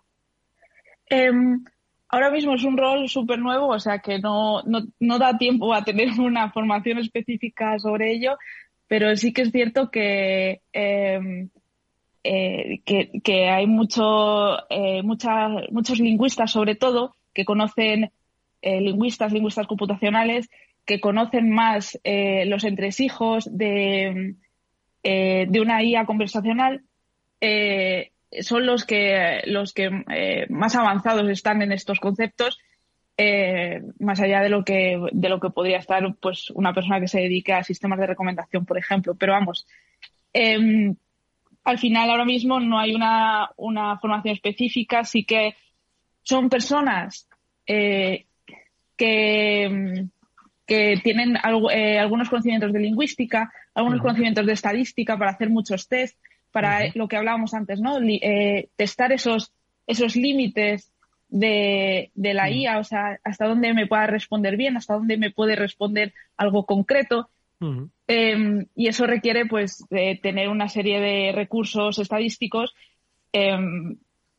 Em, 1.11 1.65
ahora 2.09 2.31
mismo 2.31 2.55
es 2.55 2.63
un 2.63 2.77
rol 2.77 3.09
súper 3.09 3.39
nuevo, 3.39 3.69
o 3.69 3.79
sea 3.81 3.99
que 3.99 4.19
no, 4.19 4.63
no, 4.63 4.81
no 5.01 5.19
da 5.19 5.37
tiempo 5.37 5.75
a 5.75 5.83
tener 5.83 6.09
una 6.21 6.51
formación 6.51 6.99
específica 6.99 7.79
sobre 7.79 8.13
ello, 8.13 8.37
pero 8.89 9.17
sí 9.17 9.33
que 9.33 9.43
es 9.43 9.51
cierto 9.51 9.91
que, 9.91 10.61
em, 10.73 11.49
eh, 12.25 12.81
que, 12.85 13.49
hay 13.49 13.67
mucho, 13.67 14.59
eh, 14.71 15.03
muchos 15.03 16.01
lingüistas, 16.01 16.51
sobre 16.51 16.75
todo, 16.75 17.15
que 17.35 17.45
conocen 17.45 18.11
eh, 18.63 18.81
lingüistas, 18.81 19.33
lingüistas 19.33 19.67
computacionales, 19.67 20.49
que 20.85 21.01
conocen 21.01 21.51
más 21.51 21.99
los 22.05 22.63
entresijos 22.65 23.49
de, 23.51 24.37
de 25.03 25.61
una 25.61 25.83
IA 25.83 26.07
conversacional. 26.07 26.83
son 28.41 28.67
los 28.67 28.85
que, 28.85 29.43
los 29.47 29.73
que 29.73 29.91
más 30.49 30.77
avanzados 30.77 31.29
están 31.29 31.63
en 31.63 31.73
estos 31.73 31.99
conceptos 31.99 32.59
eh, 33.19 33.83
más 33.99 34.21
allá 34.21 34.43
de 34.43 34.51
lo 34.51 34.63
que 34.63 35.01
de 35.11 35.29
lo 35.31 35.41
que 35.41 35.49
podría 35.49 35.79
estar 35.79 36.03
pues 36.21 36.51
una 36.51 36.75
persona 36.75 37.01
que 37.01 37.09
se 37.09 37.21
dedique 37.21 37.53
a 37.55 37.65
sistemas 37.65 37.99
de 37.99 38.09
recomendación 38.09 38.67
por 38.67 38.79
ejemplo. 38.79 39.15
Pero 39.15 39.33
vamos 39.33 39.67
em, 40.35 40.95
al 41.65 41.79
final 41.79 42.11
ahora 42.11 42.27
mismo 42.27 42.61
no 42.61 42.79
hay 42.79 42.95
una, 42.95 43.51
una, 43.57 43.99
formación 43.99 44.35
específica. 44.35 45.03
Sí 45.05 45.25
que 45.25 45.55
son 46.23 46.51
personas 46.51 47.29
eh, 47.67 48.27
que 48.97 50.07
que 50.67 51.01
tienen 51.03 51.39
eh, 51.73 51.99
algunos 51.99 52.29
conocimientos 52.29 52.73
de 52.73 52.81
lingüística 52.81 53.53
algunos 53.73 54.01
conocimientos 54.01 54.45
de 54.45 54.53
estadística 54.53 55.17
para 55.17 55.31
hacer 55.31 55.49
muchos 55.49 55.89
test 55.89 56.19
para 56.51 56.89
lo 56.95 57.07
que 57.07 57.17
hablábamos 57.17 57.55
antes 57.55 57.81
no 57.81 57.99
testar 58.77 59.13
esos 59.13 59.53
esos 59.87 60.17
límites 60.17 60.93
de, 61.29 62.11
de 62.15 62.35
la 62.35 62.49
mm. 62.49 62.53
IA, 62.53 62.79
o 62.79 62.85
sea, 62.85 63.19
hasta 63.25 63.47
dónde 63.47 63.75
me 63.75 63.87
pueda 63.87 64.07
responder 64.07 64.57
bien, 64.57 64.77
hasta 64.77 64.95
dónde 64.95 65.17
me 65.17 65.31
puede 65.31 65.57
responder 65.57 66.15
algo 66.37 66.67
concreto. 66.67 67.31
Em, 68.07 68.67
y 68.75 68.89
eso 68.89 69.07
requiere, 69.07 69.47
pues, 69.47 69.85
de 69.91 70.19
tener 70.23 70.49
una 70.49 70.69
serie 70.69 71.01
de 71.01 71.33
recursos 71.33 71.99
estadísticos 71.99 72.75
em, 73.33 73.97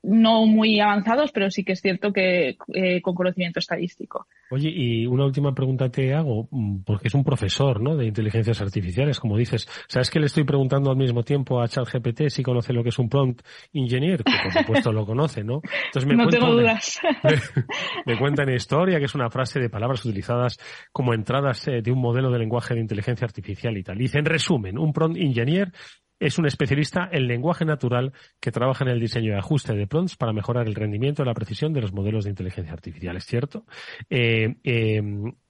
no 0.07 0.45
muy 0.45 0.79
avanzados, 0.79 1.31
pero 1.31 1.51
sí 1.51 1.65
que 1.65 1.73
es 1.73 1.81
cierto 1.81 2.13
que 2.13 2.57
eh, 2.73 3.01
con 3.01 3.13
conocimiento 3.13 3.59
estadístico. 3.59 4.25
Oye, 4.49 4.69
y 4.73 5.05
una 5.05 5.25
última 5.25 5.53
pregunta 5.53 5.89
te 5.89 6.13
hago, 6.13 6.47
mm, 6.49 6.83
porque 6.85 7.09
es 7.09 7.13
un 7.13 7.25
profesor, 7.25 7.81
¿no? 7.81 7.97
De 7.97 8.05
inteligencias 8.05 8.61
artificiales, 8.61 9.19
como 9.19 9.37
dices. 9.37 9.67
¿Sabes 9.87 10.09
que 10.09 10.19
le 10.19 10.27
estoy 10.27 10.45
preguntando 10.45 10.89
al 10.89 10.95
mismo 10.95 11.23
tiempo 11.23 11.61
a 11.61 11.67
ChatGPT 11.67 12.29
si 12.29 12.41
conoce 12.41 12.71
lo 12.71 12.83
que 12.83 12.89
es 12.89 12.99
un 12.99 13.09
prompt 13.09 13.41
engineer? 13.73 14.23
Que 14.23 14.31
por 14.43 14.53
supuesto 14.53 14.91
lo 14.93 15.05
conoce, 15.05 15.43
¿no? 15.43 15.61
Entonces 15.87 16.05
me 16.05 16.15
no 16.23 16.29
tengo 16.29 16.53
dudas. 16.53 16.99
Me, 18.05 18.17
cuenta 18.17 18.43
en 18.43 18.53
historia 18.53 18.99
que 18.99 19.05
es 19.05 19.15
una 19.15 19.29
frase 19.29 19.59
de 19.59 19.69
palabras 19.69 20.03
utilizadas 20.05 20.57
como 20.91 21.13
entradas 21.13 21.67
eh, 21.67 21.81
de 21.81 21.91
un 21.91 21.99
modelo 21.99 22.31
de 22.31 22.39
lenguaje 22.39 22.73
de 22.73 22.79
inteligencia 22.79 23.25
artificial 23.25 23.77
y 23.77 23.83
tal. 23.83 23.97
Dice, 23.97 24.19
en 24.19 24.25
resumen, 24.25 24.77
un 24.77 24.93
prompt 24.93 25.17
engineer 25.17 25.71
es 26.19 26.37
un 26.37 26.45
especialista 26.45 27.09
en 27.11 27.27
lenguaje 27.27 27.65
natural 27.65 28.13
que 28.39 28.51
trabaja 28.51 28.83
en 28.83 28.91
el 28.91 28.99
diseño 28.99 29.33
y 29.33 29.37
ajuste 29.37 29.73
de 29.73 29.87
prompts 29.87 30.15
para 30.15 30.33
mejorar 30.33 30.67
el 30.67 30.75
rendimiento 30.75 31.21
y 31.21 31.25
la 31.25 31.33
precisión 31.33 31.73
de 31.73 31.81
los 31.81 31.93
modelos 31.93 32.23
de 32.23 32.31
inteligencia 32.31 32.73
artificial, 32.73 33.15
¿es 33.17 33.25
cierto? 33.25 33.65
Eh, 34.09 34.55
eh, 34.63 35.01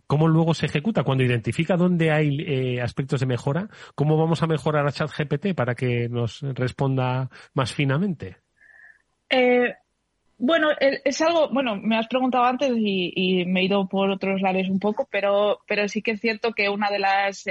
¿Cómo 0.06 0.28
luego 0.28 0.54
se 0.54 0.68
ejecuta? 0.68 1.04
Cuando 1.04 1.26
identifica 1.26 1.76
dónde 1.76 2.12
hay 2.12 2.38
eh, 2.40 2.82
aspectos 2.82 3.20
de 3.20 3.26
mejora, 3.26 3.68
¿cómo 3.94 4.18
vamos 4.18 4.42
a 4.42 4.48
mejorar 4.48 4.88
a 4.88 4.92
ChatGPT 4.92 5.54
para 5.54 5.76
que 5.76 6.08
nos 6.08 6.42
responda 6.42 7.30
más 7.54 7.74
finamente? 7.74 8.38
bueno, 10.40 10.70
es 10.80 11.22
algo, 11.22 11.50
bueno, 11.50 11.76
me 11.76 11.98
has 11.98 12.08
preguntado 12.08 12.46
antes 12.46 12.72
y, 12.78 13.44
me 13.48 13.60
he 13.60 13.64
ido 13.66 13.90
por 13.90 14.10
otros 14.10 14.40
lados 14.40 14.70
un 14.70 14.80
poco, 14.80 15.06
pero, 15.12 15.60
pero 15.68 15.90
sí 15.90 16.02
que 16.02 16.12
es 16.12 16.22
cierto 16.22 16.54
que 16.54 16.70
una 16.70 16.90
de 16.90 17.00
las, 17.00 17.44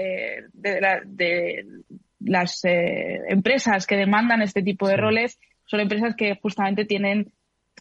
las 2.20 2.64
eh, 2.64 3.20
empresas 3.28 3.86
que 3.86 3.96
demandan 3.96 4.42
este 4.42 4.62
tipo 4.62 4.88
de 4.88 4.96
roles 4.96 5.38
son 5.66 5.80
empresas 5.80 6.14
que 6.16 6.36
justamente 6.36 6.84
tienen 6.84 7.32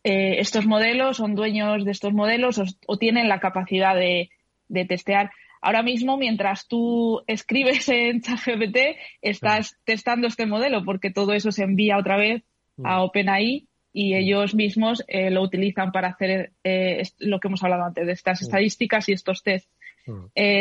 eh, 0.03 0.39
estos 0.39 0.65
modelos, 0.65 1.17
son 1.17 1.35
dueños 1.35 1.85
de 1.85 1.91
estos 1.91 2.13
modelos 2.13 2.61
o, 2.87 2.97
tienen 2.97 3.29
la 3.29 3.39
capacidad 3.39 3.95
de, 3.95 4.29
testear. 4.87 5.31
Ahora 5.61 5.83
mismo, 5.83 6.17
mientras 6.17 6.67
tú 6.67 7.23
escribes 7.27 7.87
en 7.89 8.21
ChatGPT, 8.21 8.77
estás 9.21 9.77
testando 9.83 10.27
este 10.27 10.45
modelo 10.45 10.83
porque 10.83 11.11
todo 11.11 11.33
eso 11.33 11.51
se 11.51 11.63
envía 11.63 11.97
otra 11.97 12.17
vez 12.17 12.43
a 12.83 12.97
mm. 12.97 13.01
OpenAI 13.01 13.67
y 13.93 14.13
mm. 14.13 14.17
ellos 14.17 14.53
mismos 14.53 15.03
eh, 15.07 15.31
lo 15.31 15.41
utilizan 15.41 15.91
para 15.91 16.09
hacer 16.09 16.51
lo 17.19 17.39
que 17.39 17.47
hemos 17.47 17.63
hablado 17.63 17.85
antes 17.85 18.05
de 18.05 18.11
estas 18.11 18.41
mm. 18.41 18.45
estadísticas 18.45 19.09
y 19.09 19.13
estos 19.13 19.43
tests. 19.43 19.71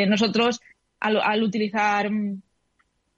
nosotros, 0.07 0.61
al 1.01 1.43
utilizar 1.43 2.11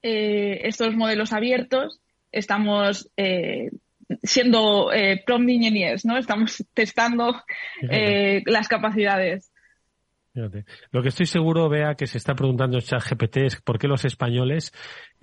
eh, 0.06 0.60
estos 0.68 0.94
modelos 0.94 1.32
abiertos, 1.32 2.00
estamos 2.30 3.10
eh, 3.16 3.70
siendo 4.22 4.92
eh, 4.92 5.20
prompt 5.26 5.50
engineers, 5.50 6.04
¿no? 6.04 6.16
Estamos 6.16 6.64
testando 6.74 7.42
eh, 7.90 8.42
las 8.46 8.68
capacidades. 8.68 9.50
Lo 10.90 11.02
que 11.02 11.08
estoy 11.08 11.26
seguro, 11.26 11.68
vea 11.70 11.94
que 11.94 12.06
se 12.06 12.18
está 12.18 12.34
preguntando 12.34 12.78
ChatGPT 12.78 13.36
es 13.38 13.60
por 13.62 13.78
qué 13.78 13.88
los 13.88 14.04
españoles 14.04 14.72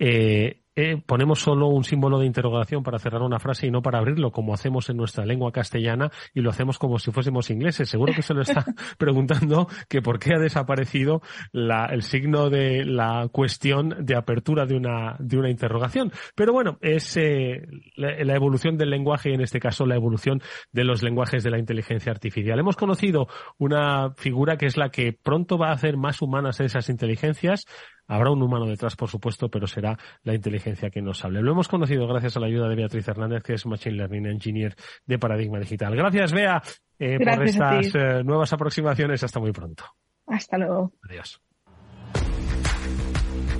eh, 0.00 0.63
eh, 0.76 1.00
ponemos 1.06 1.40
solo 1.40 1.68
un 1.68 1.84
símbolo 1.84 2.18
de 2.18 2.26
interrogación 2.26 2.82
para 2.82 2.98
cerrar 2.98 3.22
una 3.22 3.38
frase 3.38 3.66
y 3.66 3.70
no 3.70 3.82
para 3.82 3.98
abrirlo, 3.98 4.32
como 4.32 4.54
hacemos 4.54 4.90
en 4.90 4.96
nuestra 4.96 5.24
lengua 5.24 5.52
castellana 5.52 6.10
y 6.34 6.40
lo 6.40 6.50
hacemos 6.50 6.78
como 6.78 6.98
si 6.98 7.12
fuésemos 7.12 7.50
ingleses. 7.50 7.88
Seguro 7.88 8.12
que 8.12 8.22
se 8.22 8.34
lo 8.34 8.42
está 8.42 8.64
preguntando 8.98 9.68
que 9.88 10.02
por 10.02 10.18
qué 10.18 10.34
ha 10.34 10.38
desaparecido 10.38 11.22
la, 11.52 11.86
el 11.86 12.02
signo 12.02 12.50
de 12.50 12.84
la 12.84 13.28
cuestión 13.30 13.94
de 14.00 14.16
apertura 14.16 14.66
de 14.66 14.76
una, 14.76 15.16
de 15.18 15.38
una 15.38 15.50
interrogación. 15.50 16.12
Pero 16.34 16.52
bueno, 16.52 16.78
es 16.80 17.16
eh, 17.16 17.66
la, 17.96 18.34
evolución 18.34 18.76
del 18.76 18.90
lenguaje 18.90 19.30
y 19.30 19.34
en 19.34 19.40
este 19.40 19.60
caso 19.60 19.86
la 19.86 19.94
evolución 19.94 20.40
de 20.72 20.84
los 20.84 21.02
lenguajes 21.02 21.44
de 21.44 21.50
la 21.50 21.58
inteligencia 21.58 22.10
artificial. 22.10 22.58
Hemos 22.58 22.76
conocido 22.76 23.28
una 23.58 24.12
figura 24.16 24.56
que 24.56 24.66
es 24.66 24.76
la 24.76 24.90
que 24.90 25.12
pronto 25.12 25.56
va 25.56 25.68
a 25.68 25.74
hacer 25.74 25.96
más 25.96 26.20
humanas 26.20 26.60
esas 26.60 26.88
inteligencias, 26.88 27.66
Habrá 28.06 28.30
un 28.30 28.42
humano 28.42 28.66
detrás, 28.66 28.96
por 28.96 29.08
supuesto, 29.08 29.48
pero 29.48 29.66
será 29.66 29.98
la 30.22 30.34
inteligencia 30.34 30.90
que 30.90 31.02
nos 31.02 31.24
hable. 31.24 31.42
Lo 31.42 31.52
hemos 31.52 31.68
conocido 31.68 32.06
gracias 32.06 32.36
a 32.36 32.40
la 32.40 32.46
ayuda 32.46 32.68
de 32.68 32.76
Beatriz 32.76 33.06
Hernández, 33.08 33.42
que 33.42 33.54
es 33.54 33.66
Machine 33.66 33.96
Learning 33.96 34.26
Engineer 34.26 34.74
de 35.06 35.18
Paradigma 35.18 35.58
Digital. 35.58 35.94
Gracias, 35.96 36.32
Bea, 36.32 36.62
eh, 36.98 37.18
por 37.18 37.42
estas 37.42 37.94
eh, 37.94 38.22
nuevas 38.24 38.52
aproximaciones. 38.52 39.22
Hasta 39.22 39.40
muy 39.40 39.52
pronto. 39.52 39.84
Hasta 40.26 40.58
luego. 40.58 40.92
Adiós. 41.02 41.43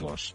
riesgos. 0.00 0.34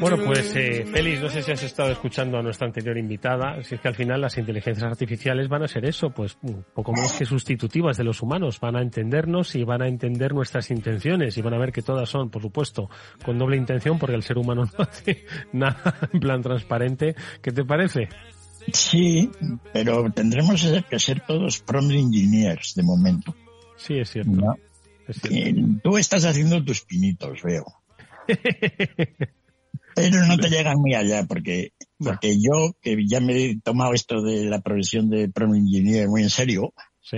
Bueno, 0.00 0.18
pues 0.24 0.54
eh, 0.56 0.84
Félix, 0.84 1.22
no 1.22 1.30
sé 1.30 1.42
si 1.42 1.52
has 1.52 1.62
estado 1.62 1.90
escuchando 1.90 2.38
a 2.38 2.42
nuestra 2.42 2.66
anterior 2.66 2.98
invitada, 2.98 3.62
si 3.62 3.76
es 3.76 3.80
que 3.80 3.88
al 3.88 3.94
final 3.94 4.20
las 4.20 4.36
inteligencias 4.36 4.84
artificiales 4.84 5.48
van 5.48 5.62
a 5.62 5.68
ser 5.68 5.84
eso, 5.86 6.10
pues 6.10 6.36
poco 6.74 6.92
más 6.92 7.12
que 7.14 7.24
sustitutivas 7.24 7.96
de 7.96 8.04
los 8.04 8.22
humanos, 8.22 8.60
van 8.60 8.76
a 8.76 8.82
entendernos 8.82 9.54
y 9.54 9.64
van 9.64 9.82
a 9.82 9.88
entender 9.88 10.34
nuestras 10.34 10.70
intenciones 10.70 11.36
y 11.38 11.42
van 11.42 11.54
a 11.54 11.58
ver 11.58 11.72
que 11.72 11.82
todas 11.82 12.08
son, 12.08 12.30
por 12.30 12.42
supuesto, 12.42 12.90
con 13.24 13.38
doble 13.38 13.56
intención 13.56 13.98
porque 13.98 14.16
el 14.16 14.22
ser 14.22 14.38
humano 14.38 14.64
no 14.78 14.84
hace 14.84 15.24
nada 15.52 15.94
en 16.12 16.20
plan 16.20 16.42
transparente. 16.42 17.14
¿Qué 17.42 17.52
te 17.52 17.64
parece? 17.64 18.08
Sí, 18.72 19.30
pero 19.72 20.10
tendremos 20.10 20.66
que 20.90 20.98
ser 20.98 21.20
todos 21.20 21.60
prompt 21.60 21.92
engineers 21.92 22.74
de 22.74 22.82
momento. 22.82 23.34
Sí, 23.76 23.98
es 23.98 24.10
cierto. 24.10 24.56
Es 25.06 25.20
cierto. 25.20 25.60
Eh, 25.60 25.80
tú 25.82 25.96
estás 25.96 26.24
haciendo 26.24 26.62
tus 26.64 26.82
pinitos, 26.82 27.42
veo. 27.42 27.64
Pero 29.94 30.26
no 30.26 30.36
te 30.36 30.50
llegan 30.50 30.78
muy 30.78 30.94
allá, 30.94 31.24
porque, 31.24 31.72
porque 31.98 32.36
yo, 32.38 32.76
que 32.82 32.98
ya 33.06 33.20
me 33.20 33.44
he 33.44 33.60
tomado 33.60 33.94
esto 33.94 34.20
de 34.22 34.44
la 34.44 34.60
profesión 34.60 35.08
de 35.08 35.30
Pro 35.30 35.54
Engineer 35.54 36.08
muy 36.08 36.22
en 36.22 36.28
serio, 36.28 36.74
¿Sí? 37.00 37.16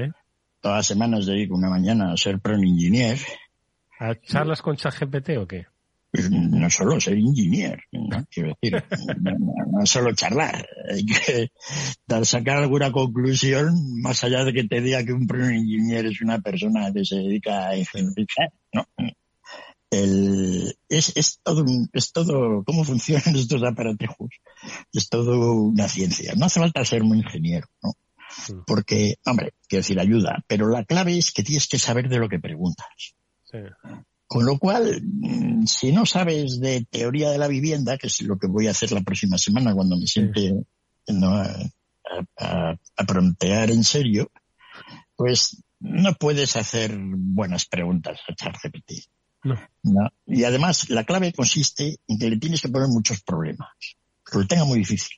todas 0.60 0.78
las 0.78 0.86
semanas 0.86 1.26
dedico 1.26 1.56
una 1.56 1.70
mañana 1.70 2.12
a 2.12 2.16
ser 2.16 2.38
Pro 2.38 2.54
Engineer. 2.54 3.18
¿A 3.98 4.14
charlas 4.14 4.62
con 4.62 4.76
ChatGPT 4.76 5.30
o 5.38 5.46
qué? 5.48 5.66
No 6.30 6.70
solo 6.70 7.00
ser 7.00 7.18
ingeniero, 7.18 7.82
¿no? 7.92 8.24
quiero 8.30 8.56
decir, 8.60 8.82
no, 9.20 9.84
solo 9.84 10.14
charlar, 10.14 10.66
hay 10.90 11.04
que 11.04 11.50
sacar 12.24 12.56
alguna 12.56 12.90
conclusión 12.90 14.00
más 14.00 14.24
allá 14.24 14.44
de 14.44 14.54
que 14.54 14.64
te 14.64 14.80
diga 14.80 15.04
que 15.04 15.12
un 15.12 15.28
Engineer 15.30 16.06
es 16.06 16.22
una 16.22 16.38
persona 16.38 16.90
que 16.94 17.04
se 17.04 17.16
dedica 17.16 17.68
a 17.68 17.76
ingeniería, 17.76 18.52
¿no? 18.72 18.86
El, 19.90 20.76
es, 20.88 21.16
es 21.16 21.40
todo, 21.42 21.64
es 21.92 22.12
todo, 22.12 22.62
cómo 22.64 22.84
funcionan 22.84 23.34
estos 23.36 23.62
aparatejos, 23.62 24.30
es 24.92 25.08
todo 25.08 25.52
una 25.54 25.88
ciencia. 25.88 26.34
No 26.36 26.46
hace 26.46 26.60
falta 26.60 26.84
ser 26.84 27.02
muy 27.02 27.18
ingeniero, 27.18 27.68
¿no? 27.82 27.92
Porque, 28.66 29.16
hombre, 29.24 29.54
quiero 29.68 29.80
decir, 29.80 29.98
ayuda, 29.98 30.44
pero 30.46 30.68
la 30.68 30.84
clave 30.84 31.16
es 31.16 31.32
que 31.32 31.42
tienes 31.42 31.66
que 31.66 31.78
saber 31.78 32.08
de 32.08 32.18
lo 32.18 32.28
que 32.28 32.38
preguntas. 32.38 33.14
Con 34.26 34.44
lo 34.44 34.58
cual, 34.58 35.00
mm, 35.02 35.64
si 35.64 35.92
no 35.92 36.04
sabes 36.04 36.60
de 36.60 36.84
teoría 36.84 37.30
de 37.30 37.38
la 37.38 37.48
vivienda, 37.48 37.96
que 37.96 38.08
es 38.08 38.20
lo 38.22 38.38
que 38.38 38.46
voy 38.46 38.66
a 38.66 38.72
hacer 38.72 38.92
la 38.92 39.00
próxima 39.00 39.38
semana 39.38 39.74
cuando 39.74 39.96
me 39.96 40.06
siente 40.06 40.52
a, 42.36 42.74
a, 42.96 43.04
prontear 43.06 43.70
en 43.70 43.84
serio, 43.84 44.30
pues 45.16 45.62
no 45.80 46.14
puedes 46.14 46.56
hacer 46.56 46.96
buenas 46.98 47.64
preguntas 47.64 48.20
a 48.28 48.34
ChatGPT. 48.34 49.08
No. 49.82 50.08
Y 50.26 50.44
además, 50.44 50.88
la 50.90 51.04
clave 51.04 51.32
consiste 51.32 51.98
en 52.06 52.18
que 52.18 52.30
le 52.30 52.38
tienes 52.38 52.60
que 52.60 52.68
poner 52.68 52.88
muchos 52.88 53.22
problemas, 53.22 53.68
que 54.30 54.38
lo 54.38 54.46
tenga 54.46 54.64
muy 54.64 54.78
difícil. 54.78 55.16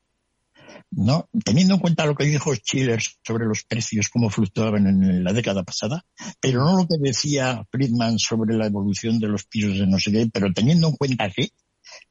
¿no? 0.91 1.28
Teniendo 1.45 1.74
en 1.74 1.81
cuenta 1.81 2.07
lo 2.07 2.14
que 2.14 2.24
dijo 2.24 2.55
Schiller 2.55 3.01
sobre 3.24 3.47
los 3.47 3.64
precios, 3.64 4.09
cómo 4.09 4.31
fluctuaban 4.31 4.87
en 4.87 5.24
la 5.24 5.33
década 5.33 5.62
pasada, 5.62 6.05
pero 6.41 6.64
no 6.64 6.76
lo 6.76 6.87
que 6.87 6.97
decía 6.99 7.64
Friedman 7.70 8.18
sobre 8.18 8.57
la 8.57 8.66
evolución 8.66 9.18
de 9.18 9.28
los 9.28 9.45
pisos 9.45 9.78
de 9.78 9.87
no 9.87 9.99
sé 9.99 10.11
qué, 10.11 10.28
pero 10.33 10.53
teniendo 10.53 10.89
en 10.89 10.97
cuenta 10.97 11.31
que 11.31 11.51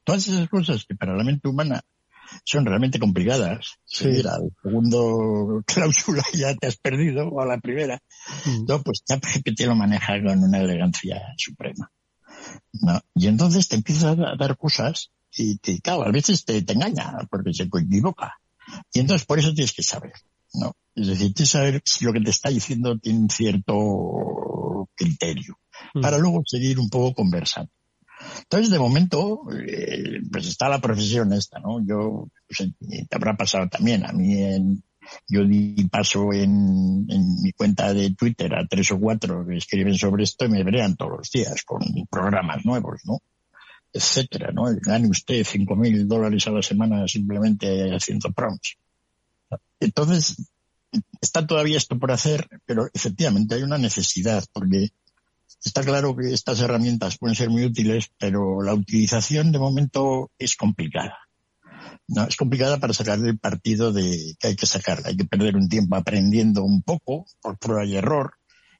todas 0.03 0.27
esas 0.27 0.47
cosas 0.49 0.85
que 0.85 0.95
para 0.95 1.15
la 1.15 1.23
mente 1.23 1.47
humana 1.47 1.81
son 2.45 2.65
realmente 2.65 2.99
complicadas. 2.99 3.79
Sí. 3.85 4.07
Mira, 4.07 4.35
el 4.35 4.51
segundo 4.61 5.63
cláusula 5.65 6.23
ya 6.33 6.55
te 6.55 6.67
has 6.67 6.77
perdido, 6.77 7.27
o 7.27 7.41
a 7.41 7.45
la 7.45 7.57
primera. 7.59 7.99
Mm. 8.45 8.65
No, 8.67 8.81
pues 8.81 9.03
te 9.03 9.65
lo 9.65 9.75
maneja 9.75 10.21
con 10.21 10.43
una 10.43 10.59
elegancia 10.59 11.21
suprema. 11.37 11.91
¿No? 12.73 13.01
Y 13.15 13.27
entonces 13.27 13.67
te 13.67 13.75
empiezas 13.75 14.17
a 14.17 14.35
dar 14.35 14.57
cosas 14.57 15.11
y 15.35 15.57
te, 15.57 15.79
claro, 15.79 16.03
a 16.03 16.11
veces 16.11 16.45
te, 16.45 16.61
te 16.61 16.73
engaña 16.73 17.17
porque 17.29 17.53
se 17.53 17.63
equivoca. 17.63 18.39
Y 18.93 18.99
entonces 18.99 19.25
por 19.25 19.39
eso 19.39 19.53
tienes 19.53 19.73
que 19.73 19.83
saber, 19.83 20.13
¿no? 20.53 20.75
Es 20.95 21.07
decir, 21.07 21.33
tienes 21.33 21.51
que 21.51 21.57
saber 21.57 21.81
si 21.85 22.05
lo 22.05 22.13
que 22.13 22.21
te 22.21 22.31
está 22.31 22.49
diciendo 22.49 22.97
tiene 22.99 23.19
un 23.19 23.29
cierto 23.29 24.89
criterio, 24.95 25.57
mm. 25.93 26.01
para 26.01 26.17
luego 26.17 26.43
seguir 26.45 26.79
un 26.79 26.89
poco 26.89 27.13
conversando. 27.13 27.71
Entonces, 28.41 28.69
de 28.69 28.79
momento, 28.79 29.43
eh, 29.53 30.19
pues 30.29 30.47
está 30.47 30.67
la 30.67 30.81
profesión 30.81 31.31
esta, 31.31 31.59
¿no? 31.59 31.79
Yo, 31.85 32.27
pues, 32.47 32.69
te 32.79 33.15
habrá 33.15 33.37
pasado 33.37 33.69
también. 33.69 34.05
A 34.05 34.11
mí, 34.11 34.33
en, 34.43 34.83
yo 35.27 35.43
di 35.43 35.87
paso 35.89 36.31
en, 36.33 37.05
mi 37.05 37.51
cuenta 37.53 37.93
de 37.93 38.11
Twitter 38.11 38.53
a 38.55 38.65
tres 38.67 38.91
o 38.91 38.99
cuatro 38.99 39.45
que 39.45 39.57
escriben 39.57 39.95
sobre 39.95 40.23
esto 40.23 40.45
y 40.45 40.49
me 40.49 40.63
brean 40.63 40.95
todos 40.95 41.19
los 41.19 41.31
días 41.31 41.63
con 41.63 41.81
programas 42.09 42.65
nuevos, 42.65 43.01
¿no? 43.05 43.19
Etcétera, 43.91 44.51
¿no? 44.51 44.65
Gane 44.81 45.07
usted 45.07 45.43
cinco 45.43 45.75
mil 45.75 46.07
dólares 46.07 46.45
a 46.47 46.51
la 46.51 46.61
semana 46.61 47.07
simplemente 47.07 47.95
haciendo 47.95 48.31
prompts. 48.31 48.77
Entonces, 49.79 50.51
está 51.21 51.45
todavía 51.47 51.77
esto 51.77 51.97
por 51.97 52.11
hacer, 52.11 52.47
pero 52.65 52.87
efectivamente 52.93 53.55
hay 53.55 53.63
una 53.63 53.77
necesidad 53.77 54.43
porque 54.53 54.91
Está 55.63 55.83
claro 55.83 56.15
que 56.15 56.33
estas 56.33 56.61
herramientas 56.61 57.17
pueden 57.17 57.35
ser 57.35 57.49
muy 57.49 57.65
útiles, 57.65 58.11
pero 58.17 58.61
la 58.61 58.73
utilización 58.73 59.51
de 59.51 59.59
momento 59.59 60.31
es 60.39 60.55
complicada. 60.55 61.17
No, 62.07 62.25
es 62.25 62.35
complicada 62.35 62.79
para 62.79 62.93
sacar 62.93 63.19
el 63.19 63.37
partido 63.37 63.91
de 63.91 64.35
que 64.39 64.47
hay 64.47 64.55
que 64.55 64.65
sacar. 64.65 65.01
Hay 65.05 65.15
que 65.15 65.25
perder 65.25 65.55
un 65.55 65.69
tiempo 65.69 65.95
aprendiendo 65.95 66.63
un 66.63 66.81
poco 66.81 67.25
por 67.41 67.57
prueba 67.57 67.85
y 67.85 67.95
error. 67.95 68.33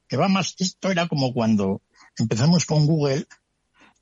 Que 0.08 0.18
va 0.18 0.28
más, 0.28 0.56
esto 0.58 0.90
era 0.92 1.08
como 1.08 1.34
cuando 1.34 1.82
empezamos 2.18 2.66
con 2.66 2.86
Google 2.86 3.26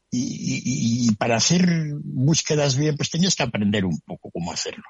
y, 0.09 1.13
para 1.15 1.35
hacer 1.35 1.67
búsquedas 2.01 2.77
bien, 2.77 2.95
pues 2.95 3.09
tenías 3.09 3.35
que 3.35 3.43
aprender 3.43 3.85
un 3.85 3.99
poco 3.99 4.31
cómo 4.31 4.51
hacerlo. 4.51 4.85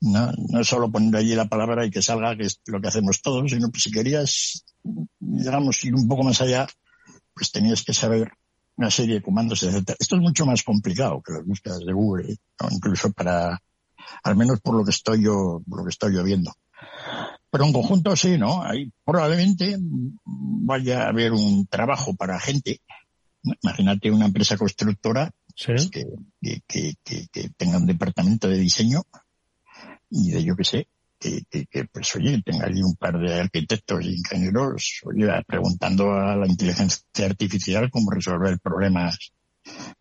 No, 0.00 0.32
no 0.48 0.64
solo 0.64 0.90
poner 0.90 1.14
allí 1.14 1.34
la 1.34 1.48
palabra 1.48 1.84
y 1.84 1.90
que 1.90 2.02
salga, 2.02 2.36
que 2.36 2.44
es 2.44 2.60
lo 2.66 2.80
que 2.80 2.88
hacemos 2.88 3.20
todos, 3.20 3.50
sino 3.50 3.70
que 3.70 3.78
si 3.78 3.90
querías, 3.90 4.64
digamos, 5.20 5.84
ir 5.84 5.94
un 5.94 6.08
poco 6.08 6.24
más 6.24 6.40
allá, 6.40 6.66
pues 7.34 7.52
tenías 7.52 7.84
que 7.84 7.92
saber 7.92 8.32
una 8.82 8.90
serie 8.90 9.14
de 9.16 9.22
comandos, 9.22 9.62
etcétera. 9.62 9.96
Esto 9.98 10.16
es 10.16 10.22
mucho 10.22 10.44
más 10.44 10.64
complicado 10.64 11.22
que 11.22 11.32
las 11.32 11.46
búsquedas 11.46 11.78
de 11.86 11.92
Google, 11.92 12.36
incluso 12.70 13.12
para, 13.12 13.62
al 14.24 14.36
menos 14.36 14.60
por 14.60 14.74
lo 14.74 14.84
que 14.84 14.90
estoy 14.90 15.22
yo, 15.22 15.62
por 15.68 15.78
lo 15.78 15.84
que 15.84 15.90
estoy 15.90 16.14
yo 16.14 16.24
viendo. 16.24 16.52
Pero 17.48 17.64
en 17.64 17.72
conjunto 17.72 18.16
sí, 18.16 18.36
¿no? 18.38 18.62
Ahí 18.64 18.90
probablemente 19.04 19.76
vaya 20.24 21.04
a 21.04 21.10
haber 21.10 21.32
un 21.32 21.66
trabajo 21.66 22.16
para 22.16 22.40
gente. 22.40 22.80
Imagínate 23.62 24.10
una 24.10 24.26
empresa 24.26 24.56
constructora 24.56 25.30
pues, 25.64 25.88
que, 25.88 26.06
que, 26.66 26.94
que, 27.04 27.26
que, 27.30 27.50
tenga 27.56 27.78
un 27.78 27.86
departamento 27.86 28.48
de 28.48 28.58
diseño 28.58 29.02
y 30.10 30.32
de 30.32 30.42
yo 30.42 30.56
que 30.56 30.64
sé, 30.64 30.88
que, 31.22 31.84
pues 31.92 32.16
oye, 32.16 32.42
tenga 32.42 32.66
allí 32.66 32.82
un 32.82 32.96
par 32.96 33.18
de 33.18 33.40
arquitectos 33.40 34.04
y 34.04 34.16
ingenieros, 34.16 35.00
oye, 35.04 35.28
preguntando 35.46 36.12
a 36.12 36.36
la 36.36 36.46
inteligencia 36.46 37.26
artificial 37.26 37.90
cómo 37.90 38.10
resolver 38.10 38.58
problemas 38.58 39.32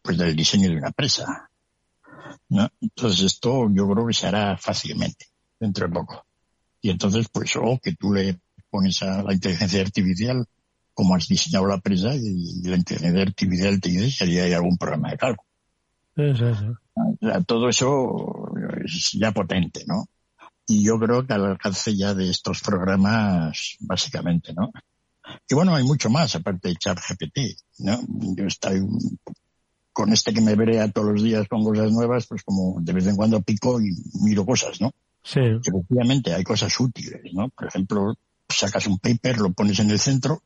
pues 0.02 0.18
del 0.18 0.36
diseño 0.36 0.70
de 0.70 0.78
una 0.78 0.88
empresa. 0.88 1.50
¿no? 2.50 2.68
Entonces 2.82 3.22
esto 3.22 3.70
yo 3.72 3.88
creo 3.90 4.08
que 4.08 4.14
se 4.14 4.28
hará 4.28 4.58
fácilmente, 4.58 5.28
dentro 5.60 5.88
de 5.88 5.94
poco. 5.94 6.26
Y 6.82 6.90
entonces, 6.90 7.28
pues, 7.32 7.56
o 7.56 7.80
que 7.82 7.94
tú 7.94 8.12
le 8.12 8.40
pones 8.70 9.02
a 9.04 9.22
la 9.22 9.34
inteligencia 9.34 9.82
artificial 9.82 10.46
cómo 10.94 11.16
has 11.16 11.28
diseñado 11.28 11.68
la 11.68 11.76
empresa 11.76 12.16
y, 12.16 12.64
la 12.64 12.76
inteligencia 12.76 13.22
artificial 13.22 13.80
te 13.80 13.90
dice 13.90 14.26
si 14.26 14.40
hay 14.40 14.54
algún 14.54 14.78
problema 14.78 15.12
de 15.12 15.18
cálculo. 15.18 15.48
todo 17.46 17.70
eso 17.70 18.52
es 18.84 19.12
ya 19.14 19.32
potente, 19.32 19.84
¿no? 19.88 20.06
Y 20.72 20.84
yo 20.84 20.98
creo 20.98 21.26
que 21.26 21.34
al 21.34 21.46
alcance 21.46 21.96
ya 21.96 22.14
de 22.14 22.30
estos 22.30 22.62
programas, 22.62 23.76
básicamente, 23.82 24.54
¿no? 24.54 24.72
Y 25.50 25.54
bueno, 25.54 25.76
hay 25.76 25.84
mucho 25.84 26.10
más 26.10 26.36
aparte 26.36 26.70
de 26.70 26.76
ChatGPT, 26.76 27.40
¿no? 27.80 28.00
Yo 28.36 28.46
estoy 28.46 28.82
con 29.92 30.14
este 30.14 30.34
que 30.34 30.40
me 30.40 30.56
veré 30.56 30.88
todos 30.90 31.12
los 31.12 31.24
días 31.24 31.48
con 31.50 31.64
cosas 31.64 31.92
nuevas, 31.92 32.26
pues 32.28 32.44
como 32.44 32.80
de 32.80 32.94
vez 32.94 33.08
en 33.08 33.18
cuando 33.18 33.42
pico 33.42 33.82
y 33.82 33.92
miro 34.24 34.46
cosas, 34.46 34.80
¿no? 34.80 34.92
Sí. 35.24 35.42
Efectivamente, 35.42 36.34
hay 36.34 36.44
cosas 36.44 36.78
útiles, 36.80 37.22
¿no? 37.34 37.50
Por 37.50 37.68
ejemplo, 37.68 38.16
sacas 38.48 38.88
un 38.88 38.98
paper, 38.98 39.40
lo 39.40 39.52
pones 39.52 39.80
en 39.80 39.92
el 39.92 40.00
centro, 40.00 40.42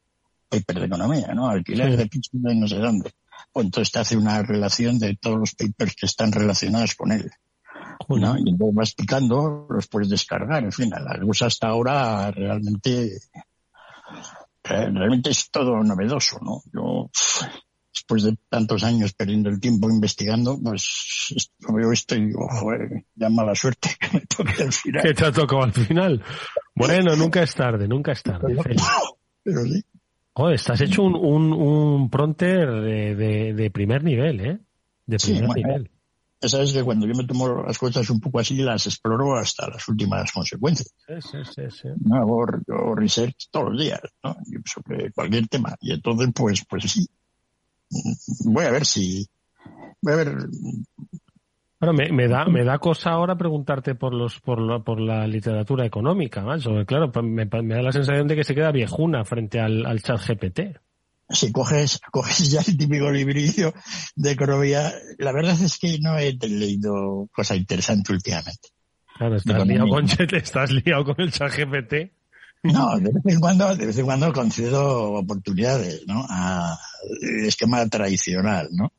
paper 0.50 0.80
de 0.80 0.86
economía, 0.88 1.34
¿no? 1.36 1.50
Alquiler 1.50 1.96
de 1.96 2.08
pitching 2.08 2.42
de 2.42 2.56
no 2.56 2.68
sé 2.68 2.78
dónde. 2.78 3.12
Pues 3.54 3.66
entonces 3.66 3.92
te 3.92 4.00
hace 4.00 4.18
una 4.18 4.42
relación 4.42 4.98
de 4.98 5.16
todos 5.16 5.38
los 5.38 5.54
papers 5.54 5.96
que 5.96 6.08
están 6.08 6.32
relacionados 6.32 6.96
con 6.96 7.12
él. 7.12 7.32
¿No? 8.10 8.38
Y 8.38 8.52
luego 8.52 8.72
vas 8.74 8.94
picando, 8.94 9.68
los 9.70 9.88
puedes 9.88 10.10
descargar. 10.10 10.64
En 10.64 10.72
fin, 10.72 10.90
la 10.90 11.16
luz 11.18 11.42
hasta 11.42 11.68
ahora 11.68 12.32
realmente, 12.32 13.16
eh, 13.16 13.20
realmente 14.64 15.32
es 15.32 15.50
todo 15.52 15.84
novedoso, 15.84 16.40
¿no? 16.42 16.62
Yo, 16.74 17.10
después 17.94 18.24
de 18.24 18.38
tantos 18.50 18.84
años 18.84 19.14
perdiendo 19.14 19.50
el 19.50 19.60
tiempo 19.60 19.90
investigando, 19.90 20.60
pues 20.62 21.34
veo 21.74 21.92
esto 21.92 22.16
y 22.16 22.26
digo, 22.26 22.48
joder, 22.50 23.06
ya 23.16 23.30
mala 23.30 23.56
suerte 23.56 23.90
que 24.00 24.18
me 24.18 24.26
toque 24.26 24.64
al 24.64 24.74
final. 24.74 25.04
Que 25.04 25.14
te 25.14 25.26
ha 25.26 25.32
tocado 25.32 25.64
al 25.64 25.74
final. 25.74 26.24
Bueno, 26.76 27.16
nunca 27.16 27.42
es 27.44 27.56
tarde, 27.56 27.88
nunca 27.88 28.12
es 28.12 28.24
tarde. 28.24 28.56
Pero, 29.44 29.64
sí. 29.66 29.84
Joder, 30.34 30.56
estás 30.56 30.82
hecho 30.82 31.04
un, 31.04 31.16
un, 31.16 31.54
un 31.54 32.10
pronter 32.10 32.70
de, 32.70 33.16
de, 33.16 33.54
de, 33.54 33.72
primer 33.72 34.04
nivel, 34.04 34.42
¿eh? 34.42 34.60
De 35.06 35.18
primer 35.18 35.50
nivel 35.56 35.90
sabes 36.50 36.74
que 36.74 36.84
cuando 36.84 37.08
yo 37.08 37.14
me 37.14 37.26
tomo 37.26 37.64
las 37.64 37.78
cosas 37.78 38.10
un 38.10 38.20
poco 38.20 38.40
así, 38.40 38.56
las 38.58 38.86
exploro 38.86 39.36
hasta 39.36 39.70
las 39.70 39.88
últimas 39.88 40.32
consecuencias. 40.32 40.94
Sí, 41.08 41.38
sí, 41.44 41.62
sí, 41.70 41.88
¿no? 42.02 42.16
Hago, 42.16 42.46
research 42.96 43.50
todos 43.52 43.72
los 43.72 43.82
días, 43.82 44.02
¿no? 44.24 44.36
Sobre 44.66 45.12
cualquier 45.12 45.48
tema. 45.48 45.76
Y 45.82 45.94
entonces, 45.94 46.30
pues, 46.34 46.66
pues 46.68 46.84
sí. 46.84 47.08
Voy 48.46 48.66
a 48.66 48.72
ver 48.72 48.86
si, 48.86 49.28
voy 50.02 50.14
a 50.14 50.16
ver. 50.18 50.38
Bueno, 51.80 51.94
me, 51.94 52.12
me 52.12 52.28
da, 52.28 52.46
me 52.46 52.64
da 52.64 52.80
cosa 52.80 53.12
ahora 53.12 53.36
preguntarte 53.36 53.96
por 53.96 54.14
los, 54.14 54.40
por 54.40 54.60
la, 54.60 54.80
por 54.80 55.00
la 55.00 55.28
literatura 55.28 55.86
económica, 55.86 56.42
macho. 56.42 56.86
Claro, 56.86 57.12
me, 57.22 57.46
me, 57.46 57.76
da 57.76 57.82
la 57.82 57.92
sensación 57.92 58.28
de 58.28 58.36
que 58.36 58.44
se 58.44 58.56
queda 58.56 58.72
viejuna 58.72 59.24
frente 59.24 59.60
al, 59.60 59.86
al 59.86 60.02
chat 60.02 60.20
GPT 60.20 60.80
si 61.30 61.52
coges, 61.52 62.00
coges 62.12 62.52
ya 62.52 62.62
el 62.62 62.78
típico 62.78 63.12
librillo 63.12 63.74
de 64.16 64.32
economía, 64.32 64.94
la 65.18 65.32
verdad 65.32 65.60
es 65.62 65.78
que 65.78 66.00
no 66.00 66.18
he 66.18 66.34
leído 66.34 67.30
cosa 67.34 67.56
interesante 67.56 68.14
últimamente. 68.14 68.70
Claro, 69.18 69.36
estás 69.38 69.66
liado 69.66 69.88
con 69.88 70.06
estás 70.06 70.72
liado 70.72 71.06
con 71.06 71.16
el 71.20 71.32
chat 71.32 71.52
GPT. 71.52 72.12
No, 72.64 72.98
de 72.98 73.12
vez 73.12 73.24
en 73.26 73.40
cuando, 73.40 73.76
de 73.76 73.86
vez 73.86 73.98
en 73.98 74.06
cuando 74.06 74.34
concedo 74.34 75.14
oportunidades, 75.14 76.04
¿no? 76.08 76.26
A 76.28 76.78
esquema 77.46 77.88
tradicional, 77.88 78.70
¿no? 78.72 78.92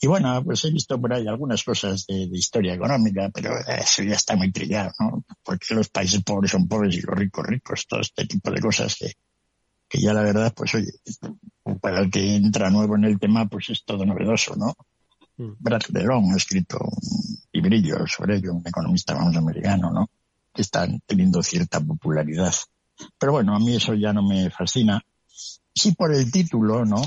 Y 0.00 0.06
bueno, 0.06 0.42
pues 0.44 0.64
he 0.64 0.70
visto 0.70 1.00
por 1.00 1.12
ahí 1.12 1.26
algunas 1.26 1.64
cosas 1.64 2.06
de, 2.06 2.28
de, 2.28 2.38
historia 2.38 2.74
económica, 2.74 3.30
pero 3.32 3.54
eso 3.66 4.02
ya 4.02 4.14
está 4.14 4.36
muy 4.36 4.52
trillado, 4.52 4.92
¿no? 5.00 5.24
Porque 5.42 5.74
los 5.74 5.88
países 5.88 6.22
pobres 6.22 6.50
son 6.52 6.68
pobres 6.68 6.96
y 6.96 7.00
los 7.00 7.16
ricos 7.16 7.46
ricos, 7.46 7.86
todo 7.88 8.00
este 8.00 8.26
tipo 8.26 8.50
de 8.50 8.60
cosas 8.60 8.94
que, 8.94 9.12
que 9.88 10.00
ya 10.00 10.12
la 10.12 10.22
verdad, 10.22 10.52
pues 10.54 10.74
oye, 10.74 10.92
para 11.80 12.00
el 12.00 12.10
que 12.10 12.36
entra 12.36 12.70
nuevo 12.70 12.96
en 12.96 13.04
el 13.04 13.18
tema, 13.18 13.46
pues 13.48 13.70
es 13.70 13.84
todo 13.84 14.04
novedoso, 14.04 14.56
¿no? 14.56 14.74
Mm. 15.36 15.52
Brad 15.58 15.82
Delon 15.88 16.32
ha 16.32 16.36
escrito 16.36 16.78
un 16.80 17.38
librillo 17.52 18.06
sobre 18.06 18.36
ello, 18.36 18.54
un 18.54 18.66
economista, 18.66 19.14
vamos, 19.14 19.36
americano, 19.36 19.90
¿no? 19.92 20.10
Que 20.52 20.62
está 20.62 20.86
teniendo 21.06 21.42
cierta 21.42 21.80
popularidad. 21.80 22.54
Pero 23.18 23.32
bueno, 23.32 23.54
a 23.54 23.58
mí 23.58 23.76
eso 23.76 23.94
ya 23.94 24.12
no 24.12 24.22
me 24.22 24.50
fascina. 24.50 25.04
Sí 25.74 25.92
por 25.92 26.14
el 26.14 26.30
título, 26.30 26.84
¿no? 26.84 27.02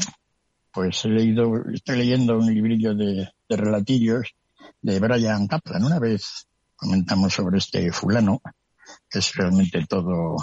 Pues 0.72 1.04
he 1.06 1.10
leído, 1.10 1.52
estoy 1.74 1.98
leyendo 1.98 2.38
un 2.38 2.54
librillo 2.54 2.94
de, 2.94 3.30
de 3.50 3.58
relatillos 3.58 4.36
de 4.82 5.00
Brian 5.00 5.48
Kaplan. 5.48 5.84
Una 5.84 6.00
vez 6.00 6.48
comentamos 6.76 7.34
sobre 7.34 7.58
este 7.58 7.92
fulano, 7.92 8.42
que 9.10 9.20
es 9.20 9.34
realmente 9.34 9.84
todo 9.88 10.38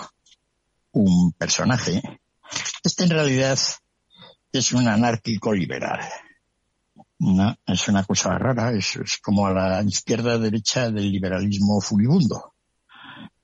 un 0.93 1.33
personaje, 1.33 2.03
este 2.83 3.05
en 3.05 3.11
realidad 3.11 3.59
es 4.53 4.73
un 4.73 4.89
anárquico 4.89 5.53
liberal. 5.53 6.01
¿no? 7.19 7.57
Es 7.67 7.89
una 7.89 8.05
cosa 8.05 8.37
rara, 8.39 8.73
es, 8.73 8.99
como 9.23 9.47
a 9.47 9.53
la 9.53 9.83
izquierda 9.83 10.39
derecha 10.39 10.91
del 10.91 11.11
liberalismo 11.11 11.81
furibundo. 11.81 12.53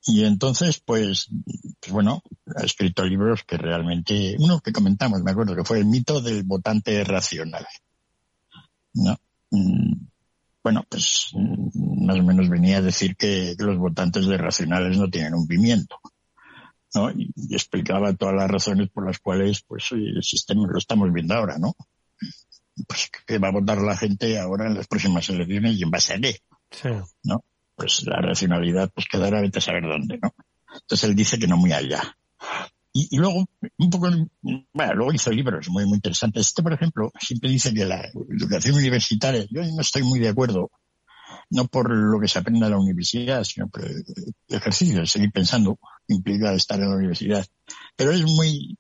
Y 0.05 0.25
entonces, 0.25 0.81
pues, 0.85 1.29
pues, 1.81 1.93
bueno, 1.93 2.23
ha 2.57 2.65
escrito 2.65 3.05
libros 3.05 3.45
que 3.45 3.57
realmente, 3.57 4.37
uno 4.39 4.61
que 4.61 4.73
comentamos, 4.73 5.23
me 5.23 5.31
acuerdo, 5.31 5.55
que 5.55 5.65
fue 5.65 5.79
el 5.79 5.87
mito 5.87 6.21
del 6.21 6.43
votante 6.43 7.05
racional. 7.05 7.67
¿no? 8.95 9.17
Mm, 9.51 10.07
bueno, 10.63 10.85
pues 10.89 11.31
mm, 11.33 12.07
más 12.07 12.19
o 12.19 12.23
menos 12.23 12.49
venía 12.49 12.79
a 12.79 12.83
decir 12.83 13.17
que 13.17 13.55
los 13.59 13.79
votantes 13.79 14.27
de 14.27 14.37
racionales 14.37 14.99
no 14.99 15.09
tienen 15.09 15.35
un 15.35 15.47
pimiento. 15.47 16.01
¿No? 16.95 17.11
Y, 17.11 17.33
explicaba 17.51 18.13
todas 18.15 18.35
las 18.35 18.51
razones 18.51 18.89
por 18.91 19.07
las 19.07 19.19
cuales, 19.19 19.63
pues, 19.63 19.93
el 19.93 20.23
sistema 20.23 20.67
lo 20.67 20.79
estamos 20.79 21.13
viendo 21.13 21.35
ahora, 21.35 21.59
¿no? 21.59 21.75
Pues 22.87 23.11
que 23.27 23.39
va 23.39 23.49
a 23.49 23.53
votar 23.53 23.79
la 23.79 23.97
gente 23.97 24.39
ahora 24.39 24.67
en 24.67 24.75
las 24.75 24.87
próximas 24.87 25.29
elecciones 25.29 25.77
y 25.77 25.83
en 25.83 25.91
base 25.91 26.15
a 26.15 26.21
qué, 26.21 26.41
¿no? 27.25 27.45
Pues 27.75 28.05
la 28.07 28.21
racionalidad, 28.21 28.91
pues 28.95 29.07
quedará 29.11 29.41
vete 29.41 29.59
a 29.59 29.63
saber 29.63 29.83
dónde, 29.83 30.19
¿no? 30.23 30.35
Entonces 30.73 31.09
él 31.09 31.15
dice 31.15 31.39
que 31.39 31.47
no 31.47 31.57
muy 31.57 31.73
allá. 31.73 32.17
Y, 32.95 33.09
y, 33.11 33.19
luego, 33.19 33.47
un 33.79 33.91
poco, 33.91 34.11
bueno, 34.43 34.95
luego 34.95 35.13
hizo 35.13 35.31
libros 35.31 35.69
muy, 35.71 35.87
muy 35.87 35.95
interesantes. 35.95 36.49
Este, 36.49 36.63
por 36.63 36.75
ejemplo, 36.75 37.11
siempre 37.19 37.51
dice 37.51 37.73
que 37.73 37.87
la 37.87 38.07
educación 38.29 38.77
universitaria, 38.77 39.47
yo 39.51 39.63
no 39.63 39.81
estoy 39.81 40.03
muy 40.03 40.19
de 40.19 40.29
acuerdo 40.29 40.71
no 41.53 41.69
por 41.69 41.91
lo 41.91 42.19
que 42.19 42.29
se 42.29 42.39
aprende 42.39 42.65
en 42.65 42.71
la 42.71 42.79
universidad, 42.79 43.45
sino 43.45 43.69
por 43.69 43.85
el 43.85 44.05
ejercicio 44.49 45.05
seguir 45.07 45.31
pensando, 45.31 45.79
implica 46.09 46.53
estar 46.55 46.81
en 46.81 46.89
la 46.89 46.97
universidad. 46.97 47.47
Pero 47.95 48.13
es 48.13 48.23
muy 48.25 48.77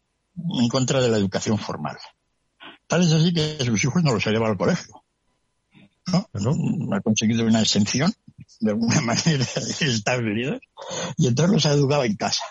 en 0.58 0.68
contra 0.68 1.00
de 1.00 1.10
la 1.10 1.18
educación 1.18 1.58
formal. 1.58 1.98
Tal 2.86 3.02
es 3.02 3.12
así 3.12 3.32
que 3.32 3.58
sus 3.64 3.84
hijos 3.84 4.02
no 4.02 4.12
los 4.14 4.26
ha 4.26 4.30
llevado 4.30 4.52
al 4.52 4.58
colegio. 4.58 5.02
¿no? 6.06 6.96
Ha 6.96 7.00
conseguido 7.00 7.44
una 7.44 7.60
exención, 7.60 8.12
de 8.60 8.70
alguna 8.70 9.00
manera, 9.02 9.44
de 9.80 9.86
Estados 9.86 10.22
Unidos, 10.22 10.60
y 11.18 11.26
entonces 11.26 11.52
los 11.52 11.66
ha 11.66 11.72
educado 11.72 12.04
en 12.04 12.16
casa. 12.16 12.44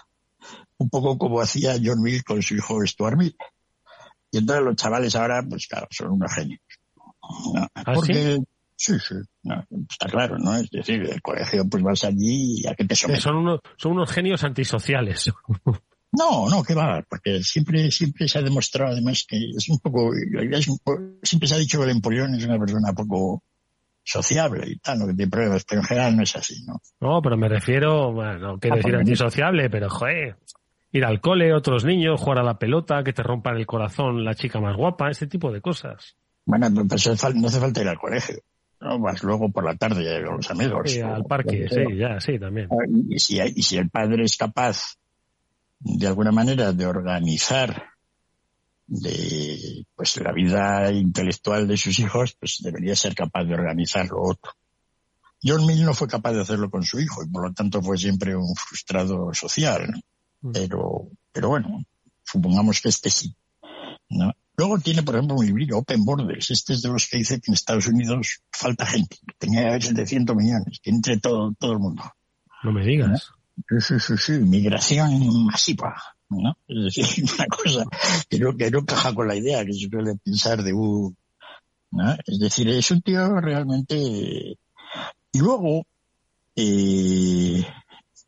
Un 0.78 0.90
poco 0.90 1.18
como 1.18 1.42
hacía 1.42 1.78
John 1.84 2.02
Mill 2.02 2.24
con 2.24 2.42
su 2.44 2.56
hijo 2.56 2.86
Stuart 2.86 3.18
Mill. 3.18 3.36
Y 4.32 4.38
entonces 4.38 4.64
los 4.64 4.76
chavales 4.76 5.16
ahora, 5.16 5.44
pues 5.48 5.68
claro, 5.68 5.88
son 5.90 6.12
unos 6.12 6.32
genios. 6.32 6.62
¿Ah, 7.56 7.94
porque, 7.94 8.36
sí, 8.36 8.44
sí, 8.82 9.16
está 9.90 10.08
claro, 10.08 10.38
¿no? 10.38 10.56
Es 10.56 10.70
decir, 10.70 11.02
el 11.02 11.22
colegio, 11.22 11.68
pues 11.70 11.84
vas 11.84 12.04
allí 12.04 12.62
y 12.62 12.68
a 12.68 12.76
qué 12.76 12.86
te 12.86 12.96
sometes. 12.96 13.24
Son 13.24 13.36
unos, 13.36 13.60
son 13.78 13.94
unos 13.94 14.12
genios 14.12 14.44
antisociales. 14.44 15.32
No, 16.14 16.50
no, 16.50 16.62
que 16.62 16.74
va, 16.74 17.02
porque 17.10 17.42
siempre, 17.42 17.90
siempre 17.90 18.28
se 18.28 18.38
ha 18.38 18.42
demostrado 18.42 18.92
además 18.92 19.24
que 19.26 19.38
es 19.56 19.70
un 19.70 19.80
poco, 19.80 20.12
es 20.14 20.68
un 20.68 20.78
poco 20.80 21.02
siempre 21.24 21.48
se 21.48 21.56
ha 21.56 21.58
dicho 21.58 21.78
que 21.78 21.86
el 21.86 21.92
Empoleón 21.92 22.36
es 22.36 22.44
una 22.44 22.60
persona 22.60 22.92
poco 22.92 23.44
sociable 24.04 24.68
y 24.68 24.78
tal, 24.80 25.00
lo 25.00 25.08
que 25.08 25.14
te 25.14 25.28
pruebas, 25.28 25.64
pero 25.64 25.80
en 25.80 25.88
general 25.88 26.18
no 26.18 26.24
es 26.24 26.36
así, 26.36 26.66
¿no? 26.66 26.82
No, 27.00 27.22
pero 27.22 27.38
me 27.38 27.48
refiero, 27.48 28.12
bueno, 28.12 28.40
no 28.40 28.60
quiero 28.60 28.76
decir 28.76 28.94
antisociable, 28.94 29.70
pero 29.70 29.90
joder, 29.90 30.36
ir 30.92 31.06
al 31.06 31.22
cole, 31.22 31.54
otros 31.54 31.86
niños, 31.86 32.20
jugar 32.20 32.40
a 32.40 32.44
la 32.44 32.60
pelota, 32.60 33.06
que 33.06 33.14
te 33.14 33.24
rompan 33.24 33.56
el 33.56 33.66
corazón 33.66 34.26
la 34.26 34.34
chica 34.34 34.60
más 34.60 34.76
guapa, 34.76 35.10
ese 35.10 35.28
tipo 35.28 35.50
de 35.50 35.62
cosas. 35.62 36.18
Bueno, 36.46 36.70
no 36.70 36.84
hace 36.94 37.16
falta 37.16 37.82
ir 37.82 37.88
al 37.88 37.98
colegio. 37.98 38.42
¿No? 38.82 39.00
Vas 39.00 39.24
luego 39.24 39.50
por 39.52 39.64
la 39.64 39.76
tarde 39.76 40.24
con 40.26 40.38
los 40.38 40.52
amigos. 40.52 40.92
Sí, 40.92 41.00
al 41.00 41.24
parque, 41.26 41.68
sí, 41.70 41.98
ya, 41.98 42.20
sí, 42.20 42.40
también. 42.40 42.68
Ah, 42.72 42.86
y 43.10 43.20
si, 43.20 43.40
y 43.40 43.62
si 43.62 43.78
el 43.78 43.90
padre 43.90 44.24
es 44.24 44.36
capaz, 44.36 44.96
de 45.80 46.08
alguna 46.08 46.32
manera, 46.32 46.74
de 46.74 46.86
organizar 46.86 47.92
de 48.88 49.86
pues 49.96 50.18
la 50.18 50.34
vida 50.34 50.92
intelectual 50.92 51.68
de 51.68 51.78
sus 51.78 51.98
hijos, 52.00 52.36
pues 52.38 52.58
debería 52.62 52.96
ser 52.96 53.16
capaz 53.16 53.46
de 53.46 53.54
organizarlo 53.54 54.22
otro. 54.22 54.52
John 55.42 55.66
Mill 55.66 55.86
no 55.86 55.94
fue 55.94 56.08
capaz 56.08 56.34
de 56.34 56.42
hacerlo 56.42 56.70
con 56.70 56.84
su 56.84 57.00
hijo 57.00 57.24
y 57.24 57.30
por 57.30 57.48
lo 57.48 57.54
tanto 57.54 57.82
fue 57.82 57.98
siempre 57.98 58.36
un 58.36 58.54
frustrado 58.56 59.34
social. 59.34 60.04
Mm. 60.42 60.52
Pero, 60.52 61.08
pero 61.32 61.50
bueno, 61.50 61.84
supongamos 62.24 62.82
que 62.82 62.90
este 62.90 63.10
sí. 63.10 63.34
¿no? 64.10 64.34
Luego 64.58 64.80
tiene, 64.80 65.04
por 65.04 65.16
ejemplo, 65.16 65.38
un 65.38 65.46
libro, 65.46 65.80
Open 65.80 66.04
Borders. 66.06 66.52
Este 66.52 66.74
es 66.74 66.82
de 66.82 66.90
los 66.90 67.08
que 67.08 67.18
dice 67.18 67.40
que 67.40 67.50
en 67.50 67.54
Estados 67.54 67.88
Unidos 67.88 68.42
falta 68.52 68.86
gente. 68.86 69.18
Tenía 69.38 69.80
700 69.80 70.36
millones, 70.36 70.80
que 70.82 70.90
entre 70.90 71.20
todo, 71.20 71.54
todo 71.58 71.74
el 71.74 71.80
mundo. 71.80 72.04
No 72.64 72.72
me 72.72 72.86
digas. 72.86 73.32
Sí, 73.80 74.00
sí, 74.00 74.18
sí, 74.18 74.32
migración 74.34 75.46
masiva. 75.46 75.96
¿no? 76.30 76.58
Es 76.68 76.96
decir, 76.96 77.26
una 77.36 77.46
cosa 77.48 77.86
que 78.30 78.40
no, 78.40 78.56
que 78.56 78.72
no 78.72 78.86
caja 78.86 79.14
con 79.14 79.28
la 79.28 79.36
idea 79.36 79.66
que 79.66 79.74
se 79.74 79.90
suele 79.90 80.16
pensar 80.24 80.64
de 80.64 80.74
un... 80.74 81.16
¿no? 81.92 82.16
Es 82.26 82.40
decir, 82.40 82.70
es 82.70 82.92
un 82.92 83.02
tío 83.02 83.40
realmente... 83.40 84.58
Y 85.34 85.40
luego, 85.40 85.86
eh, 86.56 87.66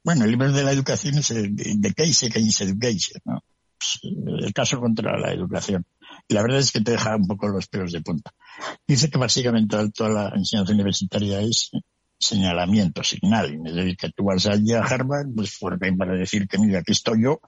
bueno, 0.04 0.24
el 0.24 0.32
libro 0.32 0.52
de 0.52 0.64
la 0.64 0.72
educación 0.72 1.18
es 1.18 1.32
el 1.32 1.56
de 1.56 1.94
Case 1.94 2.30
Keynes 2.30 2.62
Education, 2.62 3.22
¿no? 3.26 3.44
el 4.04 4.54
caso 4.54 4.80
contra 4.80 5.18
la 5.18 5.34
educación. 5.34 5.86
Y 6.28 6.34
la 6.34 6.42
verdad 6.42 6.60
es 6.60 6.72
que 6.72 6.82
te 6.82 6.92
deja 6.92 7.16
un 7.16 7.28
poco 7.28 7.48
los 7.48 7.68
pelos 7.68 7.92
de 7.92 8.02
punta. 8.02 8.32
Dice 8.88 9.10
que 9.10 9.18
básicamente 9.18 9.78
toda 9.94 10.10
la 10.10 10.30
enseñanza 10.36 10.74
universitaria 10.74 11.42
es 11.42 11.72
señalamiento, 12.18 13.04
signaling. 13.04 13.68
Es 13.68 13.76
decir, 13.76 13.98
que 13.98 14.10
tú 14.12 14.24
vas 14.24 14.46
allí 14.46 14.74
a 14.74 14.84
Harvard, 14.84 15.28
pues 15.36 15.58
para 15.60 16.14
decir 16.14 16.48
que 16.48 16.58
mira, 16.58 16.80
aquí 16.80 16.94
estoy 16.94 17.24
yo, 17.24 17.40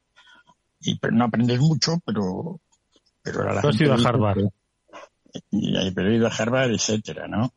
y 0.81 0.99
pero 0.99 1.15
no 1.15 1.25
aprendes 1.25 1.59
mucho, 1.59 1.99
pero... 2.05 2.59
pero 3.21 3.43
la 3.53 3.61
has 3.61 3.81
ido 3.81 3.93
a 3.93 3.97
Harvard. 3.97 4.49
Y, 5.51 5.91
pero 5.91 6.11
he 6.11 6.15
ido 6.15 6.27
a 6.27 6.35
Harvard, 6.35 6.71
etcétera, 6.71 7.27
¿no? 7.27 7.53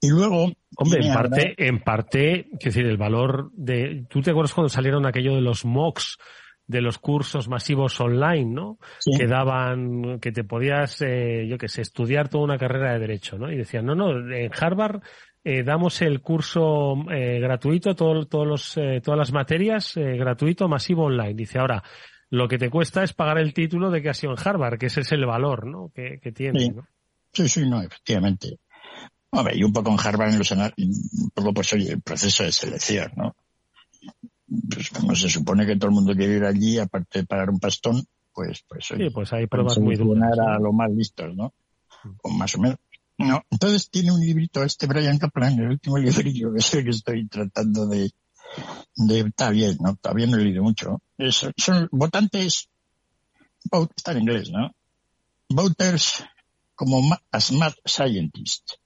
Y 0.00 0.10
luego... 0.10 0.52
Hombre, 0.76 1.06
en 1.06 1.14
parte, 1.14 1.54
en 1.56 1.82
parte, 1.82 2.48
quiero 2.58 2.64
decir, 2.64 2.86
el 2.86 2.96
valor 2.96 3.50
de... 3.54 4.06
¿Tú 4.08 4.20
te 4.20 4.30
acuerdas 4.30 4.52
cuando 4.52 4.68
salieron 4.68 5.06
aquello 5.06 5.34
de 5.34 5.40
los 5.40 5.64
MOOCs 5.64 6.18
de 6.66 6.80
los 6.80 6.98
cursos 6.98 7.48
masivos 7.48 8.00
online, 8.00 8.52
¿no? 8.52 8.78
Que 9.18 9.26
daban, 9.26 10.18
que 10.20 10.32
te 10.32 10.44
podías, 10.44 11.02
eh, 11.02 11.46
yo 11.48 11.58
qué 11.58 11.68
sé, 11.68 11.82
estudiar 11.82 12.28
toda 12.28 12.44
una 12.44 12.58
carrera 12.58 12.94
de 12.94 13.00
derecho, 13.00 13.38
¿no? 13.38 13.50
Y 13.50 13.56
decían, 13.56 13.84
no, 13.84 13.94
no, 13.94 14.10
en 14.34 14.50
Harvard 14.58 15.02
eh, 15.44 15.62
damos 15.62 16.00
el 16.00 16.22
curso 16.22 16.94
eh, 17.10 17.38
gratuito, 17.38 17.94
todo, 17.94 18.26
todos 18.26 18.46
los, 18.46 18.76
eh, 18.78 19.00
todas 19.02 19.18
las 19.18 19.32
materias 19.32 19.96
eh, 19.96 20.16
gratuito, 20.16 20.68
masivo 20.68 21.04
online. 21.04 21.34
Dice, 21.34 21.58
ahora, 21.58 21.82
lo 22.30 22.48
que 22.48 22.56
te 22.56 22.70
cuesta 22.70 23.04
es 23.04 23.12
pagar 23.12 23.38
el 23.38 23.52
título 23.52 23.90
de 23.90 24.00
que 24.00 24.08
has 24.08 24.16
sido 24.16 24.32
en 24.32 24.38
Harvard, 24.42 24.78
que 24.78 24.86
ese 24.86 25.00
es 25.02 25.12
el 25.12 25.26
valor, 25.26 25.66
¿no? 25.66 25.90
Que, 25.94 26.18
que 26.18 26.32
tiene, 26.32 26.60
sí. 26.60 26.70
¿no? 26.70 26.86
Sí, 27.30 27.48
sí, 27.48 27.68
no, 27.68 27.82
efectivamente. 27.82 28.58
Hombre, 29.30 29.56
y 29.56 29.64
un 29.64 29.72
poco 29.72 29.90
en 29.90 29.98
Harvard, 29.98 30.30
en 30.30 30.38
los, 30.38 30.50
un 30.50 31.30
poco 31.34 31.52
pues 31.52 31.72
oye, 31.74 31.92
el 31.92 32.00
proceso 32.00 32.44
de 32.44 32.52
selección, 32.52 33.12
¿no? 33.16 33.36
Pues 34.46 34.90
como 34.90 35.14
se 35.14 35.28
supone 35.28 35.66
que 35.66 35.76
todo 35.76 35.88
el 35.88 35.94
mundo 35.94 36.14
quiere 36.14 36.36
ir 36.36 36.44
allí, 36.44 36.78
aparte 36.78 37.20
de 37.20 37.26
pagar 37.26 37.50
un 37.50 37.58
pastón, 37.58 38.04
pues, 38.32 38.64
pues, 38.68 38.86
sí, 38.86 39.10
pues 39.12 39.32
hay 39.32 39.46
pruebas 39.46 39.78
muy 39.78 39.96
duras. 39.96 40.38
a 40.38 40.58
lo 40.58 40.72
más 40.72 40.90
listos, 40.90 41.34
¿no? 41.34 41.54
O 42.22 42.30
más 42.30 42.54
o 42.56 42.60
menos. 42.60 42.78
No, 43.16 43.42
entonces 43.48 43.88
tiene 43.90 44.10
un 44.10 44.20
librito 44.20 44.62
este 44.64 44.86
Brian 44.86 45.18
Kaplan, 45.18 45.58
el 45.60 45.68
último 45.68 45.98
librillo 45.98 46.52
que 46.52 46.60
sé 46.60 46.82
que 46.82 46.90
estoy 46.90 47.28
tratando 47.28 47.86
de, 47.86 48.10
de, 48.96 49.20
está 49.20 49.50
bien, 49.50 49.76
¿no? 49.80 49.96
Todavía 49.96 50.26
no 50.26 50.36
he 50.36 50.44
leído 50.44 50.62
mucho. 50.62 51.00
Es, 51.16 51.46
son 51.56 51.88
votantes, 51.92 52.68
está 53.96 54.12
en 54.12 54.20
inglés, 54.20 54.50
¿no? 54.50 54.74
Voters 55.48 56.24
como 56.74 57.16
as 57.30 57.52
mad 57.52 57.72
scientists. 57.86 58.78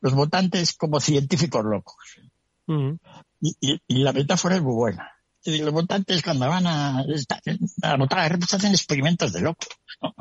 Los 0.00 0.14
votantes 0.14 0.74
como 0.74 1.00
científicos 1.00 1.64
locos. 1.64 1.96
Mm. 2.66 2.94
Y, 3.44 3.54
y, 3.60 3.80
y, 3.86 3.98
la 4.02 4.14
metáfora 4.14 4.56
es 4.56 4.62
muy 4.62 4.72
buena. 4.72 5.12
Y 5.44 5.58
los 5.58 5.72
votantes 5.72 6.22
cuando 6.22 6.48
van 6.48 6.66
a, 6.66 7.04
a 7.82 7.96
votar 7.98 8.38
pues 8.38 8.54
hacen 8.54 8.72
experimentos 8.72 9.34
de 9.34 9.42
locos. 9.42 9.68
¿no? 10.00 10.14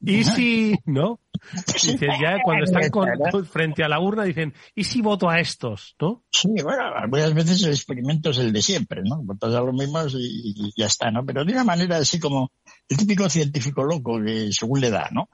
Y 0.00 0.24
si, 0.24 0.76
¿no? 0.84 1.20
Dicen, 1.82 2.10
ya 2.20 2.36
cuando 2.44 2.64
están 2.64 2.90
con, 2.90 3.08
frente 3.46 3.82
a 3.82 3.88
la 3.88 3.98
urna 3.98 4.24
dicen, 4.24 4.54
¿y 4.74 4.84
si 4.84 5.00
voto 5.00 5.28
a 5.28 5.40
estos? 5.40 5.96
¿No? 6.00 6.24
Sí, 6.30 6.48
bueno, 6.62 6.82
algunas 6.94 7.34
veces 7.34 7.62
el 7.64 7.70
experimento 7.70 8.30
es 8.30 8.38
el 8.38 8.52
de 8.52 8.62
siempre, 8.62 9.02
¿no? 9.02 9.22
Votas 9.22 9.54
a 9.54 9.60
los 9.60 9.74
mismos 9.74 10.14
y, 10.14 10.52
y, 10.54 10.72
ya 10.76 10.86
está, 10.86 11.10
¿no? 11.10 11.24
Pero 11.24 11.44
de 11.44 11.52
una 11.52 11.64
manera 11.64 11.96
así 11.96 12.20
como 12.20 12.52
el 12.88 12.96
típico 12.96 13.28
científico 13.28 13.82
loco 13.82 14.20
que 14.24 14.52
según 14.52 14.80
le 14.80 14.90
da, 14.90 15.08
¿no? 15.12 15.28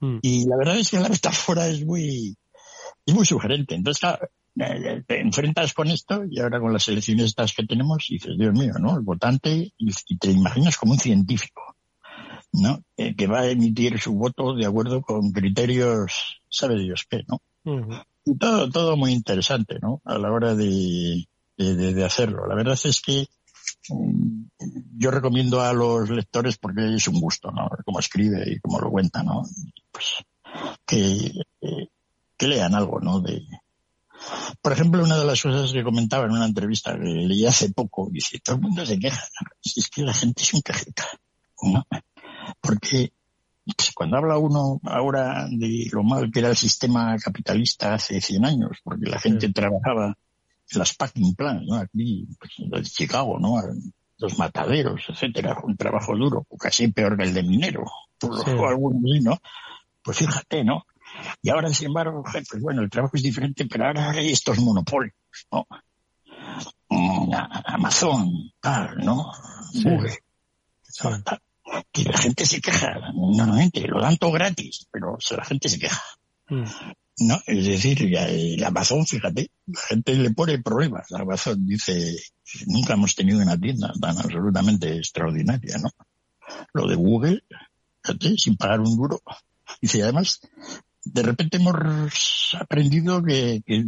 Mm. 0.00 0.18
Y 0.22 0.46
la 0.46 0.56
verdad 0.56 0.76
es 0.76 0.90
que 0.90 1.00
la 1.00 1.08
metáfora 1.08 1.66
es 1.66 1.84
muy, 1.84 2.36
es 3.06 3.14
muy 3.14 3.24
sugerente. 3.24 3.74
Entonces, 3.74 4.00
claro, 4.00 4.28
te 5.06 5.20
enfrentas 5.20 5.72
con 5.72 5.88
esto 5.88 6.24
y 6.28 6.40
ahora 6.40 6.60
con 6.60 6.72
las 6.72 6.88
elecciones 6.88 7.26
estas 7.26 7.52
que 7.52 7.64
tenemos 7.64 8.04
dices, 8.08 8.36
Dios 8.38 8.52
mío, 8.52 8.74
¿no? 8.80 8.96
El 8.96 9.02
votante 9.02 9.72
y 9.78 10.18
te 10.18 10.30
imaginas 10.30 10.76
como 10.76 10.92
un 10.92 10.98
científico, 10.98 11.76
¿no? 12.52 12.82
Eh, 12.96 13.14
que 13.14 13.26
va 13.26 13.40
a 13.40 13.50
emitir 13.50 13.98
su 14.00 14.14
voto 14.14 14.54
de 14.54 14.66
acuerdo 14.66 15.02
con 15.02 15.30
criterios, 15.30 16.40
sabe 16.48 16.78
Dios 16.78 17.06
qué, 17.08 17.22
¿no? 17.28 17.40
Uh 17.64 17.80
-huh. 17.80 18.04
Y 18.24 18.36
todo, 18.38 18.68
todo 18.70 18.96
muy 18.96 19.12
interesante, 19.12 19.78
¿no? 19.80 20.00
A 20.04 20.18
la 20.18 20.32
hora 20.32 20.54
de, 20.56 21.26
de, 21.56 21.94
de 21.94 22.04
hacerlo. 22.04 22.46
La 22.48 22.56
verdad 22.56 22.78
es 22.82 23.00
que 23.00 23.28
um, 23.90 24.48
yo 24.98 25.10
recomiendo 25.12 25.60
a 25.60 25.72
los 25.72 26.10
lectores 26.10 26.56
porque 26.56 26.94
es 26.94 27.06
un 27.06 27.20
gusto, 27.20 27.52
¿no? 27.52 27.68
Cómo 27.84 28.00
escribe 28.00 28.42
y 28.50 28.58
cómo 28.58 28.80
lo 28.80 28.90
cuenta, 28.90 29.22
¿no? 29.22 29.42
Pues 29.92 30.06
que, 30.86 31.42
eh, 31.60 31.88
que 32.36 32.48
lean 32.48 32.74
algo, 32.74 33.00
¿no? 33.00 33.20
De, 33.20 33.46
por 34.62 34.72
ejemplo, 34.72 35.02
una 35.02 35.16
de 35.18 35.24
las 35.24 35.42
cosas 35.42 35.72
que 35.72 35.84
comentaba 35.84 36.26
en 36.26 36.32
una 36.32 36.46
entrevista 36.46 36.92
que 36.94 37.04
leí 37.04 37.46
hace 37.46 37.72
poco, 37.72 38.08
dice, 38.10 38.40
todo 38.40 38.56
el 38.56 38.62
mundo 38.62 38.84
se 38.84 38.98
queja, 38.98 39.22
si 39.60 39.80
es 39.80 39.88
que 39.88 40.02
la 40.02 40.14
gente 40.14 40.42
es 40.42 40.54
un 40.54 40.60
cajeta, 40.60 41.04
¿no? 41.62 41.86
Porque 42.60 43.12
pues, 43.64 43.92
cuando 43.94 44.16
habla 44.16 44.38
uno 44.38 44.80
ahora 44.84 45.48
de 45.50 45.88
lo 45.90 46.04
mal 46.04 46.30
que 46.30 46.38
era 46.38 46.50
el 46.50 46.56
sistema 46.56 47.16
capitalista 47.18 47.94
hace 47.94 48.20
100 48.20 48.44
años, 48.44 48.78
porque 48.84 49.10
la 49.10 49.18
gente 49.18 49.48
sí. 49.48 49.52
trabajaba 49.52 50.16
en 50.70 50.78
las 50.78 50.94
packing 50.94 51.34
plants, 51.34 51.66
¿no? 51.66 51.76
Aquí, 51.76 52.28
pues, 52.38 52.52
en 52.58 52.82
Chicago, 52.84 53.38
¿no? 53.38 53.60
Los 54.18 54.38
mataderos, 54.38 55.02
etcétera, 55.08 55.58
un 55.62 55.76
trabajo 55.76 56.16
duro, 56.16 56.46
casi 56.58 56.88
peor 56.88 57.16
que 57.16 57.24
el 57.24 57.34
de 57.34 57.42
minero, 57.42 57.84
por 58.18 58.44
sí. 58.44 58.50
algunos, 58.50 59.02
¿no? 59.22 59.38
Pues 60.02 60.18
fíjate, 60.18 60.64
¿no? 60.64 60.86
Y 61.42 61.50
ahora, 61.50 61.72
sin 61.72 61.88
embargo, 61.88 62.22
pues 62.24 62.62
bueno, 62.62 62.82
el 62.82 62.90
trabajo 62.90 63.16
es 63.16 63.22
diferente, 63.22 63.66
pero 63.66 63.86
ahora 63.86 64.10
hay 64.10 64.30
estos 64.30 64.58
monopolios, 64.58 65.14
¿no? 65.50 65.66
Amazon, 67.66 68.52
tal, 68.60 68.96
¿no? 68.98 69.32
Sí. 69.72 69.84
Google, 69.84 70.18
tal. 70.98 71.40
Que 71.92 72.04
la 72.04 72.16
gente 72.16 72.46
se 72.46 72.60
queja, 72.60 72.94
normalmente, 73.14 73.86
lo 73.86 74.00
dan 74.00 74.16
todo 74.16 74.32
gratis, 74.32 74.86
pero 74.90 75.18
la 75.36 75.44
gente 75.44 75.68
se 75.68 75.78
queja. 75.78 76.02
Mm. 76.48 76.64
¿No? 77.18 77.40
Es 77.46 77.64
decir, 77.64 78.14
el 78.14 78.62
Amazon, 78.62 79.06
fíjate, 79.06 79.50
la 79.66 79.80
gente 79.88 80.14
le 80.14 80.30
pone 80.32 80.62
problemas. 80.62 81.10
La 81.10 81.20
Amazon 81.20 81.66
dice, 81.66 82.14
nunca 82.66 82.94
hemos 82.94 83.14
tenido 83.14 83.40
una 83.40 83.58
tienda 83.58 83.92
tan 84.00 84.18
absolutamente 84.18 84.96
extraordinaria, 84.98 85.78
¿no? 85.78 85.90
Lo 86.74 86.86
de 86.86 86.94
Google, 86.94 87.42
fíjate, 88.02 88.36
sin 88.36 88.56
pagar 88.56 88.80
un 88.80 88.96
duro. 88.96 89.20
Dice, 89.80 90.02
además, 90.02 90.40
de 91.12 91.22
repente 91.22 91.56
hemos 91.58 92.56
aprendido 92.58 93.22
que, 93.22 93.62
que, 93.64 93.84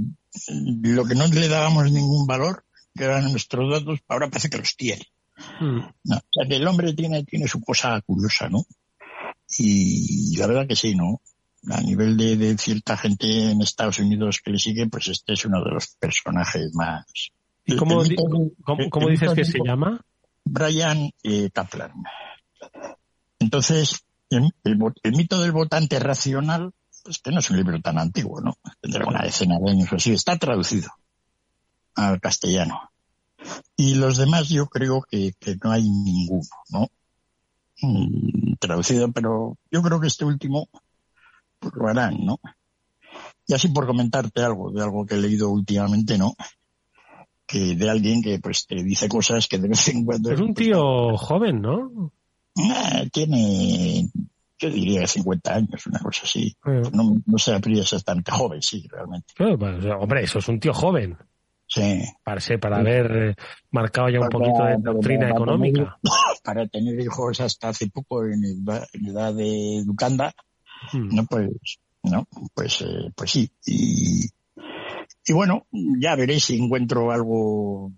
lo 0.82 1.04
que 1.04 1.14
no 1.14 1.26
le 1.26 1.48
dábamos 1.48 1.90
ningún 1.90 2.26
valor, 2.26 2.64
que 2.94 3.04
eran 3.04 3.30
nuestros 3.30 3.70
datos, 3.70 4.00
ahora 4.08 4.28
parece 4.28 4.50
que 4.50 4.58
los 4.58 4.76
tiene. 4.76 5.04
Mm. 5.60 5.78
No, 6.04 6.16
o 6.16 6.32
sea 6.32 6.48
que 6.48 6.56
el 6.56 6.66
hombre 6.66 6.92
tiene, 6.94 7.24
tiene 7.24 7.48
su 7.48 7.60
cosa 7.60 8.00
curiosa, 8.02 8.48
¿no? 8.48 8.64
Y 9.58 10.36
la 10.36 10.46
verdad 10.46 10.66
que 10.66 10.76
sí, 10.76 10.94
¿no? 10.94 11.20
A 11.70 11.80
nivel 11.80 12.16
de, 12.16 12.56
cierta 12.58 12.96
gente 12.96 13.50
en 13.50 13.60
Estados 13.62 13.98
Unidos 13.98 14.40
que 14.44 14.52
le 14.52 14.58
sigue, 14.58 14.86
pues 14.88 15.08
este 15.08 15.32
es 15.32 15.44
uno 15.44 15.62
de 15.64 15.70
los 15.70 15.88
personajes 15.98 16.72
más. 16.74 17.04
¿Y 17.64 17.76
cómo, 17.76 18.02
dices 18.02 19.34
que 19.34 19.44
se 19.44 19.58
llama? 19.64 20.00
Brian 20.44 21.10
eh, 21.22 21.50
Kaplan. 21.52 21.92
Entonces, 23.38 24.04
el, 24.30 24.52
mito 25.12 25.40
del 25.40 25.52
votante 25.52 25.98
racional, 25.98 26.72
que 27.22 27.30
no 27.30 27.40
es 27.40 27.50
un 27.50 27.56
libro 27.56 27.80
tan 27.80 27.98
antiguo, 27.98 28.40
¿no? 28.40 28.58
Tendrá 28.80 29.06
una 29.06 29.22
decena 29.22 29.58
de 29.58 29.70
años 29.70 29.92
así, 29.92 30.12
está 30.12 30.36
traducido 30.36 30.90
al 31.94 32.20
castellano. 32.20 32.90
Y 33.76 33.94
los 33.94 34.18
demás 34.18 34.48
yo 34.48 34.66
creo 34.66 35.02
que, 35.08 35.34
no 35.62 35.70
hay 35.70 35.88
ninguno, 35.88 36.48
¿no? 36.70 36.88
Mm, 37.80 38.54
traducido, 38.58 39.10
pero 39.12 39.56
yo 39.70 39.82
creo 39.82 40.00
que 40.00 40.08
este 40.08 40.24
último 40.24 40.68
pues 41.58 41.74
lo 41.74 41.88
harán, 41.88 42.24
¿no? 42.24 42.40
Y 43.46 43.54
así 43.54 43.68
por 43.68 43.86
comentarte 43.86 44.42
algo, 44.42 44.70
de 44.70 44.82
algo 44.82 45.06
que 45.06 45.14
he 45.14 45.18
leído 45.18 45.48
últimamente, 45.50 46.18
¿no? 46.18 46.34
Que 47.46 47.76
de 47.76 47.88
alguien 47.88 48.22
que 48.22 48.38
pues 48.40 48.66
te 48.66 48.82
dice 48.82 49.08
cosas 49.08 49.46
que 49.48 49.58
de 49.58 49.68
vez 49.68 49.88
en 49.88 50.04
cuando... 50.04 50.32
Es 50.32 50.40
un 50.40 50.54
pues, 50.54 50.66
tío 50.66 51.16
joven, 51.16 51.62
¿no? 51.62 52.12
Eh, 52.56 53.08
tiene, 53.12 54.10
yo 54.58 54.70
diría 54.70 55.06
50 55.06 55.54
años, 55.54 55.86
una 55.86 56.00
cosa 56.00 56.22
así. 56.24 56.56
No, 56.64 57.16
no 57.24 57.38
sé, 57.38 57.56
es 57.56 57.92
bastante 57.92 58.32
joven, 58.32 58.60
sí, 58.62 58.86
realmente. 58.90 59.34
hombre, 59.94 60.24
eso 60.24 60.38
es 60.40 60.48
un 60.48 60.58
tío 60.58 60.74
joven. 60.74 61.16
Sí. 61.66 62.02
Para, 62.24 62.40
para 62.60 62.78
haber 62.78 63.16
eh, 63.16 63.34
marcado 63.70 64.08
ya 64.08 64.20
un 64.20 64.28
poquito 64.30 64.64
de 64.64 64.78
doctrina 64.78 65.28
económica. 65.28 65.98
para 66.42 66.66
tener 66.66 66.98
hijos 66.98 67.40
hasta 67.40 67.68
hace 67.68 67.88
poco 67.88 68.24
en 68.24 68.42
edad, 68.44 69.34
de 69.34 69.78
educanda, 69.78 70.32
hmm. 70.92 71.14
no, 71.14 71.26
pues, 71.26 71.50
no, 72.04 72.26
pues, 72.54 72.80
eh, 72.80 73.12
pues 73.14 73.30
sí. 73.30 73.50
Y, 73.66 74.30
y 75.26 75.32
bueno, 75.32 75.66
ya 76.00 76.16
veré 76.16 76.40
si 76.40 76.56
encuentro 76.56 77.12
algo 77.12 77.92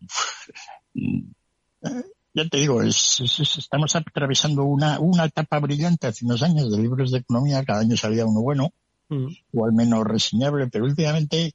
ya 2.34 2.48
te 2.48 2.58
digo, 2.58 2.82
estamos 2.82 3.96
atravesando 3.96 4.64
una, 4.64 5.00
una 5.00 5.24
etapa 5.24 5.58
brillante 5.58 6.06
hace 6.06 6.24
unos 6.24 6.42
años 6.42 6.70
de 6.70 6.82
libros 6.82 7.10
de 7.10 7.18
economía, 7.18 7.64
cada 7.64 7.80
año 7.80 7.96
salía 7.96 8.26
uno 8.26 8.40
bueno, 8.40 8.72
mm. 9.08 9.26
o 9.54 9.64
al 9.64 9.72
menos 9.72 10.04
reseñable, 10.04 10.68
pero 10.68 10.84
últimamente 10.84 11.52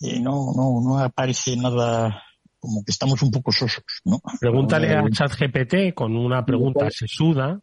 eh, 0.00 0.20
no, 0.20 0.52
no, 0.56 0.80
no 0.82 0.98
aparece 0.98 1.56
nada 1.56 2.22
como 2.58 2.84
que 2.84 2.92
estamos 2.92 3.22
un 3.22 3.30
poco 3.30 3.52
sosos, 3.52 3.84
¿no? 4.04 4.20
Pregúntale 4.38 4.94
a 4.94 5.02
ChatGPT 5.10 5.94
con 5.94 6.16
una 6.16 6.44
pregunta 6.44 6.90
sesuda, 6.90 7.58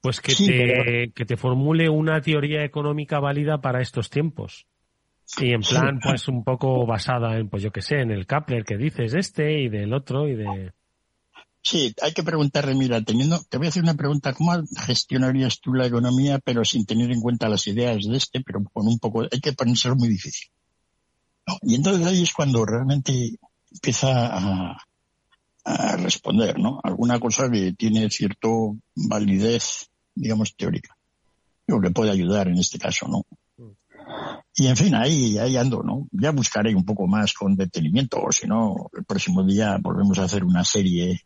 pues 0.00 0.20
que, 0.20 0.34
te, 0.34 1.12
que 1.14 1.24
te 1.26 1.36
formule 1.36 1.88
una 1.88 2.20
teoría 2.20 2.64
económica 2.64 3.20
válida 3.20 3.60
para 3.60 3.82
estos 3.82 4.08
tiempos. 4.08 4.66
Y 5.38 5.52
en 5.52 5.60
plan, 5.60 5.98
pues 6.00 6.28
un 6.28 6.44
poco 6.44 6.86
basada 6.86 7.36
en, 7.36 7.48
pues 7.48 7.62
yo 7.62 7.70
qué 7.72 7.82
sé, 7.82 8.00
en 8.00 8.10
el 8.10 8.26
Kapler 8.26 8.64
que 8.64 8.76
dices 8.76 9.14
este 9.14 9.60
y 9.60 9.68
del 9.68 9.92
otro 9.92 10.28
y 10.28 10.36
de... 10.36 10.72
Sí, 11.62 11.92
hay 12.00 12.12
que 12.12 12.22
preguntarle, 12.22 12.76
mira, 12.76 13.02
teniendo, 13.02 13.42
te 13.48 13.58
voy 13.58 13.66
a 13.66 13.70
hacer 13.70 13.82
una 13.82 13.94
pregunta, 13.94 14.32
¿cómo 14.32 14.52
gestionarías 14.86 15.60
tú 15.60 15.74
la 15.74 15.86
economía, 15.86 16.38
pero 16.38 16.64
sin 16.64 16.86
tener 16.86 17.10
en 17.10 17.20
cuenta 17.20 17.48
las 17.48 17.66
ideas 17.66 18.04
de 18.04 18.16
este, 18.16 18.40
pero 18.40 18.62
con 18.72 18.86
un 18.86 19.00
poco, 19.00 19.22
hay 19.22 19.40
que 19.40 19.52
ponérselo 19.52 19.96
muy 19.96 20.08
difícil. 20.08 20.48
Y 21.62 21.74
entonces 21.74 22.06
ahí 22.06 22.22
es 22.22 22.32
cuando 22.32 22.64
realmente 22.64 23.38
empieza 23.72 24.76
a, 25.64 25.96
responder, 25.98 26.56
¿no? 26.60 26.78
Alguna 26.84 27.18
cosa 27.18 27.50
que 27.50 27.72
tiene 27.72 28.08
cierto 28.08 28.76
validez, 28.94 29.90
digamos, 30.14 30.54
teórica. 30.54 30.96
Lo 31.66 31.80
que 31.80 31.90
puede 31.90 32.12
ayudar 32.12 32.46
en 32.46 32.58
este 32.58 32.78
caso, 32.78 33.08
¿no? 33.08 33.26
Y 34.54 34.68
en 34.68 34.76
fin, 34.76 34.94
ahí, 34.94 35.36
ahí 35.38 35.56
ando, 35.56 35.82
¿no? 35.82 36.06
Ya 36.12 36.30
buscaré 36.30 36.72
un 36.74 36.84
poco 36.84 37.08
más 37.08 37.34
con 37.34 37.56
detenimiento, 37.56 38.22
o 38.22 38.30
si 38.30 38.46
no, 38.46 38.88
el 38.96 39.04
próximo 39.04 39.42
día 39.42 39.76
volvemos 39.82 40.20
a 40.20 40.24
hacer 40.24 40.44
una 40.44 40.64
serie 40.64 41.20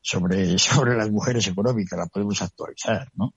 sobre, 0.00 0.58
sobre 0.58 0.96
las 0.96 1.10
mujeres 1.10 1.46
económicas, 1.46 1.98
la 1.98 2.06
podemos 2.06 2.40
actualizar, 2.42 3.10
¿no? 3.14 3.34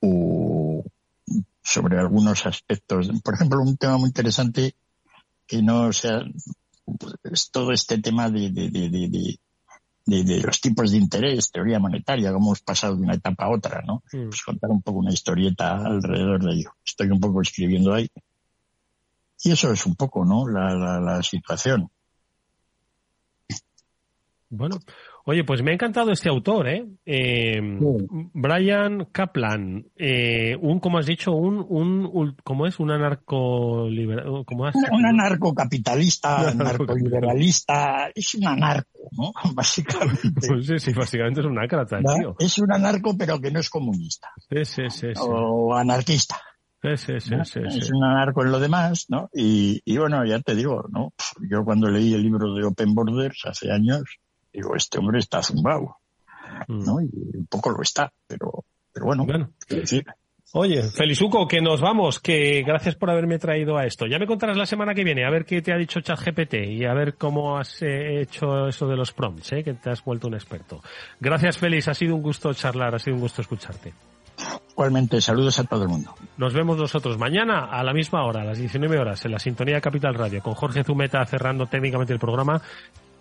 O 0.00 0.84
sobre 1.62 1.98
algunos 1.98 2.46
aspectos. 2.46 3.10
Por 3.22 3.34
ejemplo, 3.34 3.60
un 3.60 3.76
tema 3.76 3.98
muy 3.98 4.08
interesante 4.08 4.74
que 5.46 5.62
no 5.62 5.92
sea, 5.92 6.22
es 7.24 7.50
todo 7.50 7.72
este 7.72 7.98
tema 7.98 8.30
de, 8.30 8.50
de, 8.50 8.70
de, 8.70 9.38
de, 10.06 10.24
de 10.24 10.40
los 10.40 10.60
tipos 10.60 10.90
de 10.90 10.98
interés, 10.98 11.50
teoría 11.50 11.78
monetaria, 11.78 12.32
cómo 12.32 12.48
hemos 12.48 12.60
pasado 12.62 12.96
de 12.96 13.02
una 13.02 13.14
etapa 13.14 13.44
a 13.44 13.50
otra, 13.50 13.82
¿no? 13.86 14.02
Pues 14.10 14.42
contar 14.42 14.70
un 14.70 14.82
poco 14.82 14.98
una 14.98 15.12
historieta 15.12 15.76
alrededor 15.76 16.42
de 16.44 16.52
ello. 16.54 16.72
Estoy 16.84 17.10
un 17.10 17.20
poco 17.20 17.42
escribiendo 17.42 17.92
ahí. 17.92 18.08
Y 19.42 19.52
eso 19.52 19.72
es 19.72 19.86
un 19.86 19.94
poco, 19.96 20.24
¿no? 20.24 20.48
La, 20.48 20.74
la, 20.74 21.00
la 21.00 21.22
situación. 21.22 21.90
Bueno, 24.52 24.80
oye, 25.26 25.44
pues 25.44 25.62
me 25.62 25.70
ha 25.70 25.74
encantado 25.74 26.10
este 26.10 26.28
autor, 26.28 26.68
¿eh? 26.68 26.84
eh 27.06 27.60
Brian 28.34 29.06
Kaplan, 29.12 29.86
eh, 29.96 30.56
un, 30.60 30.80
como 30.80 30.98
has 30.98 31.06
dicho, 31.06 31.30
un, 31.30 31.64
un, 31.68 32.36
¿cómo 32.42 32.66
es? 32.66 32.80
Un 32.80 32.90
anarco 32.90 33.86
¿cómo 34.44 34.66
has... 34.66 34.74
Un 34.74 35.06
anarcocapitalista, 35.06 36.48
anarcoliberalista, 36.50 38.10
es 38.12 38.34
un 38.34 38.48
anarco, 38.48 39.08
¿no? 39.12 39.32
Básicamente. 39.54 40.48
Pues 40.48 40.66
sí, 40.66 40.78
sí, 40.80 40.92
básicamente 40.92 41.40
es 41.40 41.46
un 41.46 41.56
anarco, 41.56 41.86
tío. 41.86 42.34
Es 42.40 42.58
un 42.58 42.72
anarco, 42.72 43.16
pero 43.16 43.40
que 43.40 43.52
no 43.52 43.60
es 43.60 43.70
comunista. 43.70 44.30
Sí, 44.48 44.64
sí, 44.64 44.82
sí. 44.90 45.06
O 45.20 45.72
anarquista. 45.76 46.36
Sí, 46.82 46.96
sí, 46.96 47.20
sí, 47.20 47.34
sí, 47.44 47.60
Es 47.78 47.92
un 47.92 48.02
anarco 48.02 48.42
en 48.42 48.50
lo 48.50 48.58
demás, 48.58 49.04
¿no? 49.10 49.28
Y, 49.34 49.80
y 49.84 49.98
bueno, 49.98 50.24
ya 50.24 50.40
te 50.40 50.54
digo, 50.56 50.86
¿no? 50.90 51.12
Yo 51.48 51.62
cuando 51.62 51.88
leí 51.88 52.14
el 52.14 52.22
libro 52.22 52.54
de 52.54 52.64
Open 52.64 52.94
Borders 52.94 53.42
hace 53.44 53.70
años, 53.70 54.02
digo, 54.52 54.74
este 54.76 54.98
hombre 54.98 55.18
está 55.18 55.42
zumbado, 55.42 55.96
mm. 56.68 56.84
¿no? 56.84 57.00
Y 57.00 57.10
un 57.36 57.46
poco 57.46 57.70
lo 57.70 57.82
está, 57.82 58.12
pero, 58.26 58.64
pero 58.92 59.06
bueno, 59.06 59.24
bueno. 59.24 59.52
decir. 59.68 60.04
Oye, 60.52 60.82
Felizuco, 60.82 61.46
que 61.46 61.60
nos 61.60 61.80
vamos, 61.80 62.18
que 62.18 62.64
gracias 62.66 62.96
por 62.96 63.08
haberme 63.08 63.38
traído 63.38 63.78
a 63.78 63.86
esto. 63.86 64.06
Ya 64.06 64.18
me 64.18 64.26
contarás 64.26 64.56
la 64.56 64.66
semana 64.66 64.94
que 64.94 65.04
viene, 65.04 65.24
a 65.24 65.30
ver 65.30 65.44
qué 65.44 65.62
te 65.62 65.72
ha 65.72 65.76
dicho 65.76 66.00
ChatGPT 66.00 66.54
y 66.66 66.84
a 66.84 66.92
ver 66.92 67.14
cómo 67.14 67.56
has 67.56 67.80
eh, 67.82 68.20
hecho 68.20 68.66
eso 68.66 68.88
de 68.88 68.96
los 68.96 69.12
prompts, 69.12 69.52
¿eh? 69.52 69.62
que 69.62 69.74
te 69.74 69.90
has 69.90 70.02
vuelto 70.02 70.26
un 70.26 70.34
experto. 70.34 70.82
Gracias, 71.20 71.56
Félix, 71.56 71.86
ha 71.86 71.94
sido 71.94 72.16
un 72.16 72.22
gusto 72.22 72.52
charlar, 72.52 72.96
ha 72.96 72.98
sido 72.98 73.14
un 73.14 73.22
gusto 73.22 73.42
escucharte. 73.42 73.94
Igualmente, 74.72 75.20
saludos 75.20 75.60
a 75.60 75.64
todo 75.64 75.84
el 75.84 75.88
mundo. 75.88 76.14
Nos 76.36 76.52
vemos 76.52 76.76
nosotros 76.76 77.16
mañana 77.16 77.66
a 77.66 77.84
la 77.84 77.92
misma 77.92 78.24
hora, 78.24 78.40
a 78.40 78.44
las 78.44 78.58
19 78.58 78.98
horas, 78.98 79.24
en 79.24 79.32
la 79.32 79.38
sintonía 79.38 79.80
Capital 79.80 80.14
Radio, 80.14 80.42
con 80.42 80.54
Jorge 80.54 80.82
Zumeta 80.82 81.24
cerrando 81.26 81.66
técnicamente 81.66 82.12
el 82.12 82.18
programa 82.18 82.60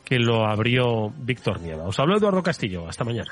que 0.09 0.17
lo 0.17 0.43
abrió 0.43 1.13
Víctor 1.19 1.61
Nieva. 1.61 1.83
Os 1.83 1.99
habló 1.99 2.17
Eduardo 2.17 2.41
Castillo. 2.41 2.89
Hasta 2.89 3.03
mañana. 3.03 3.31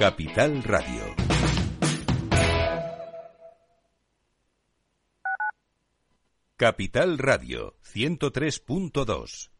Capital 0.00 0.62
Radio. 0.62 1.14
Capital 6.56 7.18
Radio 7.18 7.76
103.2 7.82 9.59